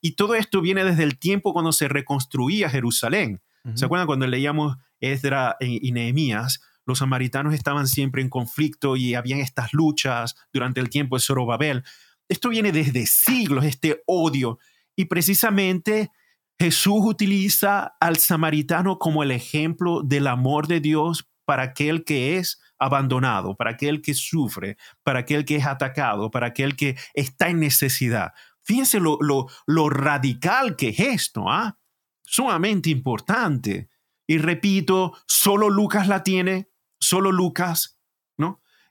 y 0.00 0.16
todo 0.16 0.34
esto 0.34 0.60
viene 0.60 0.84
desde 0.84 1.02
el 1.02 1.18
tiempo 1.18 1.52
cuando 1.52 1.72
se 1.72 1.88
reconstruía 1.88 2.68
Jerusalén. 2.70 3.42
¿Se 3.74 3.84
acuerdan 3.84 4.06
cuando 4.06 4.26
leíamos 4.26 4.76
Esdra 5.00 5.56
y 5.60 5.90
Nehemías? 5.92 6.60
Los 6.86 7.00
samaritanos 7.00 7.52
estaban 7.52 7.88
siempre 7.88 8.22
en 8.22 8.28
conflicto 8.28 8.96
y 8.96 9.14
habían 9.14 9.40
estas 9.40 9.72
luchas 9.72 10.36
durante 10.52 10.80
el 10.80 10.88
tiempo 10.88 11.16
de 11.16 11.20
Zorobabel. 11.20 11.82
Esto 12.28 12.48
viene 12.48 12.70
desde 12.70 13.06
siglos, 13.06 13.64
este 13.64 14.02
odio. 14.06 14.58
Y 14.96 15.04
precisamente 15.04 16.10
Jesús 16.58 17.00
utiliza 17.04 17.96
al 18.00 18.16
samaritano 18.16 18.98
como 18.98 19.22
el 19.22 19.30
ejemplo 19.30 20.02
del 20.02 20.26
amor 20.26 20.66
de 20.66 20.80
Dios 20.80 21.28
para 21.44 21.62
aquel 21.64 22.04
que 22.04 22.38
es 22.38 22.60
abandonado, 22.78 23.56
para 23.56 23.70
aquel 23.72 24.02
que 24.02 24.14
sufre, 24.14 24.76
para 25.02 25.20
aquel 25.20 25.44
que 25.44 25.56
es 25.56 25.66
atacado, 25.66 26.30
para 26.30 26.48
aquel 26.48 26.76
que 26.76 26.96
está 27.14 27.48
en 27.48 27.60
necesidad. 27.60 28.32
Fíjense 28.62 28.98
lo, 28.98 29.18
lo, 29.20 29.88
radical 29.88 30.76
que 30.76 30.88
es 30.88 31.00
esto, 31.00 31.48
¿ah? 31.48 31.78
Sumamente 32.22 32.90
importante. 32.90 33.88
Y 34.26 34.38
repito, 34.38 35.16
solo 35.28 35.70
Lucas 35.70 36.08
la 36.08 36.24
tiene, 36.24 36.68
solo 36.98 37.30
Lucas. 37.30 37.95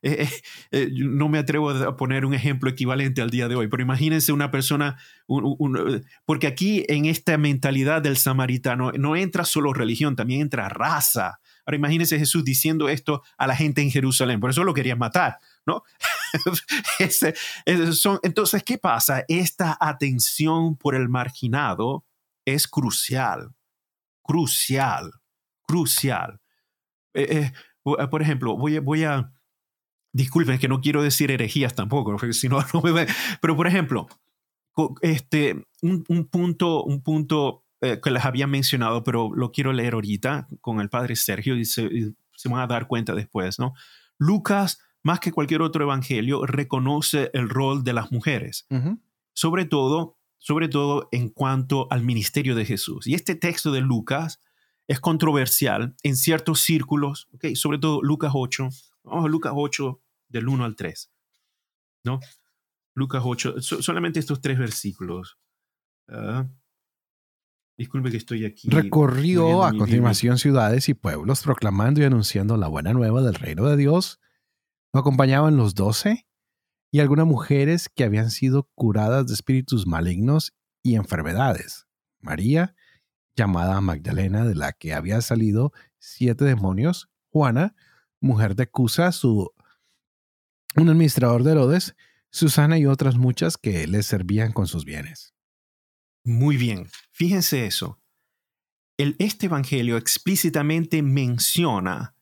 Eh, 0.05 0.21
eh, 0.21 0.29
eh, 0.69 0.89
no 0.91 1.29
me 1.29 1.39
atrevo 1.39 1.71
a 1.71 1.97
poner 1.97 2.25
un 2.25 2.35
ejemplo 2.35 2.69
equivalente 2.69 3.23
al 3.23 3.31
día 3.31 3.47
de 3.47 3.55
hoy, 3.55 3.67
pero 3.67 3.81
imagínense 3.81 4.31
una 4.31 4.51
persona, 4.51 4.99
porque 6.25 6.45
aquí 6.45 6.85
en 6.87 7.05
esta 7.05 7.39
mentalidad 7.39 8.03
del 8.03 8.15
samaritano 8.15 8.91
no 8.91 9.15
entra 9.15 9.45
solo 9.45 9.73
religión, 9.73 10.15
también 10.15 10.41
entra 10.41 10.69
raza. 10.69 11.39
Ahora 11.65 11.77
imagínense 11.77 12.19
Jesús 12.19 12.45
diciendo 12.45 12.87
esto 12.87 13.23
a 13.35 13.47
la 13.47 13.55
gente 13.55 13.81
en 13.81 13.89
Jerusalén, 13.89 14.39
por 14.39 14.51
eso 14.51 14.63
lo 14.63 14.75
querían 14.75 14.99
matar, 14.99 15.39
¿no? 15.65 15.81
entonces, 18.23 18.63
¿qué 18.63 18.77
pasa? 18.77 19.25
Esta 19.27 19.75
atención 19.79 20.77
por 20.77 20.93
el 20.93 21.09
marginado 21.09 22.05
es 22.45 22.67
crucial, 22.67 23.55
crucial, 24.21 25.13
crucial. 25.63 26.41
Por 27.81 28.21
ejemplo, 28.21 28.55
voy 28.55 29.03
a, 29.03 29.31
disculpen 30.15 30.59
que 30.59 30.69
no 30.69 30.79
quiero 30.79 31.03
decir 31.03 31.29
herejías 31.29 31.75
tampoco, 31.75 32.17
si 32.31 32.47
no, 32.47 32.59
pero 33.41 33.55
por 33.57 33.67
ejemplo, 33.67 34.07
este, 35.01 35.67
un, 35.81 36.03
punto, 36.31 36.83
un 36.83 37.01
punto 37.01 37.65
eh, 37.81 37.99
que 38.01 38.11
les 38.11 38.23
había 38.23 38.47
mencionado, 38.47 39.03
pero 39.03 39.29
lo 39.35 39.51
quiero 39.51 39.73
leer 39.73 39.93
ahorita 39.93 40.47
con 40.61 40.79
el 40.79 40.89
padre 40.89 41.17
Sergio 41.17 41.57
y 41.57 41.65
se, 41.65 41.83
y 41.83 42.15
se 42.33 42.47
van 42.47 42.61
a 42.61 42.67
dar 42.67 42.87
cuenta 42.87 43.13
después, 43.13 43.59
¿no? 43.59 43.73
Lucas 44.17 44.79
más 45.03 45.19
que 45.19 45.33
cualquier 45.33 45.61
otro 45.61 45.83
evangelio, 45.83 46.45
reconoce 46.45 47.29
el 47.33 47.49
rol 47.49 47.83
de 47.83 47.93
las 47.93 48.11
mujeres, 48.11 48.65
sobre 49.33 49.65
todo, 49.65 50.17
sobre 50.39 50.67
todo 50.67 51.09
en 51.11 51.29
cuanto 51.29 51.87
al 51.91 52.03
ministerio 52.03 52.55
de 52.55 52.65
Jesús. 52.65 53.05
Y 53.05 53.13
este 53.13 53.35
texto 53.35 53.71
de 53.71 53.81
Lucas 53.81 54.39
es 54.87 54.99
controversial 54.99 55.93
en 56.01 56.15
ciertos 56.15 56.61
círculos, 56.61 57.27
okay, 57.35 57.55
sobre 57.55 57.77
todo 57.77 58.01
Lucas 58.01 58.31
8, 58.33 58.69
vamos 59.03 59.25
a 59.25 59.27
Lucas 59.27 59.53
8 59.55 60.01
del 60.27 60.47
1 60.47 60.65
al 60.65 60.75
3, 60.75 61.11
¿no? 62.05 62.19
Lucas 62.93 63.23
8, 63.25 63.61
solamente 63.61 64.19
estos 64.19 64.41
tres 64.41 64.57
versículos. 64.57 65.37
Uh, 66.07 66.47
disculpe 67.77 68.11
que 68.11 68.17
estoy 68.17 68.45
aquí. 68.45 68.69
Recorrió 68.69 69.63
a 69.63 69.73
continuación 69.73 70.37
ciudades 70.37 70.87
y 70.87 70.93
pueblos 70.93 71.43
proclamando 71.43 72.01
y 72.01 72.05
anunciando 72.05 72.55
la 72.55 72.67
buena 72.67 72.93
nueva 72.93 73.21
del 73.21 73.35
reino 73.35 73.65
de 73.65 73.75
Dios 73.75 74.19
lo 74.95 75.01
acompañaban 75.01 75.57
los 75.57 75.75
doce 75.75 76.25
y 76.89 77.01
algunas 77.01 77.25
mujeres 77.25 77.89
que 77.93 78.05
habían 78.05 78.31
sido 78.31 78.69
curadas 78.75 79.27
de 79.27 79.33
espíritus 79.33 79.85
malignos 79.85 80.53
y 80.83 80.95
enfermedades. 80.95 81.85
María, 82.21 82.77
llamada 83.35 83.81
Magdalena, 83.81 84.45
de 84.45 84.55
la 84.55 84.71
que 84.71 84.93
había 84.93 85.19
salido 85.19 85.73
siete 85.99 86.45
demonios. 86.45 87.09
Juana, 87.27 87.75
mujer 88.21 88.55
de 88.55 88.67
Cusa, 88.67 89.11
su, 89.11 89.51
un 90.75 90.89
administrador 90.89 91.43
de 91.43 91.51
Herodes. 91.51 91.95
Susana 92.29 92.77
y 92.77 92.85
otras 92.85 93.15
muchas 93.15 93.57
que 93.57 93.87
le 93.87 94.03
servían 94.03 94.51
con 94.51 94.67
sus 94.67 94.83
bienes. 94.83 95.33
Muy 96.25 96.57
bien, 96.57 96.89
fíjense 97.11 97.65
eso. 97.65 98.01
El, 98.97 99.15
este 99.19 99.45
evangelio 99.45 99.95
explícitamente 99.95 101.01
menciona 101.01 102.15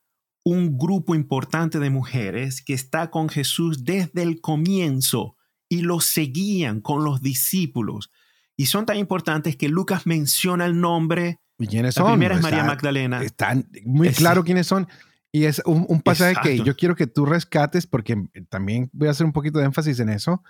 un 0.43 0.77
grupo 0.77 1.15
importante 1.15 1.79
de 1.79 1.89
mujeres 1.89 2.61
que 2.61 2.73
está 2.73 3.09
con 3.09 3.29
Jesús 3.29 3.85
desde 3.85 4.21
el 4.21 4.41
comienzo 4.41 5.37
y 5.69 5.81
lo 5.81 5.99
seguían 6.01 6.81
con 6.81 7.03
los 7.03 7.21
discípulos. 7.21 8.11
Y 8.55 8.67
son 8.67 8.85
tan 8.85 8.97
importantes 8.97 9.55
que 9.55 9.69
Lucas 9.69 10.05
menciona 10.05 10.65
el 10.65 10.79
nombre. 10.79 11.39
quiénes 11.57 11.95
son? 11.95 12.05
La 12.05 12.11
primera 12.11 12.35
es 12.35 12.41
María 12.41 12.63
Magdalena. 12.63 13.23
Están 13.23 13.67
muy 13.85 14.09
claro 14.09 14.43
quiénes 14.43 14.67
son. 14.67 14.87
Y 15.35 15.45
es 15.45 15.63
un, 15.65 15.99
pasaje 16.01 16.35
que 16.43 16.63
yo 16.63 16.75
quiero 16.75 16.95
que 16.95 17.07
tú 17.07 17.25
rescates 17.25 17.87
porque 17.87 18.27
también 18.49 18.91
voy 18.93 19.07
a 19.07 19.11
hacer 19.11 19.25
un 19.25 19.33
poquito 19.33 19.57
de 19.57 19.65
énfasis 19.65 19.99
en 19.99 20.09
eso. 20.09 20.43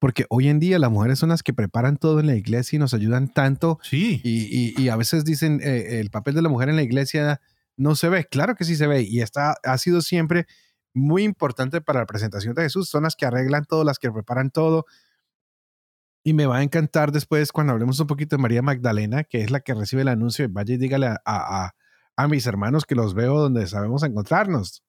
Porque 0.00 0.26
hoy 0.30 0.48
en 0.48 0.58
día 0.58 0.80
las 0.80 0.90
mujeres 0.90 1.20
son 1.20 1.28
las 1.28 1.44
que 1.44 1.54
preparan 1.54 1.96
todo 1.96 2.18
en 2.18 2.26
la 2.26 2.34
iglesia 2.34 2.76
y 2.76 2.80
nos 2.80 2.92
ayudan 2.92 3.32
tanto. 3.32 3.78
Sí. 3.84 4.20
Y, 4.24 4.88
a 4.88 4.96
veces 4.96 5.24
dicen 5.24 5.60
eh, 5.62 6.00
el 6.00 6.10
papel 6.10 6.34
de 6.34 6.42
la 6.42 6.48
mujer 6.48 6.68
en 6.68 6.74
la 6.74 6.82
iglesia 6.82 7.40
no 7.76 7.94
se 7.94 8.08
ve. 8.08 8.24
Claro 8.24 8.56
que 8.56 8.64
sí 8.64 8.74
se 8.74 8.88
ve 8.88 9.02
y 9.02 9.20
está, 9.20 9.54
ha 9.62 9.78
sido 9.78 10.02
siempre 10.02 10.46
muy 10.92 11.22
importante 11.22 11.80
para 11.80 12.00
la 12.00 12.06
presentación 12.06 12.56
de 12.56 12.62
Jesús. 12.62 12.88
Son 12.88 13.04
las 13.04 13.14
que 13.14 13.26
arreglan 13.26 13.64
todo, 13.64 13.84
las 13.84 14.00
que 14.00 14.10
preparan 14.10 14.50
todo. 14.50 14.86
Y 16.24 16.32
me 16.32 16.46
va 16.46 16.56
a 16.56 16.62
encantar 16.64 17.12
después 17.12 17.52
cuando 17.52 17.74
hablemos 17.74 18.00
un 18.00 18.08
poquito 18.08 18.34
de 18.34 18.42
María 18.42 18.60
Magdalena, 18.60 19.22
que 19.22 19.42
es 19.42 19.52
la 19.52 19.60
que 19.60 19.72
recibe 19.72 20.02
el 20.02 20.08
anuncio. 20.08 20.48
Vaya 20.50 20.74
y 20.74 20.78
dígale 20.78 21.06
a, 21.06 21.20
a, 21.24 21.66
a 21.66 21.76
mis 22.28 22.46
hermanos 22.46 22.84
que 22.84 22.94
los 22.94 23.14
veo 23.14 23.38
donde 23.38 23.66
sabemos 23.66 24.02
encontrarnos. 24.02 24.82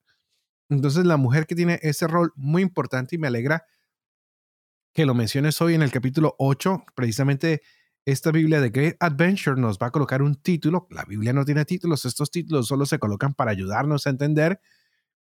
Entonces, 0.69 1.05
la 1.05 1.17
mujer 1.17 1.45
que 1.45 1.55
tiene 1.55 1.80
ese 1.82 2.07
rol 2.07 2.34
muy 2.36 2.61
importante 2.61 3.15
y 3.15 3.19
me 3.19 3.28
alegra 3.28 3.65
que 4.93 5.05
lo 5.05 5.13
menciones 5.13 5.61
hoy 5.61 5.75
en 5.75 5.82
el 5.82 5.91
capítulo 5.91 6.36
8, 6.39 6.84
precisamente 6.95 7.61
esta 8.05 8.32
Biblia 8.32 8.61
de 8.61 8.69
Great 8.69 8.95
Adventure 8.99 9.59
nos 9.59 9.78
va 9.78 9.88
a 9.88 9.91
colocar 9.91 10.21
un 10.21 10.36
título. 10.36 10.88
La 10.89 11.03
Biblia 11.03 11.34
no 11.34 11.43
tiene 11.43 11.65
títulos, 11.65 12.05
estos 12.05 12.32
títulos 12.32 12.67
solo 12.67 12.86
se 12.86 12.99
colocan 12.99 13.34
para 13.34 13.51
ayudarnos 13.51 14.07
a 14.07 14.09
entender. 14.09 14.61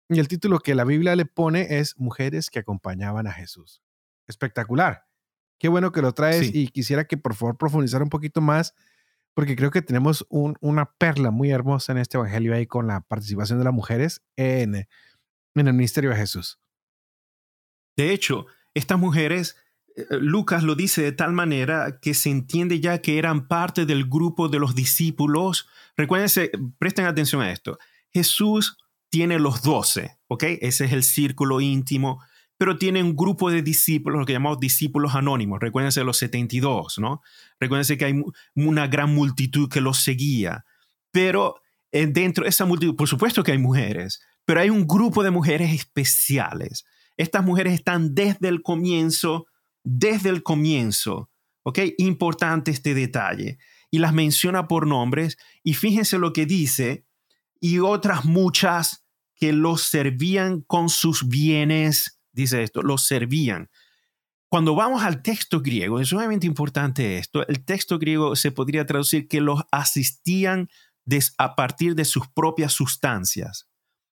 Y 0.09 0.19
el 0.19 0.29
título 0.29 0.59
que 0.59 0.75
la 0.75 0.85
Biblia 0.85 1.15
le 1.15 1.27
pone 1.27 1.79
es 1.79 1.97
Mujeres 1.99 2.51
que 2.51 2.59
acompañaban 2.59 3.27
a 3.27 3.33
Jesús. 3.33 3.83
Espectacular. 4.27 5.05
Qué 5.59 5.69
bueno 5.69 5.93
que 5.93 6.01
lo 6.01 6.15
traes 6.15 6.55
y 6.55 6.69
quisiera 6.69 7.07
que 7.07 7.19
por 7.19 7.35
favor 7.35 7.59
profundizar 7.59 8.03
un 8.03 8.09
poquito 8.09 8.41
más, 8.41 8.75
porque 9.41 9.57
creo 9.57 9.71
que 9.71 9.81
tenemos 9.81 10.27
una 10.29 10.93
perla 10.99 11.31
muy 11.31 11.51
hermosa 11.51 11.93
en 11.93 11.99
este 11.99 12.19
Evangelio 12.19 12.55
ahí 12.55 12.67
con 12.67 12.87
la 12.87 13.01
participación 13.01 13.59
de 13.59 13.65
las 13.65 13.73
mujeres 13.73 14.21
en, 14.37 14.75
en 14.75 15.67
el 15.67 15.73
ministerio 15.73 16.11
de 16.11 16.17
Jesús. 16.17 16.61
De 17.97 18.13
hecho, 18.13 18.45
estas 18.75 18.99
mujeres 18.99 19.57
eh, 19.97 20.05
Lucas 20.11 20.63
lo 20.63 20.75
dice 20.75 21.01
de 21.01 21.13
tal 21.13 21.33
manera 21.33 22.01
que 22.03 22.13
se 22.13 22.29
entiende 22.29 22.81
ya 22.81 23.01
que 23.01 23.17
eran 23.17 23.49
parte 23.49 23.87
del 23.87 24.11
grupo 24.11 24.51
de 24.51 24.59
los 24.59 24.75
discípulos. 24.75 25.71
Recuérdense, 25.97 26.51
presten 26.79 27.07
atención 27.07 27.41
a 27.41 27.51
esto. 27.51 27.79
Jesús 28.11 28.77
tiene 29.09 29.39
los 29.39 29.63
doce, 29.63 30.19
¿ok? 30.29 30.45
Ese 30.61 30.85
es 30.85 30.93
el 30.93 31.03
círculo 31.03 31.63
íntimo, 31.63 32.23
pero 32.61 32.77
tiene 32.77 33.03
un 33.03 33.17
grupo 33.17 33.51
de 33.51 33.63
discípulos, 33.63 34.21
lo 34.21 34.27
que 34.27 34.35
llamamos 34.35 34.61
discípulos 34.61 35.15
anónimos. 35.15 35.61
Recuérdense 35.61 36.05
los 36.05 36.19
72, 36.19 36.99
¿no? 36.99 37.23
Recuérdense 37.59 37.97
que 37.97 38.05
hay 38.05 38.23
una 38.55 38.87
gran 38.87 39.15
multitud 39.15 39.71
que 39.71 39.81
los 39.81 40.03
seguía. 40.03 40.67
Pero 41.11 41.63
eh, 41.91 42.07
dentro 42.07 42.45
de 42.45 42.51
esa 42.51 42.67
multitud, 42.67 42.97
por 42.97 43.09
supuesto 43.09 43.43
que 43.43 43.53
hay 43.53 43.59
mujeres, 43.59 44.21
pero 44.45 44.61
hay 44.61 44.69
un 44.69 44.87
grupo 44.87 45.23
de 45.23 45.31
mujeres 45.31 45.73
especiales. 45.73 46.85
Estas 47.17 47.43
mujeres 47.43 47.73
están 47.73 48.15
desde 48.15 48.49
el 48.49 48.61
comienzo, 48.61 49.47
desde 49.83 50.29
el 50.29 50.43
comienzo, 50.43 51.31
¿ok? 51.63 51.79
Importante 51.97 52.73
este 52.73 52.93
detalle. 52.93 53.57
Y 53.91 54.01
las 54.01 54.13
menciona 54.13 54.69
por 54.69 54.87
nombres 54.87 55.39
y 55.63 55.73
fíjense 55.73 56.19
lo 56.19 56.35
que 56.35 56.45
dice, 56.45 57.07
y 57.59 57.79
otras 57.79 58.27
muchas 58.27 59.07
que 59.35 59.55
los 59.55 59.81
servían 59.81 60.61
con 60.61 60.91
sus 60.91 61.27
bienes, 61.27 62.20
dice 62.33 62.63
esto, 62.63 62.83
los 62.83 63.07
servían. 63.07 63.71
Cuando 64.49 64.75
vamos 64.75 65.03
al 65.03 65.23
texto 65.23 65.61
griego, 65.61 66.01
es 66.01 66.09
sumamente 66.09 66.47
importante 66.47 67.19
esto, 67.19 67.47
el 67.47 67.65
texto 67.65 67.99
griego 67.99 68.35
se 68.35 68.51
podría 68.51 68.85
traducir 68.85 69.29
que 69.29 69.41
los 69.41 69.63
asistían 69.71 70.69
a 71.39 71.55
partir 71.57 71.95
de 71.95 72.05
sus 72.05 72.29
propias 72.29 72.73
sustancias. 72.73 73.69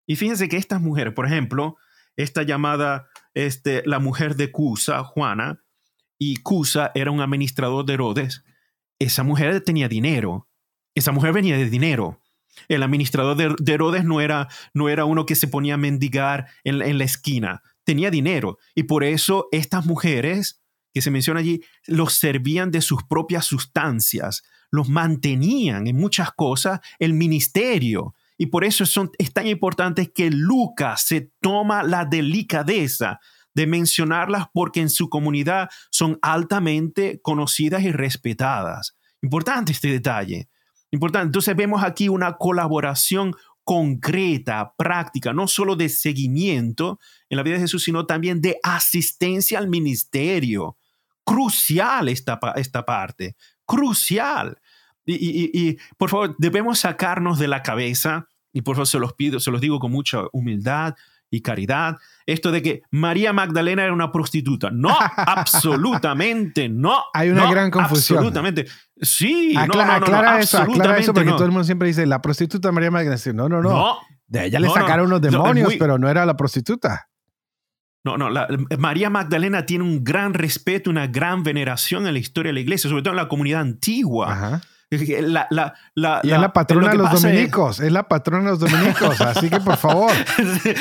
Y 0.07 0.17
fíjense 0.17 0.49
que 0.49 0.57
estas 0.57 0.81
mujeres, 0.81 1.13
por 1.13 1.27
ejemplo, 1.27 1.77
esta 2.17 2.43
llamada 2.43 3.09
este, 3.35 3.83
la 3.87 3.99
mujer 3.99 4.37
de 4.37 4.51
Cusa, 4.51 5.05
Juana, 5.05 5.63
y 6.19 6.37
Cusa 6.39 6.91
era 6.95 7.11
un 7.11 7.21
administrador 7.21 7.85
de 7.85 7.95
Herodes, 7.95 8.45
esa 8.99 9.23
mujer 9.23 9.61
tenía 9.61 9.89
dinero, 9.89 10.49
esa 10.95 11.13
mujer 11.13 11.33
venía 11.33 11.57
de 11.57 11.71
dinero. 11.71 12.21
El 12.67 12.83
administrador 12.83 13.37
de, 13.37 13.73
Herodes 13.73 14.05
no 14.05 14.21
era, 14.21 14.49
no 14.75 14.89
era 14.89 15.05
uno 15.05 15.27
que 15.27 15.37
se 15.37 15.47
ponía 15.47 15.75
a 15.75 15.79
mendigar 15.79 16.49
en, 16.65 16.83
en 16.83 16.99
la 16.99 17.05
esquina, 17.05 17.63
tenía 17.89 18.11
dinero. 18.11 18.59
Y 18.75 18.83
por 18.83 19.03
eso 19.03 19.49
estas 19.51 19.87
mujeres 19.87 20.61
que 20.93 21.01
se 21.01 21.11
menciona 21.11 21.41
allí, 21.41 21.63
los 21.87 22.13
servían 22.13 22.71
de 22.71 22.83
sus 22.83 23.03
propias 23.03 23.47
sustancias, 23.47 24.43
los 24.71 24.91
mantenían 24.91 25.87
en 25.87 25.97
muchas 25.97 26.33
cosas 26.33 26.81
el 26.99 27.15
ministerio. 27.15 28.15
Y 28.37 28.47
por 28.47 28.65
eso 28.65 28.85
son, 28.85 29.11
es 29.17 29.33
tan 29.33 29.47
importante 29.47 30.13
que 30.13 30.31
Lucas 30.31 31.01
se 31.01 31.33
toma 31.41 31.83
la 31.83 32.05
delicadeza 32.05 33.21
de 33.55 33.67
mencionarlas 33.67 34.49
porque 34.53 34.83
en 34.83 34.91
su 34.91 35.09
comunidad 35.09 35.71
son 35.91 36.19
altamente 36.21 37.23
conocidas 37.23 37.85
y 37.85 37.91
respetadas. 37.91 38.99
Importante 39.23 39.73
este 39.73 39.89
detalle. 39.89 40.51
Importante. 40.91 41.29
Entonces 41.29 41.57
vemos 41.57 41.83
aquí 41.83 42.11
una 42.11 42.37
colaboración 42.37 43.35
concreta, 43.69 44.73
práctica, 44.79 45.35
no 45.35 45.47
solo 45.47 45.77
de 45.77 45.91
seguimiento 45.91 46.99
en 47.29 47.37
la 47.37 47.43
vida 47.43 47.57
de 47.57 47.61
Jesús, 47.61 47.85
sino 47.85 48.07
también 48.07 48.41
de 48.41 48.59
asistencia 48.63 49.59
al 49.59 49.69
ministerio. 49.69 50.79
Crucial 51.23 52.09
esta, 52.09 52.41
esta 52.57 52.87
parte, 52.87 53.37
crucial. 53.67 54.59
Y, 55.05 55.77
por 55.99 56.09
favor, 56.09 56.35
debemos 56.39 56.79
sacarnos 56.79 57.39
de 57.39 57.49
la 57.49 57.63
cabeza, 57.63 58.27
y 58.55 58.63
por 58.63 58.77
favor 58.77 58.87
se 58.87 58.99
los 58.99 59.13
pido, 59.13 59.39
se 59.39 59.51
los 59.51 59.61
digo 59.61 59.79
con 59.79 59.93
mucha 59.93 60.23
humildad 60.33 60.95
y 61.31 61.43
caridad, 61.43 61.97
esto 62.27 62.51
de 62.51 62.63
que 62.63 62.83
María 62.91 63.33
Magdalena 63.33 63.85
era 63.85 63.93
una 63.93 64.11
prostituta. 64.11 64.71
No, 64.71 64.97
absolutamente 65.17 66.69
no. 66.69 67.05
Hay 67.13 67.31
una 67.31 67.51
gran 67.51 67.71
confusión. 67.71 68.19
Absolutamente. 68.19 68.67
Sí, 69.01 69.55
no, 69.55 69.67
no, 69.67 69.81
aclara 69.81 70.41
eso, 70.41 70.59
aclara 70.59 70.99
eso, 70.99 71.15
porque 71.15 71.31
todo 71.31 71.45
el 71.45 71.51
mundo 71.51 71.65
siempre 71.65 71.89
dice 71.89 72.07
la 72.07 72.21
prostituta 72.21 72.73
María 72.73 72.91
Magdalena. 72.91 73.33
No, 73.35 73.49
no, 73.49 73.63
no. 73.63 73.99
de 74.27 74.47
ella 74.47 74.61
le 74.61 74.69
sacaron 74.69 75.07
unos 75.07 75.21
demonios, 75.21 75.75
pero 75.79 75.99
no 75.99 76.09
era 76.09 76.25
la 76.27 76.37
prostituta. 76.37 77.09
No, 78.05 78.17
no, 78.17 78.31
María 78.79 79.11
Magdalena 79.11 79.67
tiene 79.67 79.85
un 79.85 80.03
gran 80.03 80.33
respeto, 80.33 80.89
una 80.89 81.09
gran 81.09 81.43
veneración 81.43 82.07
en 82.07 82.15
la 82.15 82.19
historia 82.19 82.51
de 82.51 82.55
la 82.55 82.61
iglesia, 82.61 82.89
sobre 82.89 83.03
todo 83.03 83.13
en 83.13 83.17
la 83.17 83.29
comunidad 83.29 83.61
antigua. 83.61 84.33
Ajá 84.33 84.63
la, 85.21 85.47
la, 85.51 85.75
la, 85.95 86.21
y 86.23 86.31
es 86.31 86.41
la 86.41 86.53
patrona 86.53 86.91
de 86.91 86.97
los 86.97 87.23
dominicos, 87.23 87.81
es, 87.81 87.93
la 87.93 88.09
patrona 88.09 88.45
de 88.45 88.51
los 88.51 88.61
dominicos, 88.61 89.21
así 89.21 89.51
que 89.51 89.61
por 89.61 89.77
favor. 89.77 90.13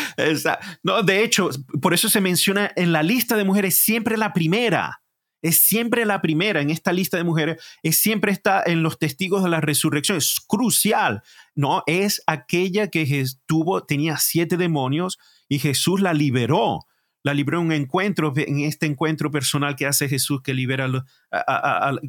no, 0.84 1.04
de 1.04 1.24
hecho, 1.24 1.50
por 1.82 1.94
eso 1.94 2.08
se 2.08 2.22
menciona 2.22 2.72
en 2.76 2.94
la 2.94 3.04
lista 3.04 3.36
de 3.36 3.44
mujeres 3.44 3.80
siempre 3.80 4.18
la 4.18 4.34
primera. 4.34 5.02
Es 5.44 5.60
siempre 5.60 6.06
la 6.06 6.20
primera 6.20 6.62
en 6.62 6.72
esta 6.72 6.92
lista 6.92 7.16
de 7.16 7.24
mujeres, 7.24 7.64
es 7.84 8.00
siempre 8.00 8.32
está 8.32 8.64
en 8.66 8.82
los 8.82 8.98
testigos 8.98 9.44
de 9.44 9.50
la 9.50 9.62
resurrección, 9.62 10.18
es 10.18 10.40
crucial, 10.48 11.22
¿no? 11.54 11.84
Es 11.86 12.24
aquella 12.26 12.88
que 12.88 13.24
tuvo, 13.46 13.84
tenía 13.84 14.18
siete 14.18 14.58
demonios 14.58 15.20
y 15.48 15.60
Jesús 15.60 16.02
la 16.02 16.14
liberó 16.14 16.88
la 17.28 17.34
libró 17.34 17.60
en 17.60 17.66
un 17.66 17.72
encuentro, 17.74 18.34
en 18.36 18.62
este 18.62 18.86
encuentro 18.86 19.30
personal 19.30 19.76
que 19.76 19.86
hace 19.86 20.08
Jesús, 20.08 20.42
que 20.42 20.54
libera, 20.54 20.90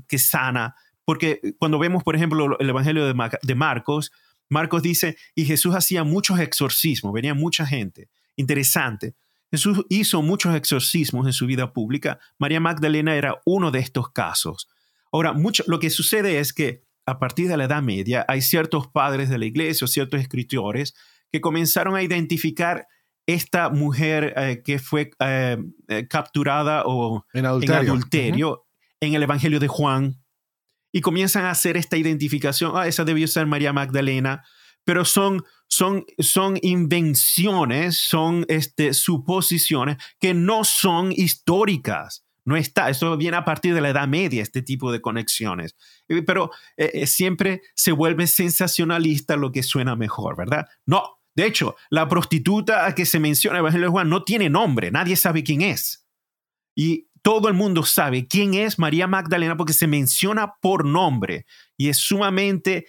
que 0.07 0.19
sana 0.19 0.77
porque 1.09 1.41
cuando 1.59 1.79
vemos, 1.79 2.05
por 2.05 2.17
ejemplo, 2.17 2.59
el 2.61 2.69
Evangelio 2.69 3.07
de, 3.07 3.55
Marcos, 3.55 4.13
Marcos 4.51 4.83
dice, 4.83 5.17
y 5.35 5.47
Jesús 5.47 5.75
hacía 5.75 6.05
muchos 6.05 6.39
exorcismos, 6.39 7.15
venía 7.15 7.33
mucha 7.33 7.65
gente. 7.65 8.11
Interesante. 8.37 9.15
Jesús 9.51 9.87
hizo 9.89 10.21
muchos 10.21 10.55
exorcismos 10.55 11.27
en 11.27 11.33
su 11.33 11.47
vida 11.47 11.73
pública. 11.73 12.19
María 12.39 12.61
Magdalena 12.61 13.17
era 13.17 13.41
uno 13.47 13.71
de 13.71 13.79
estos 13.79 14.11
casos. 14.11 14.69
Ahora, 15.11 15.33
mucho, 15.33 15.65
lo 15.67 15.79
que 15.79 15.89
sucede 15.89 16.41
es 16.41 16.53
que 16.53 16.85
a 17.07 17.19
partir 17.19 17.49
de 17.49 17.57
la 17.57 17.65
Edad 17.65 17.81
Media 17.81 18.27
hay 18.29 18.43
ciertos 18.43 18.89
padres 18.89 19.31
de 19.31 19.39
la 19.39 19.47
iglesia 19.47 19.87
o 19.87 19.89
ciertos 19.89 20.21
escritores 20.21 20.95
que 21.33 21.41
comenzaron 21.41 21.97
a 21.97 22.03
identificar 22.03 22.87
esta 23.27 23.71
mujer 23.71 24.35
eh, 24.37 24.63
que 24.63 24.79
fue 24.79 25.13
eh, 25.21 25.57
eh, 25.89 26.07
capturada 26.07 26.83
o 26.85 27.25
en 27.33 27.47
adulterio, 27.47 28.67
en 29.01 29.15
el 29.15 29.23
Evangelio 29.23 29.59
de 29.59 29.69
Juan, 29.69 30.21
y 30.93 31.01
comienzan 31.01 31.45
a 31.45 31.51
hacer 31.51 31.77
esta 31.77 31.97
identificación, 31.97 32.73
ah, 32.75 32.87
esa 32.87 33.05
debió 33.05 33.27
ser 33.29 33.47
María 33.47 33.73
Magdalena, 33.73 34.45
pero 34.85 35.05
son, 35.05 35.45
son, 35.67 36.07
son 36.19 36.59
invenciones, 36.63 37.99
son 37.99 38.47
este, 38.49 38.95
suposiciones 38.95 39.99
que 40.19 40.33
no 40.35 40.65
son 40.65 41.13
históricas. 41.13 42.25
No 42.45 42.57
está, 42.57 42.89
esto 42.89 43.15
viene 43.19 43.37
a 43.37 43.45
partir 43.45 43.75
de 43.75 43.83
la 43.83 43.91
Edad 43.91 44.09
Media, 44.09 44.43
este 44.43 44.63
tipo 44.63 44.91
de 44.91 45.03
conexiones. 45.03 45.77
Pero 46.27 46.51
eh, 46.79 46.91
eh, 46.95 47.07
siempre 47.07 47.61
se 47.75 47.93
vuelve 47.93 48.27
sensacionalista 48.27 49.37
lo 49.37 49.53
que 49.53 49.63
suena 49.63 49.97
mejor, 49.97 50.35
¿verdad? 50.39 50.67
No, 50.87 51.19
de 51.35 51.47
hecho, 51.47 51.77
la 51.91 52.09
prostituta 52.09 52.95
que 52.95 53.05
se 53.05 53.21
menciona 53.21 53.59
en 53.59 53.59
el 53.59 53.65
Evangelio 53.65 53.91
Juan 53.91 54.09
no 54.09 54.25
tiene 54.25 54.49
nombre, 54.49 54.91
nadie 54.91 55.15
sabe 55.15 55.45
quién 55.45 55.61
es. 55.61 56.07
Y 56.75 57.08
todo 57.29 57.49
el 57.49 57.53
mundo 57.55 57.83
sabe 57.83 58.27
quién 58.27 58.55
es 58.55 58.79
María 58.79 59.07
Magdalena 59.07 59.55
porque 59.55 59.75
se 59.75 59.87
menciona 59.87 60.55
por 60.63 60.87
nombre 60.87 61.45
y 61.77 61.91
es 61.91 61.99
sumamente 61.99 62.87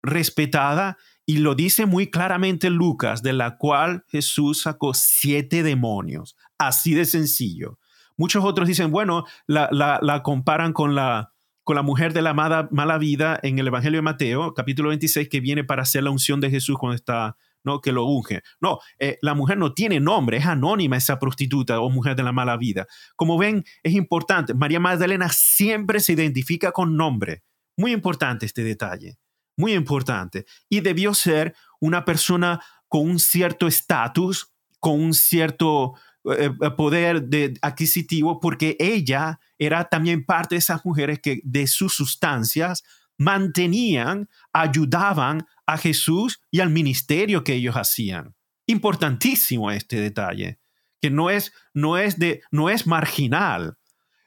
respetada 0.00 0.96
y 1.26 1.38
lo 1.38 1.56
dice 1.56 1.84
muy 1.84 2.08
claramente 2.08 2.70
Lucas, 2.70 3.20
de 3.20 3.32
la 3.32 3.56
cual 3.56 4.04
Jesús 4.06 4.62
sacó 4.62 4.94
siete 4.94 5.64
demonios. 5.64 6.36
Así 6.56 6.94
de 6.94 7.04
sencillo. 7.04 7.80
Muchos 8.16 8.44
otros 8.44 8.68
dicen, 8.68 8.92
bueno, 8.92 9.24
la, 9.48 10.20
comparan 10.22 10.72
con 10.72 10.94
la, 10.94 11.32
con 11.64 11.74
la 11.74 11.82
mujer 11.82 12.12
de 12.12 12.22
la 12.22 12.32
mala, 12.32 12.68
mala, 12.70 12.96
vida 12.98 13.40
en 13.42 13.58
el 13.58 13.66
Evangelio 13.66 13.98
de 13.98 14.02
Mateo, 14.02 14.54
capítulo 14.54 14.90
26, 14.90 15.28
que 15.28 15.40
viene 15.40 15.64
para 15.64 15.82
hacer 15.82 16.04
la 16.04 16.10
unción 16.10 16.38
de 16.38 16.48
Jesús 16.48 16.78
cuando 16.78 16.94
está 16.94 17.36
¿no? 17.64 17.80
que 17.80 17.92
lo 17.92 18.04
unge. 18.04 18.42
No, 18.60 18.78
eh, 18.98 19.18
la 19.22 19.34
mujer 19.34 19.58
no 19.58 19.72
tiene 19.74 20.00
nombre, 20.00 20.36
es 20.36 20.46
anónima 20.46 20.96
esa 20.96 21.18
prostituta 21.18 21.80
o 21.80 21.90
mujer 21.90 22.14
de 22.14 22.22
la 22.22 22.32
mala 22.32 22.56
vida. 22.56 22.86
Como 23.16 23.38
ven, 23.38 23.64
es 23.82 23.94
importante. 23.94 24.54
María 24.54 24.80
Magdalena 24.80 25.28
siempre 25.30 26.00
se 26.00 26.12
identifica 26.12 26.72
con 26.72 26.96
nombre. 26.96 27.42
Muy 27.76 27.92
importante 27.92 28.46
este 28.46 28.62
detalle, 28.62 29.18
muy 29.56 29.72
importante. 29.72 30.46
Y 30.68 30.80
debió 30.80 31.14
ser 31.14 31.54
una 31.80 32.04
persona 32.04 32.60
con 32.88 33.08
un 33.08 33.18
cierto 33.18 33.66
estatus, 33.66 34.52
con 34.78 35.00
un 35.00 35.14
cierto 35.14 35.94
eh, 36.24 36.50
eh, 36.62 36.70
poder 36.70 37.24
de, 37.24 37.58
adquisitivo, 37.60 38.40
porque 38.40 38.76
ella 38.78 39.40
era 39.58 39.84
también 39.84 40.24
parte 40.24 40.54
de 40.54 40.60
esas 40.60 40.84
mujeres 40.84 41.18
que 41.20 41.40
de 41.42 41.66
sus 41.66 41.94
sustancias 41.94 42.84
mantenían, 43.18 44.28
ayudaban 44.52 45.46
a 45.66 45.78
Jesús 45.78 46.40
y 46.50 46.60
al 46.60 46.70
ministerio 46.70 47.44
que 47.44 47.54
ellos 47.54 47.76
hacían. 47.76 48.34
Importantísimo 48.66 49.70
este 49.70 50.00
detalle, 50.00 50.58
que 51.00 51.10
no 51.10 51.30
es, 51.30 51.52
no 51.72 51.98
es, 51.98 52.18
de, 52.18 52.42
no 52.50 52.70
es 52.70 52.86
marginal. 52.86 53.76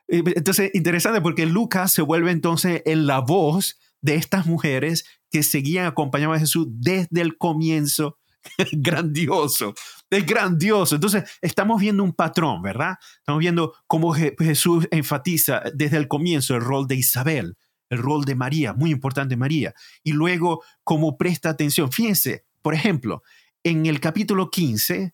Eh, 0.07 0.23
entonces, 0.35 0.71
interesante 0.73 1.21
porque 1.21 1.45
Lucas 1.45 1.91
se 1.91 2.01
vuelve 2.01 2.31
entonces 2.31 2.81
en 2.85 3.07
la 3.07 3.19
voz 3.19 3.79
de 4.01 4.15
estas 4.15 4.45
mujeres 4.45 5.05
que 5.31 5.43
seguían 5.43 5.85
acompañando 5.85 6.33
a 6.33 6.39
Jesús 6.39 6.67
desde 6.69 7.21
el 7.21 7.38
comienzo. 7.38 8.17
grandioso, 8.71 9.73
es 10.09 10.25
grandioso. 10.25 10.95
Entonces, 10.95 11.23
estamos 11.41 11.81
viendo 11.81 12.03
un 12.03 12.13
patrón, 12.13 12.61
¿verdad? 12.61 12.95
Estamos 13.17 13.39
viendo 13.39 13.73
cómo 13.88 14.13
Jesús 14.13 14.88
enfatiza 14.91 15.63
desde 15.73 15.97
el 15.97 16.07
comienzo 16.07 16.55
el 16.55 16.61
rol 16.61 16.88
de 16.88 16.95
Isabel, 16.95 17.57
el 17.89 17.99
rol 17.99 18.25
de 18.25 18.35
María, 18.35 18.73
muy 18.73 18.91
importante 18.91 19.38
María. 19.38 19.73
Y 20.03 20.11
luego, 20.11 20.63
cómo 20.83 21.17
presta 21.17 21.49
atención. 21.49 21.91
Fíjense, 21.91 22.45
por 22.61 22.73
ejemplo, 22.73 23.23
en 23.63 23.85
el 23.85 23.99
capítulo 23.99 24.49
15, 24.49 25.13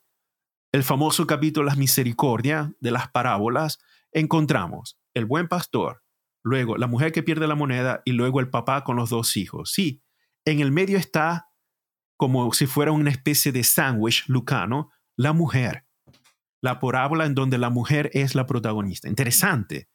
el 0.71 0.83
famoso 0.83 1.27
capítulo 1.27 1.65
Las 1.65 1.77
Misericordias 1.77 2.69
de 2.79 2.91
las 2.91 3.09
parábolas, 3.09 3.79
encontramos 4.11 4.99
el 5.13 5.25
buen 5.25 5.47
pastor, 5.47 6.03
luego 6.43 6.77
la 6.77 6.87
mujer 6.87 7.11
que 7.11 7.23
pierde 7.23 7.47
la 7.47 7.55
moneda 7.55 8.01
y 8.05 8.11
luego 8.11 8.39
el 8.39 8.49
papá 8.49 8.83
con 8.83 8.95
los 8.95 9.09
dos 9.09 9.37
hijos. 9.37 9.71
Sí, 9.71 10.01
en 10.45 10.59
el 10.59 10.71
medio 10.71 10.97
está 10.97 11.49
como 12.17 12.53
si 12.53 12.67
fuera 12.67 12.91
una 12.91 13.09
especie 13.09 13.51
de 13.51 13.63
sándwich 13.63 14.25
lucano, 14.27 14.91
la 15.15 15.33
mujer. 15.33 15.85
La 16.61 16.79
parábola 16.79 17.25
en 17.25 17.35
donde 17.35 17.57
la 17.57 17.69
mujer 17.69 18.09
es 18.13 18.35
la 18.35 18.47
protagonista. 18.47 19.09
Interesante. 19.09 19.89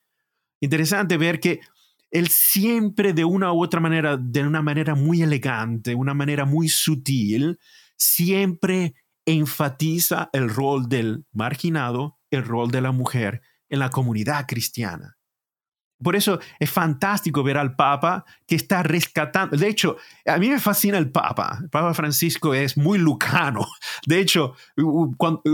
Interesante 0.61 1.17
ver 1.17 1.41
que 1.41 1.61
él 2.11 2.29
siempre 2.29 3.13
de 3.13 3.25
una 3.25 3.53
u 3.53 3.63
otra 3.63 3.81
manera, 3.81 4.17
de 4.17 4.43
una 4.43 4.63
manera 4.63 4.95
muy 4.95 5.23
elegante, 5.23 5.95
una 5.95 6.15
manera 6.15 6.45
muy 6.45 6.69
sutil, 6.69 7.59
siempre 7.97 8.95
enfatiza 9.27 10.31
el 10.33 10.49
rol 10.49 10.89
del 10.89 11.27
marginado, 11.33 12.19
el 12.31 12.45
rol 12.45 12.71
de 12.71 12.81
la 12.81 12.93
mujer 12.93 13.43
en 13.69 13.81
la 13.81 13.91
comunidad 13.91 14.47
cristiana. 14.47 15.19
Por 16.03 16.15
eso 16.15 16.39
es 16.61 16.71
fantástico 16.71 17.43
ver 17.43 17.59
al 17.59 17.75
Papa 17.75 18.25
que 18.47 18.55
está 18.55 18.83
rescatando. 18.83 19.57
De 19.57 19.69
hecho, 19.69 19.97
a 20.27 20.39
mí 20.39 20.49
me 20.49 20.61
fascina 20.61 20.97
el 20.97 21.11
Papa. 21.11 21.59
El 21.61 21.71
Papa 21.71 21.93
Francisco 21.93 22.55
es 22.55 22.77
muy 22.77 22.99
lucano. 22.99 23.67
De 24.07 24.21
hecho, 24.21 24.55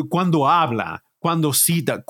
cuando, 0.08 0.48
habla, 0.48 1.02
cuando 1.18 1.54
cita, 1.54 2.04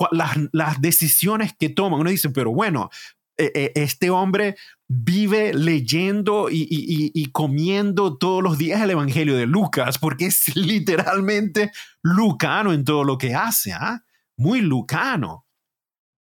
las, 0.53 0.81
decisiones 0.81 1.55
que 1.57 1.69
toma, 1.69 1.97
uno 1.97 2.11
dice, 2.11 2.31
pero 2.31 2.53
bueno, 2.53 2.91
este 3.37 4.11
hombre 4.11 4.57
vive 4.87 5.55
leyendo 5.55 6.49
y, 6.51 7.31
comiendo 7.33 8.17
todos 8.17 8.43
los 8.43 8.59
días 8.59 8.81
el 8.81 8.91
Evangelio 8.91 9.37
de 9.37 9.47
Lucas, 9.47 9.99
porque 9.99 10.27
es 10.27 10.55
literalmente 10.57 11.73
lucano 12.03 12.73
en 12.73 12.85
todo 12.85 13.05
lo 13.05 13.19
que 13.19 13.35
hace, 13.35 13.73
¿ah? 13.73 14.05
muy 14.37 14.61
lucano. 14.61 15.47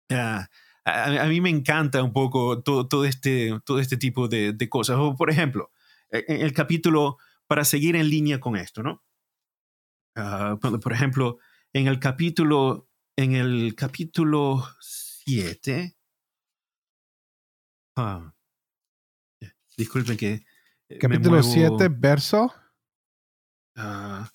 Ah, 0.10 0.48
a, 0.86 1.26
mí 1.28 1.42
me 1.42 1.50
encanta 1.50 2.04
un 2.04 2.14
poco 2.14 2.62
todo, 2.62 2.88
todo, 2.88 3.06
este, 3.06 3.60
todo 3.66 3.80
este 3.80 3.98
tipo 3.98 4.28
de, 4.28 4.58
cosas. 4.70 4.98
por 5.18 5.30
ejemplo, 5.30 5.72
e, 6.10 6.26
en 6.28 6.42
el 6.42 6.54
capítulo, 6.54 7.18
para 7.48 7.66
seguir 7.66 7.96
en 7.96 8.10
línea 8.10 8.40
con 8.40 8.56
esto, 8.56 8.84
¿no? 8.84 9.04
Ah, 10.16 10.58
por 10.60 10.94
ejemplo, 10.94 11.38
en 11.74 11.88
el 11.88 12.00
capítulo, 12.00 12.90
en 13.16 13.34
el 13.34 13.76
capítulo 13.76 14.68
7, 14.82 15.96
ah, 18.02 18.34
disculpen 19.78 20.18
que... 20.18 20.46
Eh, 20.90 20.98
capítulo 20.98 21.42
7, 21.42 21.88
verso. 21.90 22.54
Uh, 23.76 24.26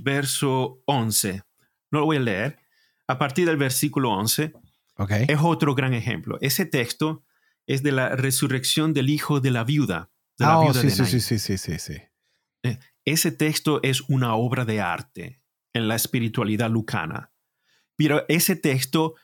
verso 0.00 0.82
11. 0.86 1.42
No 1.90 2.00
lo 2.00 2.04
voy 2.06 2.18
a 2.18 2.20
leer. 2.20 2.58
A 3.06 3.18
partir 3.18 3.46
del 3.46 3.56
versículo 3.56 4.10
11, 4.10 4.52
es 5.28 5.38
otro 5.40 5.74
gran 5.74 5.94
ejemplo. 5.94 6.38
Ese 6.40 6.66
texto 6.66 7.24
es 7.66 7.82
de 7.82 7.92
la 7.92 8.16
resurrección 8.16 8.92
del 8.92 9.10
hijo 9.10 9.40
de 9.40 9.50
la 9.50 9.64
viuda. 9.64 10.10
De 10.38 10.44
la 10.44 10.52
ah, 10.52 10.58
oh, 10.60 10.74
sí, 10.74 10.90
sí, 10.90 11.04
sí, 11.04 11.20
sí, 11.20 11.38
sí, 11.38 11.58
sí, 11.58 11.78
sí. 11.78 11.96
Eh, 12.62 12.78
ese 13.04 13.32
texto 13.32 13.80
es 13.82 14.02
una 14.08 14.34
obra 14.34 14.64
de 14.64 14.80
arte 14.80 15.40
en 15.72 15.88
la 15.88 15.94
espiritualidad 15.94 16.70
lucana. 16.70 17.32
Pero 17.96 18.24
ese 18.28 18.56
texto 18.56 19.14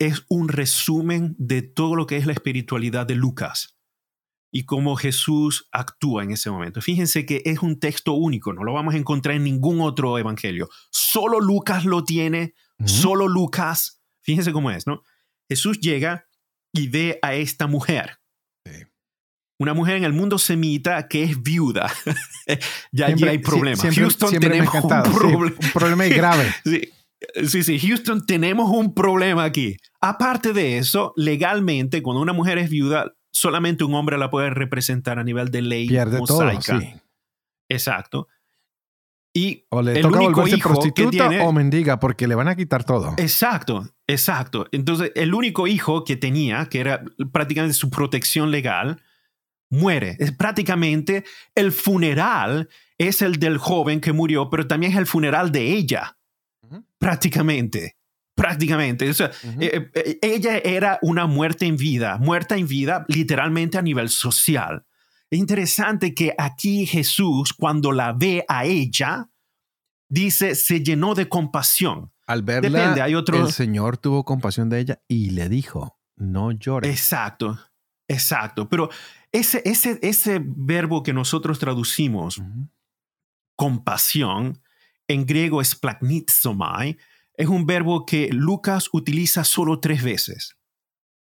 es 0.00 0.24
un 0.28 0.48
resumen 0.48 1.36
de 1.38 1.62
todo 1.62 1.94
lo 1.94 2.06
que 2.06 2.16
es 2.16 2.26
la 2.26 2.32
espiritualidad 2.32 3.06
de 3.06 3.14
Lucas 3.14 3.76
y 4.52 4.64
cómo 4.64 4.96
Jesús 4.96 5.68
actúa 5.70 6.24
en 6.24 6.32
ese 6.32 6.50
momento. 6.50 6.80
Fíjense 6.80 7.24
que 7.24 7.42
es 7.44 7.60
un 7.60 7.78
texto 7.78 8.14
único, 8.14 8.52
no 8.52 8.64
lo 8.64 8.72
vamos 8.72 8.94
a 8.94 8.98
encontrar 8.98 9.36
en 9.36 9.44
ningún 9.44 9.80
otro 9.80 10.18
evangelio. 10.18 10.68
Solo 10.90 11.38
Lucas 11.38 11.84
lo 11.84 12.02
tiene, 12.02 12.54
solo 12.84 13.28
Lucas 13.28 14.00
Fíjense 14.22 14.52
cómo 14.52 14.70
es, 14.70 14.86
¿no? 14.86 15.02
Jesús 15.48 15.80
llega 15.80 16.26
y 16.72 16.88
ve 16.88 17.18
a 17.22 17.34
esta 17.34 17.66
mujer. 17.66 18.18
Una 19.58 19.74
mujer 19.74 19.96
en 19.96 20.04
el 20.04 20.14
mundo 20.14 20.38
semita 20.38 21.06
que 21.06 21.22
es 21.22 21.42
viuda. 21.42 21.92
ya 22.92 23.06
allí 23.06 23.28
hay 23.28 23.38
problemas. 23.38 23.94
Houston 23.94 24.38
tenemos 24.38 24.72
un, 24.72 25.34
un 25.34 25.70
problema 25.72 26.06
grave. 26.06 26.54
sí, 26.64 26.90
sí, 27.46 27.78
Houston 27.78 28.26
tenemos 28.26 28.70
un 28.70 28.94
problema 28.94 29.44
aquí. 29.44 29.76
Aparte 30.00 30.52
de 30.52 30.78
eso, 30.78 31.12
legalmente, 31.16 32.02
cuando 32.02 32.22
una 32.22 32.32
mujer 32.32 32.58
es 32.58 32.70
viuda, 32.70 33.12
solamente 33.32 33.84
un 33.84 33.94
hombre 33.94 34.18
la 34.18 34.30
puede 34.30 34.50
representar 34.50 35.18
a 35.18 35.24
nivel 35.24 35.50
de 35.50 35.62
ley 35.62 35.88
Pierde 35.88 36.18
mosaica. 36.18 36.78
Todo, 36.78 36.80
sí. 36.80 36.94
Exacto. 37.68 38.28
Y 39.32 39.64
o 39.70 39.80
le 39.80 39.92
el 39.92 40.02
toca 40.02 40.18
único 40.18 40.40
volverse 40.40 40.58
prostituta 40.58 41.28
o 41.44 41.52
mendiga 41.52 42.00
porque 42.00 42.26
le 42.26 42.34
van 42.34 42.48
a 42.48 42.56
quitar 42.56 42.84
todo. 42.84 43.14
Exacto, 43.16 43.88
exacto. 44.08 44.66
Entonces, 44.72 45.12
el 45.14 45.34
único 45.34 45.68
hijo 45.68 46.04
que 46.04 46.16
tenía, 46.16 46.66
que 46.66 46.80
era 46.80 47.04
prácticamente 47.32 47.74
su 47.74 47.90
protección 47.90 48.50
legal, 48.50 49.00
muere. 49.70 50.16
Es 50.18 50.32
prácticamente 50.32 51.24
el 51.54 51.70
funeral 51.70 52.68
es 52.98 53.22
el 53.22 53.36
del 53.36 53.58
joven 53.58 54.00
que 54.00 54.12
murió, 54.12 54.50
pero 54.50 54.66
también 54.66 54.92
es 54.92 54.98
el 54.98 55.06
funeral 55.06 55.52
de 55.52 55.72
ella. 55.72 56.18
Prácticamente. 56.98 57.96
Prácticamente. 58.34 59.10
O 59.10 59.14
sea, 59.14 59.30
eh, 59.60 59.90
eh, 59.94 60.18
ella 60.22 60.58
era 60.58 60.98
una 61.02 61.26
muerte 61.26 61.66
en 61.66 61.76
vida, 61.76 62.18
muerta 62.18 62.56
en 62.56 62.66
vida 62.66 63.04
literalmente 63.08 63.78
a 63.78 63.82
nivel 63.82 64.08
social. 64.08 64.86
Es 65.30 65.38
interesante 65.38 66.14
que 66.14 66.34
aquí 66.36 66.86
Jesús, 66.86 67.52
cuando 67.52 67.92
la 67.92 68.12
ve 68.12 68.44
a 68.48 68.64
ella, 68.64 69.28
dice, 70.08 70.54
se 70.54 70.82
llenó 70.82 71.14
de 71.14 71.28
compasión. 71.28 72.12
Al 72.26 72.42
verla, 72.42 72.94
hay 73.02 73.14
otro... 73.14 73.44
el 73.46 73.52
Señor 73.52 73.96
tuvo 73.96 74.24
compasión 74.24 74.68
de 74.68 74.80
ella 74.80 75.02
y 75.08 75.30
le 75.30 75.48
dijo, 75.48 75.98
no 76.16 76.52
llores. 76.52 76.90
Exacto, 76.90 77.58
exacto. 78.08 78.68
Pero 78.68 78.88
ese, 79.32 79.62
ese, 79.64 79.98
ese 80.02 80.40
verbo 80.44 81.02
que 81.02 81.12
nosotros 81.12 81.58
traducimos, 81.58 82.40
compasión, 83.56 84.60
en 85.10 85.26
griego 85.26 85.60
es 85.60 85.76
es 87.36 87.48
un 87.48 87.66
verbo 87.66 88.06
que 88.06 88.28
Lucas 88.30 88.88
utiliza 88.92 89.42
solo 89.42 89.80
tres 89.80 90.04
veces 90.04 90.56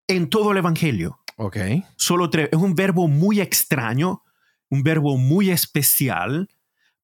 en 0.08 0.28
todo 0.28 0.52
el 0.52 0.58
Evangelio. 0.58 1.20
Ok. 1.38 1.56
Solo 1.96 2.28
tres. 2.28 2.50
Es 2.52 2.58
un 2.58 2.74
verbo 2.74 3.08
muy 3.08 3.40
extraño, 3.40 4.22
un 4.68 4.82
verbo 4.82 5.16
muy 5.16 5.50
especial, 5.50 6.48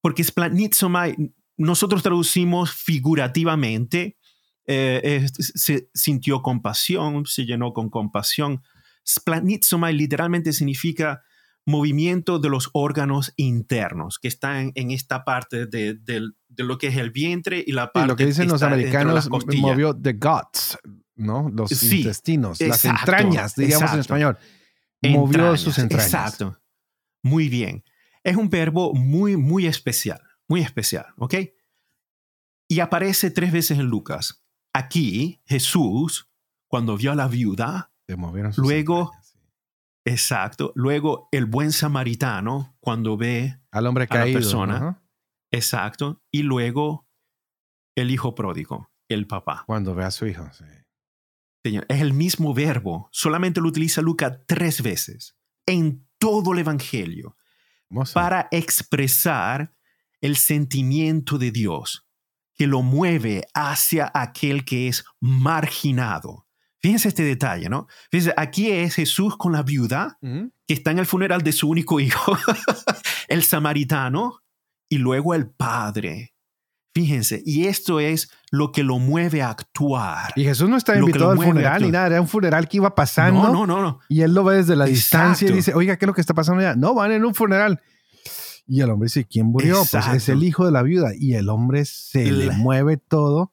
porque 0.03 0.23
splanitsomai 0.23 1.17
nosotros 1.57 2.03
traducimos 2.03 2.71
figurativamente, 2.71 4.19
eh, 4.67 5.27
se 5.35 5.89
sintió 5.95 6.43
compasión, 6.43 7.25
se 7.25 7.47
llenó 7.47 7.73
con 7.73 7.89
compasión. 7.89 8.63
Splanitsomai 9.07 9.95
literalmente 9.95 10.53
significa 10.53 11.23
movimiento 11.69 12.39
de 12.39 12.49
los 12.49 12.71
órganos 12.73 13.35
internos, 13.37 14.19
que 14.19 14.27
están 14.27 14.73
en 14.75 14.91
esta 14.91 15.23
parte 15.25 15.67
de, 15.67 15.99
lo 16.57 16.79
que 16.79 16.87
es 16.87 16.97
el 16.97 17.11
vientre 17.11 17.63
y 17.65 17.73
la 17.73 17.93
parte... 17.93 18.09
lo 18.09 18.17
que 18.17 18.25
dicen 18.25 18.49
los 18.49 18.63
americanos, 18.63 19.29
movió 19.31 19.95
the 19.95 20.15
guts, 20.15 20.79
¿no? 21.15 21.51
Los 21.51 21.83
intestinos, 21.83 22.59
las 22.63 22.87
entrañas, 22.87 23.55
diríamos 23.55 23.93
en 23.93 24.01
español. 24.01 24.39
Movió 25.03 25.55
sus 25.59 25.79
entrañas. 25.79 26.07
Exacto. 26.07 26.59
Muy 27.23 27.51
bien. 27.51 27.85
Es 28.25 28.37
un 28.37 28.49
verbo 28.49 28.95
muy, 28.95 29.37
muy 29.37 29.67
especial, 29.67 30.23
muy 30.49 30.63
especial, 30.63 31.05
¿ok? 31.19 31.35
Y 32.67 32.81
aparece 32.81 33.31
tres 33.31 33.53
veces 33.53 33.79
en 33.79 33.87
Lucas. 33.87 34.43
Aquí, 34.73 35.43
Jesús, 35.45 36.31
cuando 36.67 36.97
vio 36.97 37.13
a 37.13 37.15
la 37.15 37.29
viuda, 37.29 37.93
luego, 38.57 39.13
exacto, 40.09 40.73
luego 40.75 41.29
el 41.33 41.47
buen 41.47 41.73
samaritano, 41.73 42.77
cuando 42.81 43.17
ve 43.17 43.61
al 43.71 43.87
hombre 43.87 44.07
caído, 44.07 44.25
a 44.25 44.27
la 44.27 44.33
persona, 44.33 45.03
exacto, 45.51 46.23
y 46.31 46.43
luego 46.43 47.09
el 47.97 48.11
hijo 48.11 48.35
pródigo, 48.35 48.91
el 49.09 49.27
papá. 49.27 49.65
Cuando 49.67 49.95
ve 49.95 50.05
a 50.05 50.11
su 50.11 50.27
hijo, 50.27 50.49
sí. 50.53 50.65
Es 51.89 52.01
el 52.01 52.15
mismo 52.15 52.55
verbo, 52.55 53.09
solamente 53.13 53.61
lo 53.61 53.69
utiliza 53.69 54.01
Lucas 54.01 54.39
tres 54.47 54.83
veces 54.83 55.37
en 55.67 56.09
todo 56.19 56.53
el 56.53 56.61
Evangelio 56.61 57.37
para 58.15 58.49
expresar 58.51 59.75
el 60.21 60.37
sentimiento 60.37 61.39
de 61.39 61.51
Dios 61.51 62.07
que 62.55 62.67
lo 62.67 62.83
mueve 62.83 63.47
hacia 63.55 64.11
aquel 64.15 64.65
que 64.65 64.89
es 64.89 65.05
marginado. 65.21 66.48
Fíjense 66.81 67.09
este 67.09 67.25
detalle, 67.25 67.69
¿no? 67.69 67.89
Fíjense, 68.11 68.35
aquí 68.37 68.71
es 68.71 68.95
Jesús 68.95 69.37
con 69.37 69.53
la 69.53 69.63
viuda 69.63 70.19
que 70.21 70.75
está 70.75 70.91
en 70.91 70.99
el 70.99 71.07
funeral 71.07 71.43
de 71.43 71.53
su 71.53 71.69
único 71.69 72.01
hijo, 72.01 72.37
el 73.29 73.43
samaritano, 73.43 74.43
y 74.89 74.99
luego 74.99 75.35
el 75.35 75.51
padre 75.51 76.35
Fíjense, 76.99 77.41
y 77.47 77.67
esto 77.67 78.01
es 78.01 78.29
lo 78.51 78.73
que 78.73 78.83
lo 78.83 78.99
mueve 78.99 79.41
a 79.41 79.51
actuar. 79.51 80.33
Y 80.35 80.43
Jesús 80.43 80.69
no 80.69 80.77
está 80.77 80.99
invitado 80.99 81.31
al 81.31 81.39
funeral 81.39 81.81
ni 81.81 81.93
nada, 81.93 82.09
era 82.09 82.21
un 82.21 82.27
funeral 82.27 82.67
que 82.67 82.79
iba 82.79 82.93
pasando. 82.93 83.53
No, 83.53 83.67
no, 83.69 83.81
no. 83.81 84.01
Y 84.09 84.23
él 84.23 84.35
lo 84.35 84.43
ve 84.43 84.57
desde 84.57 84.75
la 84.75 84.87
distancia 84.87 85.49
y 85.49 85.53
dice, 85.53 85.75
oiga, 85.75 85.97
¿qué 85.97 86.07
es 86.07 86.09
lo 86.09 86.13
que 86.13 86.21
está 86.21 86.35
pasando 86.35 86.61
allá? 86.61 86.75
No, 86.75 86.95
van 86.95 87.13
en 87.13 87.25
un 87.25 87.37
funeral. 87.37 87.81
Y 88.67 88.81
el 88.81 88.91
hombre 88.91 89.07
dice, 89.07 89.25
¿quién 89.25 89.47
murió? 89.47 89.85
Pues 89.89 90.09
es 90.09 90.29
el 90.29 90.43
hijo 90.43 90.67
de 90.67 90.73
la 90.73 90.83
viuda. 90.83 91.13
Y 91.17 91.35
el 91.35 91.51
hombre 91.51 91.85
se 91.85 92.33
le 92.33 92.51
mueve 92.51 92.97
todo, 92.97 93.53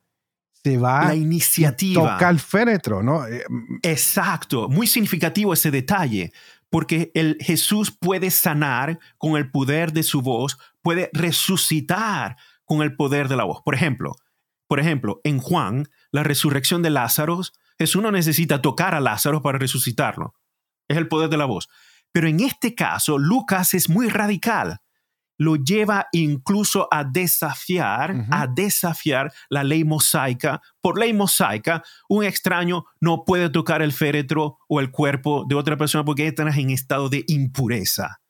se 0.66 0.80
va. 0.80 1.06
La 1.06 1.16
iniciativa. 1.16 2.14
toca 2.14 2.28
el 2.28 2.40
féretro, 2.40 3.04
¿no? 3.04 3.28
Eh, 3.28 3.44
Exacto. 3.84 4.68
Muy 4.68 4.88
significativo 4.88 5.54
ese 5.54 5.70
detalle, 5.70 6.34
porque 6.72 7.12
el 7.14 7.38
Jesús 7.40 7.92
puede 7.92 8.32
sanar 8.32 8.98
con 9.20 9.38
el 9.38 9.52
poder 9.52 9.94
de 9.94 10.02
su 10.02 10.24
voz, 10.24 10.58
puede 10.82 11.12
resucitar 11.14 12.38
con 12.64 12.82
el 12.82 12.96
poder 12.96 13.28
de 13.28 13.36
la 13.36 13.44
voz. 13.44 13.62
Por 13.64 13.76
ejemplo, 13.76 14.16
por 14.68 14.80
ejemplo, 14.80 15.22
en 15.24 15.38
Juan, 15.38 15.88
la 16.12 16.24
resurrección 16.24 16.82
de 16.82 16.90
Lázaro, 16.90 17.42
Jesús 17.78 18.02
no 18.02 18.10
necesita 18.10 18.64
tocar 18.64 18.96
a 18.96 19.00
Lázaro 19.00 19.44
para 19.44 19.60
resucitarlo. 19.60 20.34
Es 20.88 20.98
el 20.98 21.08
poder 21.08 21.30
de 21.30 21.38
la 21.38 21.46
voz. 21.46 21.70
Pero 22.12 22.28
en 22.28 22.40
este 22.40 22.74
caso, 22.74 23.20
Lucas 23.20 23.76
es 23.76 23.88
muy 23.88 24.10
radical 24.10 24.80
lo 25.38 25.56
lleva 25.56 26.08
incluso 26.12 26.88
a 26.92 27.04
desafiar, 27.04 28.28
a 28.32 28.48
desafiar 28.48 29.34
la 29.50 29.64
ley 29.64 29.84
mosaica. 29.84 30.62
Por 30.82 31.00
ley 31.00 31.14
mosaica, 31.14 31.84
un 32.08 32.24
extraño 32.24 32.86
no 33.00 33.26
puede 33.26 33.50
tocar 33.50 33.82
el 33.82 33.92
féretro 33.92 34.60
o 34.68 34.80
el 34.80 34.92
cuerpo 34.92 35.46
de 35.48 35.56
otra 35.56 35.78
persona 35.78 36.06
porque 36.06 36.28
están 36.28 36.48
en 36.48 36.70
estado 36.70 37.10
de 37.10 37.24
impureza. 37.28 38.22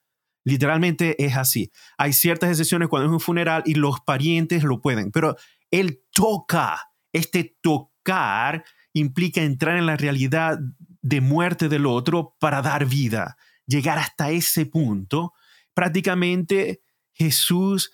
Literalmente 0.43 1.23
es 1.23 1.35
así. 1.35 1.71
Hay 1.97 2.13
ciertas 2.13 2.51
excepciones 2.51 2.87
cuando 2.87 3.07
es 3.07 3.13
un 3.13 3.19
funeral 3.19 3.63
y 3.65 3.73
los 3.73 3.99
parientes 4.01 4.63
lo 4.63 4.79
pueden, 4.81 5.11
pero 5.11 5.35
él 5.71 6.01
toca. 6.11 6.79
Este 7.11 7.57
tocar 7.61 8.63
implica 8.93 9.41
entrar 9.41 9.77
en 9.77 9.85
la 9.85 9.97
realidad 9.97 10.59
de 11.01 11.21
muerte 11.21 11.69
del 11.69 11.85
otro 11.85 12.35
para 12.39 12.61
dar 12.61 12.85
vida. 12.85 13.37
Llegar 13.65 13.97
hasta 13.97 14.31
ese 14.31 14.65
punto, 14.65 15.33
prácticamente 15.73 16.81
Jesús 17.15 17.91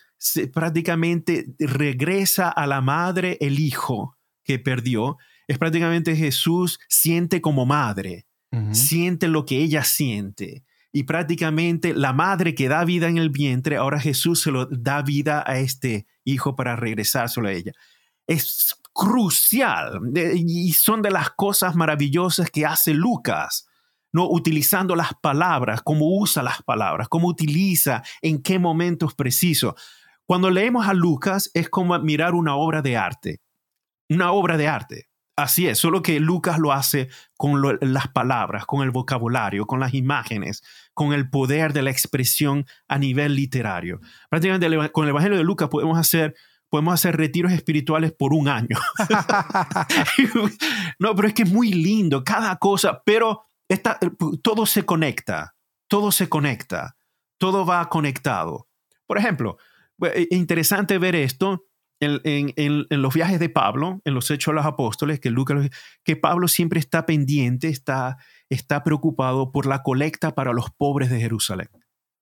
prácticamente 0.53 1.45
regresa 1.59 2.49
a 2.49 2.67
la 2.67 2.81
madre 2.81 3.37
el 3.39 3.59
hijo 3.59 4.17
que 4.43 4.59
perdió. 4.59 5.17
Es 5.47 5.57
prácticamente 5.57 6.15
Jesús 6.15 6.79
siente 6.89 7.39
como 7.39 7.65
madre, 7.65 8.25
siente 8.71 9.27
lo 9.27 9.45
que 9.45 9.57
ella 9.57 9.83
siente. 9.83 10.63
Y 10.91 11.03
prácticamente 11.03 11.93
la 11.93 12.13
madre 12.13 12.53
que 12.53 12.67
da 12.67 12.83
vida 12.83 13.07
en 13.07 13.17
el 13.17 13.29
vientre, 13.29 13.77
ahora 13.77 13.99
Jesús 13.99 14.41
se 14.41 14.51
lo 14.51 14.65
da 14.65 15.01
vida 15.01 15.43
a 15.47 15.59
este 15.59 16.05
hijo 16.25 16.55
para 16.55 16.75
regresárselo 16.75 17.47
a 17.47 17.53
ella. 17.53 17.71
Es 18.27 18.75
crucial 18.93 19.99
y 20.35 20.73
son 20.73 21.01
de 21.01 21.11
las 21.11 21.29
cosas 21.31 21.75
maravillosas 21.75 22.49
que 22.49 22.65
hace 22.65 22.93
Lucas 22.93 23.67
no 24.13 24.27
utilizando 24.29 24.95
las 24.95 25.13
palabras, 25.21 25.81
cómo 25.81 26.07
usa 26.07 26.43
las 26.43 26.61
palabras, 26.63 27.07
cómo 27.07 27.27
utiliza, 27.27 28.03
en 28.21 28.41
qué 28.41 28.59
momentos 28.59 29.13
precisos. 29.13 29.73
Cuando 30.25 30.49
leemos 30.49 30.87
a 30.87 30.93
Lucas 30.93 31.51
es 31.53 31.69
como 31.69 31.97
mirar 31.99 32.33
una 32.33 32.55
obra 32.55 32.81
de 32.81 32.97
arte, 32.97 33.41
una 34.09 34.31
obra 34.31 34.57
de 34.57 34.67
arte. 34.67 35.07
Así 35.37 35.67
es, 35.67 35.79
solo 35.79 36.01
que 36.01 36.19
Lucas 36.19 36.59
lo 36.59 36.71
hace 36.71 37.09
con 37.37 37.61
las 37.81 38.07
palabras, 38.09 38.65
con 38.65 38.83
el 38.83 38.91
vocabulario, 38.91 39.65
con 39.65 39.79
las 39.79 39.93
imágenes, 39.93 40.61
con 40.93 41.13
el 41.13 41.29
poder 41.29 41.73
de 41.73 41.81
la 41.81 41.89
expresión 41.89 42.65
a 42.87 42.97
nivel 42.97 43.35
literario. 43.35 44.01
Prácticamente 44.29 44.91
con 44.91 45.05
el 45.05 45.09
Evangelio 45.09 45.37
de 45.37 45.43
Lucas 45.43 45.69
podemos 45.69 45.97
hacer 45.97 46.35
podemos 46.69 46.93
hacer 46.93 47.17
retiros 47.17 47.51
espirituales 47.51 48.13
por 48.13 48.33
un 48.33 48.47
año. 48.47 48.77
no, 50.99 51.15
pero 51.15 51.27
es 51.27 51.33
que 51.33 51.43
es 51.43 51.51
muy 51.51 51.73
lindo 51.73 52.23
cada 52.23 52.55
cosa, 52.55 53.01
pero 53.05 53.50
eh, 53.71 54.09
todo 54.43 54.65
se 54.65 54.83
conecta, 54.83 55.55
todo 55.87 56.11
se 56.11 56.27
conecta, 56.27 56.97
todo 57.37 57.65
va 57.65 57.87
conectado. 57.89 58.67
Por 59.05 59.17
ejemplo, 59.17 59.57
eh, 60.03 60.27
interesante 60.31 60.97
ver 60.97 61.15
esto 61.15 61.65
en, 62.01 62.85
los 62.89 63.13
viajes 63.13 63.39
de 63.39 63.49
Pablo, 63.49 64.01
en 64.05 64.13
los 64.13 64.29
Hechos 64.31 64.51
de 64.51 64.55
los 64.55 64.65
Apóstoles, 64.65 65.19
que, 65.19 65.29
Lucas, 65.29 65.69
que 66.03 66.15
Pablo 66.15 66.47
siempre 66.47 66.79
está 66.79 67.05
pendiente, 67.05 67.69
está, 67.69 68.17
está 68.49 68.83
preocupado 68.83 69.51
por 69.51 69.67
la 69.67 69.83
colecta 69.83 70.33
para 70.33 70.51
los 70.51 70.71
pobres 70.71 71.09
de 71.09 71.19
Jerusalén. 71.19 71.69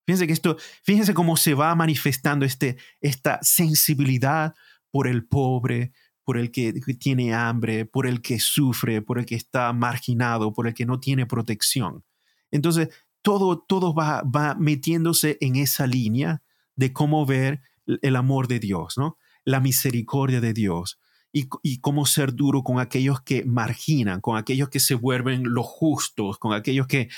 Fíjense 0.05 0.27
que 0.27 0.33
esto, 0.33 0.57
fíjense 0.83 1.13
cómo 1.13 1.37
se 1.37 1.53
va 1.53 1.73
manifestando 1.75 2.45
este, 2.45 2.77
esta 2.99 3.39
sensibilidad 3.41 4.53
por 4.91 5.07
el 5.07 5.25
pobre, 5.25 5.93
por 6.29 6.37
el 6.37 6.51
que 6.51 6.73
tiene 6.99 7.33
hambre, 7.33 7.85
por 7.87 8.05
el 8.05 8.21
que 8.21 8.39
sufre, 8.39 9.01
por 9.01 9.17
el 9.17 9.25
que 9.25 9.33
está 9.33 9.73
marginado, 9.73 10.53
por 10.53 10.67
el 10.67 10.75
que 10.75 10.85
no 10.85 10.99
tiene 10.99 11.25
protección. 11.25 12.03
Entonces, 12.51 12.89
todo, 13.23 13.57
todo 13.57 13.95
va, 13.95 14.21
va 14.21 14.53
metiéndose 14.53 15.39
en 15.41 15.55
esa 15.55 15.87
línea 15.87 16.43
de 16.75 16.93
cómo 16.93 17.25
ver 17.25 17.63
el 17.87 18.15
amor 18.15 18.47
de 18.47 18.59
Dios, 18.59 18.95
¿no? 18.95 19.17
la 19.43 19.59
misericordia 19.59 20.39
de 20.39 20.53
Dios 20.53 20.99
y, 21.33 21.47
y, 21.63 21.79
cómo 21.79 22.05
ser 22.05 22.35
duro 22.35 22.61
con 22.61 22.79
aquellos 22.79 23.23
que 23.23 23.43
marginan, 23.43 24.21
con 24.21 24.37
aquellos 24.37 24.69
que 24.69 24.79
se 24.79 24.93
vuelven 24.93 25.51
los 25.51 25.65
justos, 25.65 26.37
con 26.37 26.53
aquellos 26.53 26.85
que 26.85 27.09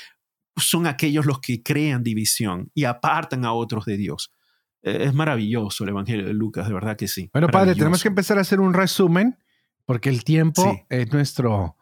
son 0.56 0.86
aquellos 0.86 1.26
los 1.26 1.40
que 1.40 1.62
crean 1.62 2.02
división 2.02 2.70
y 2.72 2.84
apartan 2.84 3.44
a 3.44 3.52
otros 3.52 3.84
de 3.84 3.98
Dios. 3.98 4.32
Eh, 4.82 5.04
es 5.04 5.14
maravilloso 5.14 5.84
el 5.84 5.90
Evangelio 5.90 6.26
de 6.26 6.34
Lucas, 6.34 6.68
de 6.68 6.74
verdad 6.74 6.96
que 6.96 7.08
sí. 7.08 7.30
Bueno, 7.32 7.48
padre, 7.48 7.74
tenemos 7.74 8.02
que 8.02 8.08
empezar 8.08 8.38
a 8.38 8.42
hacer 8.42 8.60
un 8.60 8.74
resumen 8.74 9.38
porque 9.84 10.08
el 10.08 10.24
tiempo 10.24 10.84
es 10.88 11.12
nuestro 11.12 11.76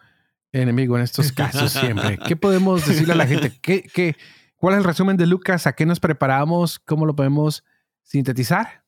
enemigo 0.53 0.97
en 0.97 1.05
estos 1.05 1.33
casos 1.33 1.73
siempre. 1.73 2.19
¿Qué 2.19 2.37
podemos 2.37 2.87
decirle 2.87 3.13
a 3.13 3.17
la 3.17 3.27
gente? 3.27 3.59
¿Qué, 3.61 3.83
qué, 3.83 4.17
cuál 4.57 4.75
es 4.75 4.79
el 4.79 4.85
resumen 4.85 5.17
de 5.17 5.27
Lucas? 5.27 5.67
¿A 5.67 5.75
qué 5.75 5.87
nos 5.87 6.01
preparamos? 6.01 6.79
¿Cómo 6.79 7.07
lo 7.07 7.15
podemos 7.15 7.65
sintetizar? 8.03 8.85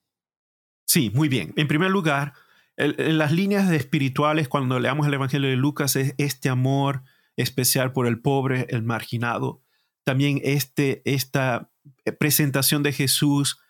Sí, 0.84 1.10
muy 1.14 1.28
bien. 1.28 1.52
En 1.56 1.68
primer 1.68 1.90
lugar, 1.90 2.34
en 2.76 3.18
las 3.18 3.32
líneas 3.32 3.70
espirituales, 3.70 4.48
cuando 4.48 4.78
leamos 4.80 5.06
el 5.06 5.14
Evangelio 5.14 5.48
de 5.48 5.56
Lucas, 5.56 5.96
es 5.96 6.14
este 6.18 6.48
amor 6.48 7.02
especial 7.36 7.92
por 7.92 8.06
el 8.06 8.20
pobre, 8.20 8.66
el 8.70 8.82
marginado. 8.82 9.62
También 10.04 10.40
este, 10.42 11.02
esta 11.04 11.70
presentación 12.18 12.82
de 12.82 12.92
Jesús 12.92 13.61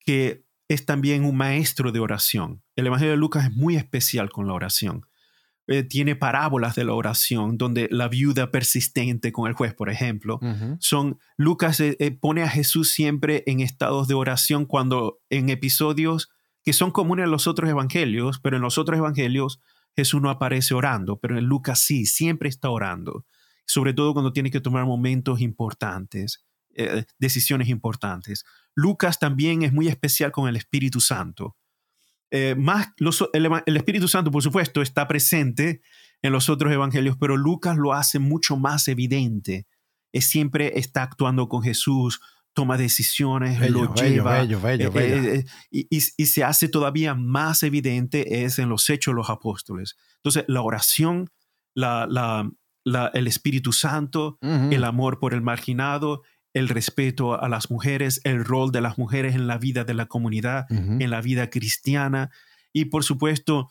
que 0.00 0.44
es 0.68 0.86
también 0.86 1.24
un 1.24 1.36
maestro 1.36 1.92
de 1.92 2.00
oración. 2.00 2.62
El 2.76 2.86
Evangelio 2.86 3.12
de 3.12 3.18
Lucas 3.18 3.46
es 3.46 3.52
muy 3.52 3.76
especial 3.76 4.30
con 4.30 4.46
la 4.46 4.52
oración. 4.54 5.06
Eh, 5.66 5.84
tiene 5.84 6.16
parábolas 6.16 6.74
de 6.74 6.84
la 6.84 6.94
oración, 6.94 7.56
donde 7.56 7.86
la 7.92 8.08
viuda 8.08 8.50
persistente 8.50 9.30
con 9.30 9.46
el 9.46 9.54
juez, 9.54 9.72
por 9.72 9.88
ejemplo, 9.88 10.40
son, 10.80 11.20
Lucas 11.36 11.78
eh, 11.78 11.96
eh, 12.00 12.10
pone 12.10 12.42
a 12.42 12.48
Jesús 12.48 12.90
siempre 12.90 13.44
en 13.46 13.60
estados 13.60 14.08
de 14.08 14.14
oración 14.14 14.64
cuando 14.64 15.20
en 15.30 15.48
episodios 15.48 16.28
que 16.64 16.72
son 16.72 16.90
comunes 16.90 17.24
en 17.24 17.30
los 17.30 17.46
otros 17.46 17.70
evangelios, 17.70 18.40
pero 18.40 18.56
en 18.56 18.62
los 18.62 18.78
otros 18.78 18.98
evangelios 18.98 19.60
Jesús 19.96 20.20
no 20.20 20.30
aparece 20.30 20.74
orando, 20.74 21.18
pero 21.20 21.38
en 21.38 21.44
Lucas 21.44 21.80
sí, 21.80 22.04
siempre 22.06 22.48
está 22.48 22.70
orando, 22.70 23.24
sobre 23.64 23.94
todo 23.94 24.12
cuando 24.12 24.32
tiene 24.32 24.50
que 24.50 24.60
tomar 24.60 24.86
momentos 24.86 25.40
importantes, 25.40 26.44
decisiones 27.18 27.68
importantes. 27.68 28.44
Lucas 28.74 29.18
también 29.18 29.62
es 29.62 29.72
muy 29.72 29.88
especial 29.88 30.32
con 30.32 30.48
el 30.48 30.56
Espíritu 30.56 31.00
Santo. 31.00 31.56
Eh, 32.30 32.54
más 32.56 32.88
el, 33.32 33.76
Espíritu 33.76 34.06
Santo, 34.08 34.30
por 34.30 34.42
supuesto, 34.42 34.82
está 34.82 35.08
presente 35.08 35.82
en 36.22 36.32
los 36.32 36.48
otros 36.48 36.72
evangelios, 36.72 37.16
pero 37.18 37.36
Lucas 37.36 37.76
lo 37.76 37.92
hace 37.92 38.18
mucho 38.18 38.56
más 38.56 38.86
evidente. 38.88 39.66
Es, 40.12 40.26
siempre 40.26 40.78
está 40.78 41.02
actuando 41.02 41.48
con 41.48 41.62
Jesús, 41.62 42.20
toma 42.52 42.76
decisiones, 42.76 43.58
lo 43.70 43.94
lleva. 43.94 44.42
Eh, 44.44 44.90
eh, 44.94 45.44
y, 45.70 46.00
se 46.00 46.44
hace 46.44 46.68
todavía 46.68 47.14
más 47.14 47.62
evidente 47.62 48.44
es 48.44 48.58
en 48.58 48.68
los 48.68 48.88
hechos 48.90 49.12
de 49.12 49.16
los 49.16 49.30
apóstoles. 49.30 49.96
Entonces, 50.16 50.44
la 50.46 50.62
oración, 50.62 51.30
el 51.74 53.26
Espíritu 53.26 53.72
Santo, 53.72 54.38
el 54.42 54.84
amor 54.84 55.18
por 55.18 55.34
el 55.34 55.42
marginado, 55.42 56.22
el 56.52 56.68
respeto 56.68 57.40
a 57.40 57.48
las 57.48 57.70
mujeres, 57.70 58.20
el 58.24 58.44
rol 58.44 58.72
de 58.72 58.80
las 58.80 58.98
mujeres 58.98 59.34
en 59.34 59.46
la 59.46 59.58
vida 59.58 59.84
de 59.84 59.94
la 59.94 60.06
comunidad, 60.06 60.66
en 60.70 61.10
la 61.10 61.20
vida 61.20 61.50
cristiana. 61.50 62.30
Y 62.72 62.86
por 62.86 63.04
supuesto 63.04 63.68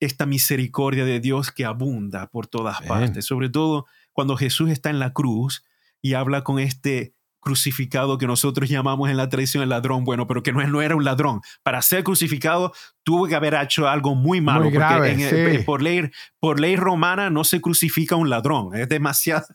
esta 0.00 0.26
misericordia 0.26 1.04
de 1.04 1.20
Dios 1.20 1.50
que 1.50 1.64
abunda 1.64 2.28
por 2.30 2.46
todas 2.46 2.80
partes, 2.82 3.24
sobre 3.24 3.48
todo 3.48 3.86
cuando 4.12 4.36
Jesús 4.36 4.70
está 4.70 4.90
en 4.90 4.98
la 4.98 5.12
cruz 5.12 5.64
y 6.00 6.14
habla 6.14 6.44
con 6.44 6.58
este 6.58 7.14
crucificado 7.40 8.18
que 8.18 8.26
nosotros 8.26 8.68
llamamos 8.68 9.10
en 9.10 9.16
la 9.16 9.28
tradición 9.28 9.62
el 9.62 9.68
ladrón 9.68 10.04
bueno, 10.04 10.26
pero 10.26 10.42
que 10.42 10.52
no, 10.52 10.66
no 10.66 10.82
era 10.82 10.96
un 10.96 11.04
ladrón. 11.04 11.40
Para 11.62 11.82
ser 11.82 12.04
crucificado 12.04 12.72
tuvo 13.02 13.26
que 13.26 13.34
haber 13.34 13.54
hecho 13.54 13.88
algo 13.88 14.14
muy 14.14 14.40
malo. 14.40 14.64
Muy 14.64 14.72
grave, 14.72 15.62
por, 15.64 15.82
ley, 15.82 16.10
por 16.40 16.60
ley 16.60 16.76
romana 16.76 17.30
no 17.30 17.44
se 17.44 17.60
crucifica 17.60 18.16
un 18.16 18.30
ladrón. 18.30 18.74
Es 18.74 18.88
demasiado... 18.88 19.46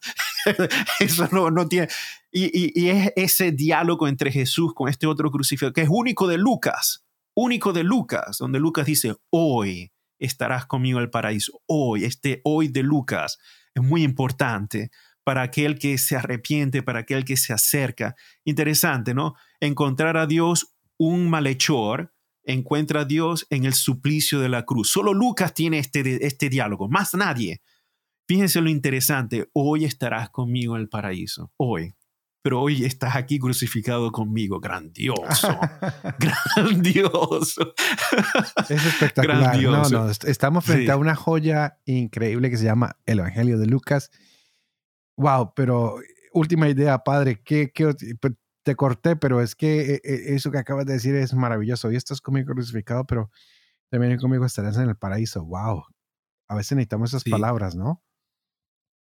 Eso 1.00 1.28
no, 1.32 1.52
no 1.52 1.68
tiene... 1.68 1.88
Y, 2.32 2.90
es 2.90 3.12
ese 3.16 3.52
diálogo 3.52 4.08
entre 4.08 4.32
Jesús 4.32 4.74
con 4.74 4.90
este 4.90 5.06
otro 5.06 5.30
crucificado, 5.30 5.72
que 5.72 5.82
es 5.82 5.90
único 5.92 6.28
de 6.28 6.40
Lucas, 6.40 7.06
único 7.36 7.74
de 7.74 7.84
Lucas, 7.84 8.38
donde 8.40 8.60
Lucas 8.60 8.88
dice, 8.88 9.14
hoy 9.30 9.92
estarás 10.18 10.66
conmigo 10.66 10.98
en 10.98 11.04
el 11.04 11.10
paraíso, 11.12 11.62
hoy, 11.68 12.06
este 12.06 12.42
hoy 12.44 12.70
de 12.70 12.82
Lucas 12.82 13.38
es 13.76 13.84
muy 13.84 14.04
importante 14.04 14.90
para 15.24 15.42
aquel 15.42 15.80
que 15.80 15.98
se 15.98 16.16
arrepiente, 16.16 16.84
para 16.84 17.00
aquel 17.00 17.26
que 17.26 17.38
se 17.38 17.54
acerca. 17.54 18.16
Interesante, 18.44 19.14
¿no? 19.14 19.36
Encontrar 19.60 20.18
a 20.18 20.28
Dios 20.28 20.76
un 20.98 21.30
malhechor 21.30 22.14
encuentra 22.46 23.02
a 23.02 23.06
Dios 23.06 23.48
en 23.50 23.66
el 23.66 23.74
suplicio 23.74 24.40
de 24.40 24.50
la 24.50 24.64
cruz. 24.64 24.92
Solo 24.92 25.14
Lucas 25.14 25.54
tiene 25.54 25.80
este, 25.80 26.26
este 26.26 26.50
diálogo, 26.50 26.90
más 26.90 27.14
nadie. 27.14 27.62
Fíjense 28.28 28.62
lo 28.62 28.70
interesante, 28.70 29.50
hoy 29.54 29.86
estarás 29.86 30.30
conmigo 30.30 30.76
en 30.76 30.82
el 30.82 30.90
paraíso, 30.90 31.52
hoy. 31.58 31.94
Pero 32.42 32.62
hoy 32.62 32.84
estás 32.84 33.16
aquí 33.16 33.40
crucificado 33.40 34.12
conmigo, 34.12 34.60
grandioso, 34.60 35.58
grandioso. 36.20 37.74
Es 38.70 38.86
espectacular. 38.86 39.62
No, 39.62 39.90
no, 39.90 40.10
estamos 40.10 40.66
frente 40.66 40.92
a 40.92 40.98
una 40.98 41.16
joya 41.16 41.80
increíble 41.86 42.50
que 42.50 42.58
se 42.58 42.66
llama 42.66 42.98
el 43.06 43.20
Evangelio 43.20 43.58
de 43.58 43.68
Lucas. 43.68 44.12
Wow, 45.18 45.54
pero 45.56 45.98
última 46.34 46.70
idea, 46.70 47.00
padre, 47.00 47.42
¿qué, 47.44 47.72
qué, 47.72 47.94
te 48.64 48.76
corté, 48.76 49.16
pero 49.16 49.42
es 49.42 49.56
que 49.56 49.96
eh, 49.96 50.02
eh, 50.04 50.24
eso 50.36 50.52
que 50.52 50.58
acabas 50.58 50.86
de 50.86 50.94
decir 50.94 51.16
es 51.16 51.34
maravilloso. 51.34 51.90
Hoy 51.90 51.96
estás 51.96 52.22
conmigo 52.22 52.54
crucificado, 52.54 53.06
pero 53.06 53.30
también 53.90 54.18
conmigo 54.18 54.46
estarás 54.46 54.78
en 54.78 54.90
el 54.90 54.96
paraíso. 54.96 55.46
Wow. 55.46 55.84
A 56.48 56.56
veces 56.56 56.76
necesitamos 56.76 57.12
esas 57.12 57.24
palabras, 57.24 57.76
¿no? 57.76 58.02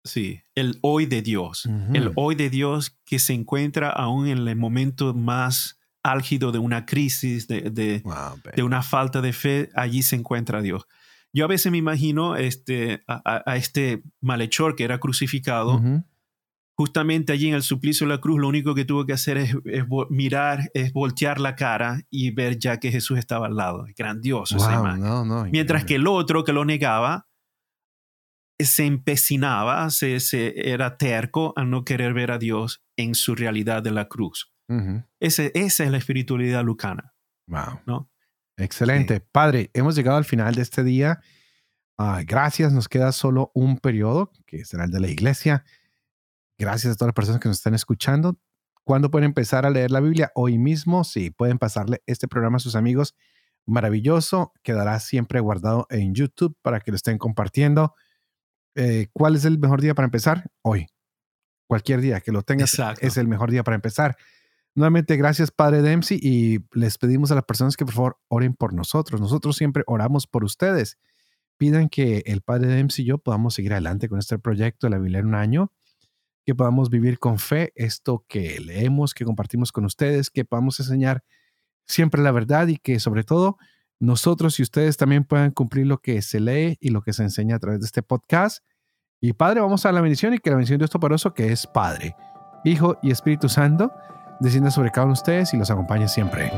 Sí, 0.04 0.42
el 0.56 0.78
hoy 0.82 1.06
de 1.06 1.22
Dios. 1.22 1.68
El 1.92 2.12
hoy 2.16 2.34
de 2.34 2.50
Dios 2.50 2.98
que 3.04 3.20
se 3.20 3.34
encuentra 3.34 3.90
aún 3.90 4.26
en 4.26 4.48
el 4.48 4.56
momento 4.56 5.14
más 5.14 5.78
álgido 6.02 6.50
de 6.50 6.58
una 6.58 6.86
crisis, 6.86 7.46
de, 7.46 7.70
de, 7.70 8.02
una 8.64 8.82
falta 8.82 9.20
de 9.20 9.32
fe, 9.32 9.70
allí 9.74 10.02
se 10.02 10.16
encuentra 10.16 10.60
Dios. 10.60 10.88
Yo 11.34 11.44
a 11.44 11.48
veces 11.48 11.72
me 11.72 11.78
imagino 11.78 12.36
este, 12.36 13.02
a, 13.06 13.56
este 13.56 14.02
malhechor 14.20 14.76
que 14.76 14.84
era 14.84 15.00
crucificado 15.00 15.80
justamente 16.76 17.32
allí 17.32 17.48
en 17.48 17.54
el 17.54 17.62
suplicio 17.62 18.06
de 18.06 18.14
la 18.14 18.20
cruz, 18.20 18.40
lo 18.40 18.48
único 18.48 18.74
que 18.74 18.84
tuvo 18.84 19.06
que 19.06 19.12
hacer 19.12 19.36
es, 19.36 19.54
mirar, 20.10 20.70
es 20.74 20.92
voltear 20.92 21.40
la 21.40 21.54
cara 21.54 22.00
y 22.10 22.30
ver 22.30 22.58
ya 22.58 22.78
que 22.80 22.90
Jesús 22.90 23.18
estaba 23.18 23.46
al 23.46 23.56
lado. 23.56 23.86
Grandioso 23.96 24.56
Mientras 25.50 25.84
que 25.84 25.96
el 25.96 26.06
otro 26.06 26.44
que 26.44 26.52
lo 26.52 26.64
negaba 26.64 27.28
se 28.58 28.86
empecinaba, 28.86 29.90
se, 29.90 30.18
era 30.70 30.96
terco 30.96 31.52
a 31.56 31.64
no 31.64 31.84
querer 31.84 32.14
ver 32.14 32.30
a 32.30 32.38
Dios 32.38 32.82
en 32.96 33.14
su 33.14 33.34
realidad 33.34 33.82
de 33.82 33.90
la 33.90 34.08
cruz. 34.08 34.52
esa 35.20 35.44
es 35.44 35.78
la 35.78 35.98
espiritualidad 35.98 36.64
lucana. 36.64 37.14
Wow. 37.48 37.80
¿no? 37.86 38.11
Excelente. 38.56 39.20
Padre, 39.20 39.70
hemos 39.74 39.94
llegado 39.96 40.16
al 40.16 40.24
final 40.24 40.54
de 40.54 40.62
este 40.62 40.84
día. 40.84 41.20
Ah, 41.98 42.22
gracias. 42.26 42.72
Nos 42.72 42.88
queda 42.88 43.12
solo 43.12 43.50
un 43.54 43.78
periodo, 43.78 44.32
que 44.46 44.64
será 44.64 44.84
el 44.84 44.90
de 44.90 45.00
la 45.00 45.08
iglesia. 45.08 45.64
Gracias 46.58 46.92
a 46.92 46.96
todas 46.96 47.08
las 47.08 47.14
personas 47.14 47.40
que 47.40 47.48
nos 47.48 47.58
están 47.58 47.74
escuchando. 47.74 48.38
¿Cuándo 48.84 49.10
pueden 49.10 49.26
empezar 49.26 49.64
a 49.64 49.70
leer 49.70 49.90
la 49.90 50.00
Biblia? 50.00 50.32
Hoy 50.34 50.58
mismo, 50.58 51.04
sí, 51.04 51.30
pueden 51.30 51.58
pasarle 51.58 52.02
este 52.06 52.28
programa 52.28 52.56
a 52.56 52.60
sus 52.60 52.74
amigos. 52.74 53.14
Maravilloso. 53.64 54.52
Quedará 54.62 54.98
siempre 55.00 55.40
guardado 55.40 55.86
en 55.90 56.14
YouTube 56.14 56.56
para 56.62 56.80
que 56.80 56.90
lo 56.90 56.96
estén 56.96 57.18
compartiendo. 57.18 57.94
Eh, 58.74 59.08
¿Cuál 59.12 59.36
es 59.36 59.44
el 59.44 59.58
mejor 59.58 59.80
día 59.80 59.94
para 59.94 60.06
empezar? 60.06 60.50
Hoy. 60.62 60.88
Cualquier 61.68 62.00
día 62.00 62.20
que 62.20 62.32
lo 62.32 62.42
tengas 62.42 62.76
es 63.00 63.16
el 63.16 63.28
mejor 63.28 63.50
día 63.50 63.62
para 63.62 63.76
empezar. 63.76 64.16
Nuevamente, 64.74 65.16
gracias 65.16 65.50
Padre 65.50 65.82
Dempsey 65.82 66.18
y 66.22 66.60
les 66.72 66.96
pedimos 66.96 67.30
a 67.30 67.34
las 67.34 67.44
personas 67.44 67.76
que 67.76 67.84
por 67.84 67.94
favor 67.94 68.18
oren 68.28 68.54
por 68.54 68.72
nosotros. 68.72 69.20
Nosotros 69.20 69.56
siempre 69.56 69.82
oramos 69.86 70.26
por 70.26 70.44
ustedes. 70.44 70.98
Pidan 71.58 71.90
que 71.90 72.22
el 72.26 72.40
Padre 72.40 72.68
Dempsey 72.68 73.04
y 73.04 73.08
yo 73.08 73.18
podamos 73.18 73.54
seguir 73.54 73.72
adelante 73.72 74.08
con 74.08 74.18
este 74.18 74.38
proyecto 74.38 74.86
de 74.86 74.92
la 74.92 74.98
Biblia 74.98 75.20
en 75.20 75.26
un 75.26 75.34
año 75.34 75.72
que 76.44 76.54
podamos 76.54 76.90
vivir 76.90 77.18
con 77.18 77.38
fe 77.38 77.72
esto 77.76 78.24
que 78.28 78.58
leemos, 78.60 79.14
que 79.14 79.24
compartimos 79.24 79.72
con 79.72 79.84
ustedes, 79.84 80.30
que 80.30 80.44
podamos 80.44 80.80
enseñar 80.80 81.22
siempre 81.86 82.22
la 82.22 82.32
verdad 82.32 82.66
y 82.68 82.78
que 82.78 82.98
sobre 82.98 83.24
todo 83.24 83.58
nosotros 84.00 84.58
y 84.58 84.62
ustedes 84.62 84.96
también 84.96 85.24
puedan 85.24 85.52
cumplir 85.52 85.86
lo 85.86 85.98
que 85.98 86.22
se 86.22 86.40
lee 86.40 86.78
y 86.80 86.90
lo 86.90 87.02
que 87.02 87.12
se 87.12 87.22
enseña 87.22 87.56
a 87.56 87.58
través 87.58 87.80
de 87.80 87.86
este 87.86 88.02
podcast. 88.02 88.64
Y 89.20 89.34
Padre, 89.34 89.60
vamos 89.60 89.86
a 89.86 89.92
la 89.92 90.00
bendición 90.00 90.34
y 90.34 90.38
que 90.38 90.50
la 90.50 90.56
bendición 90.56 90.78
de 90.78 90.82
Dios 90.82 90.90
Toporoso, 90.90 91.34
que 91.34 91.52
es 91.52 91.68
Padre, 91.68 92.16
Hijo 92.64 92.98
y 93.02 93.12
Espíritu 93.12 93.48
Santo, 93.48 93.92
descienda 94.38 94.70
sobre 94.70 94.90
cada 94.90 95.06
uno 95.06 95.14
de 95.14 95.20
ustedes 95.20 95.54
y 95.54 95.56
los 95.56 95.70
acompañe 95.70 96.08
siempre. 96.08 96.50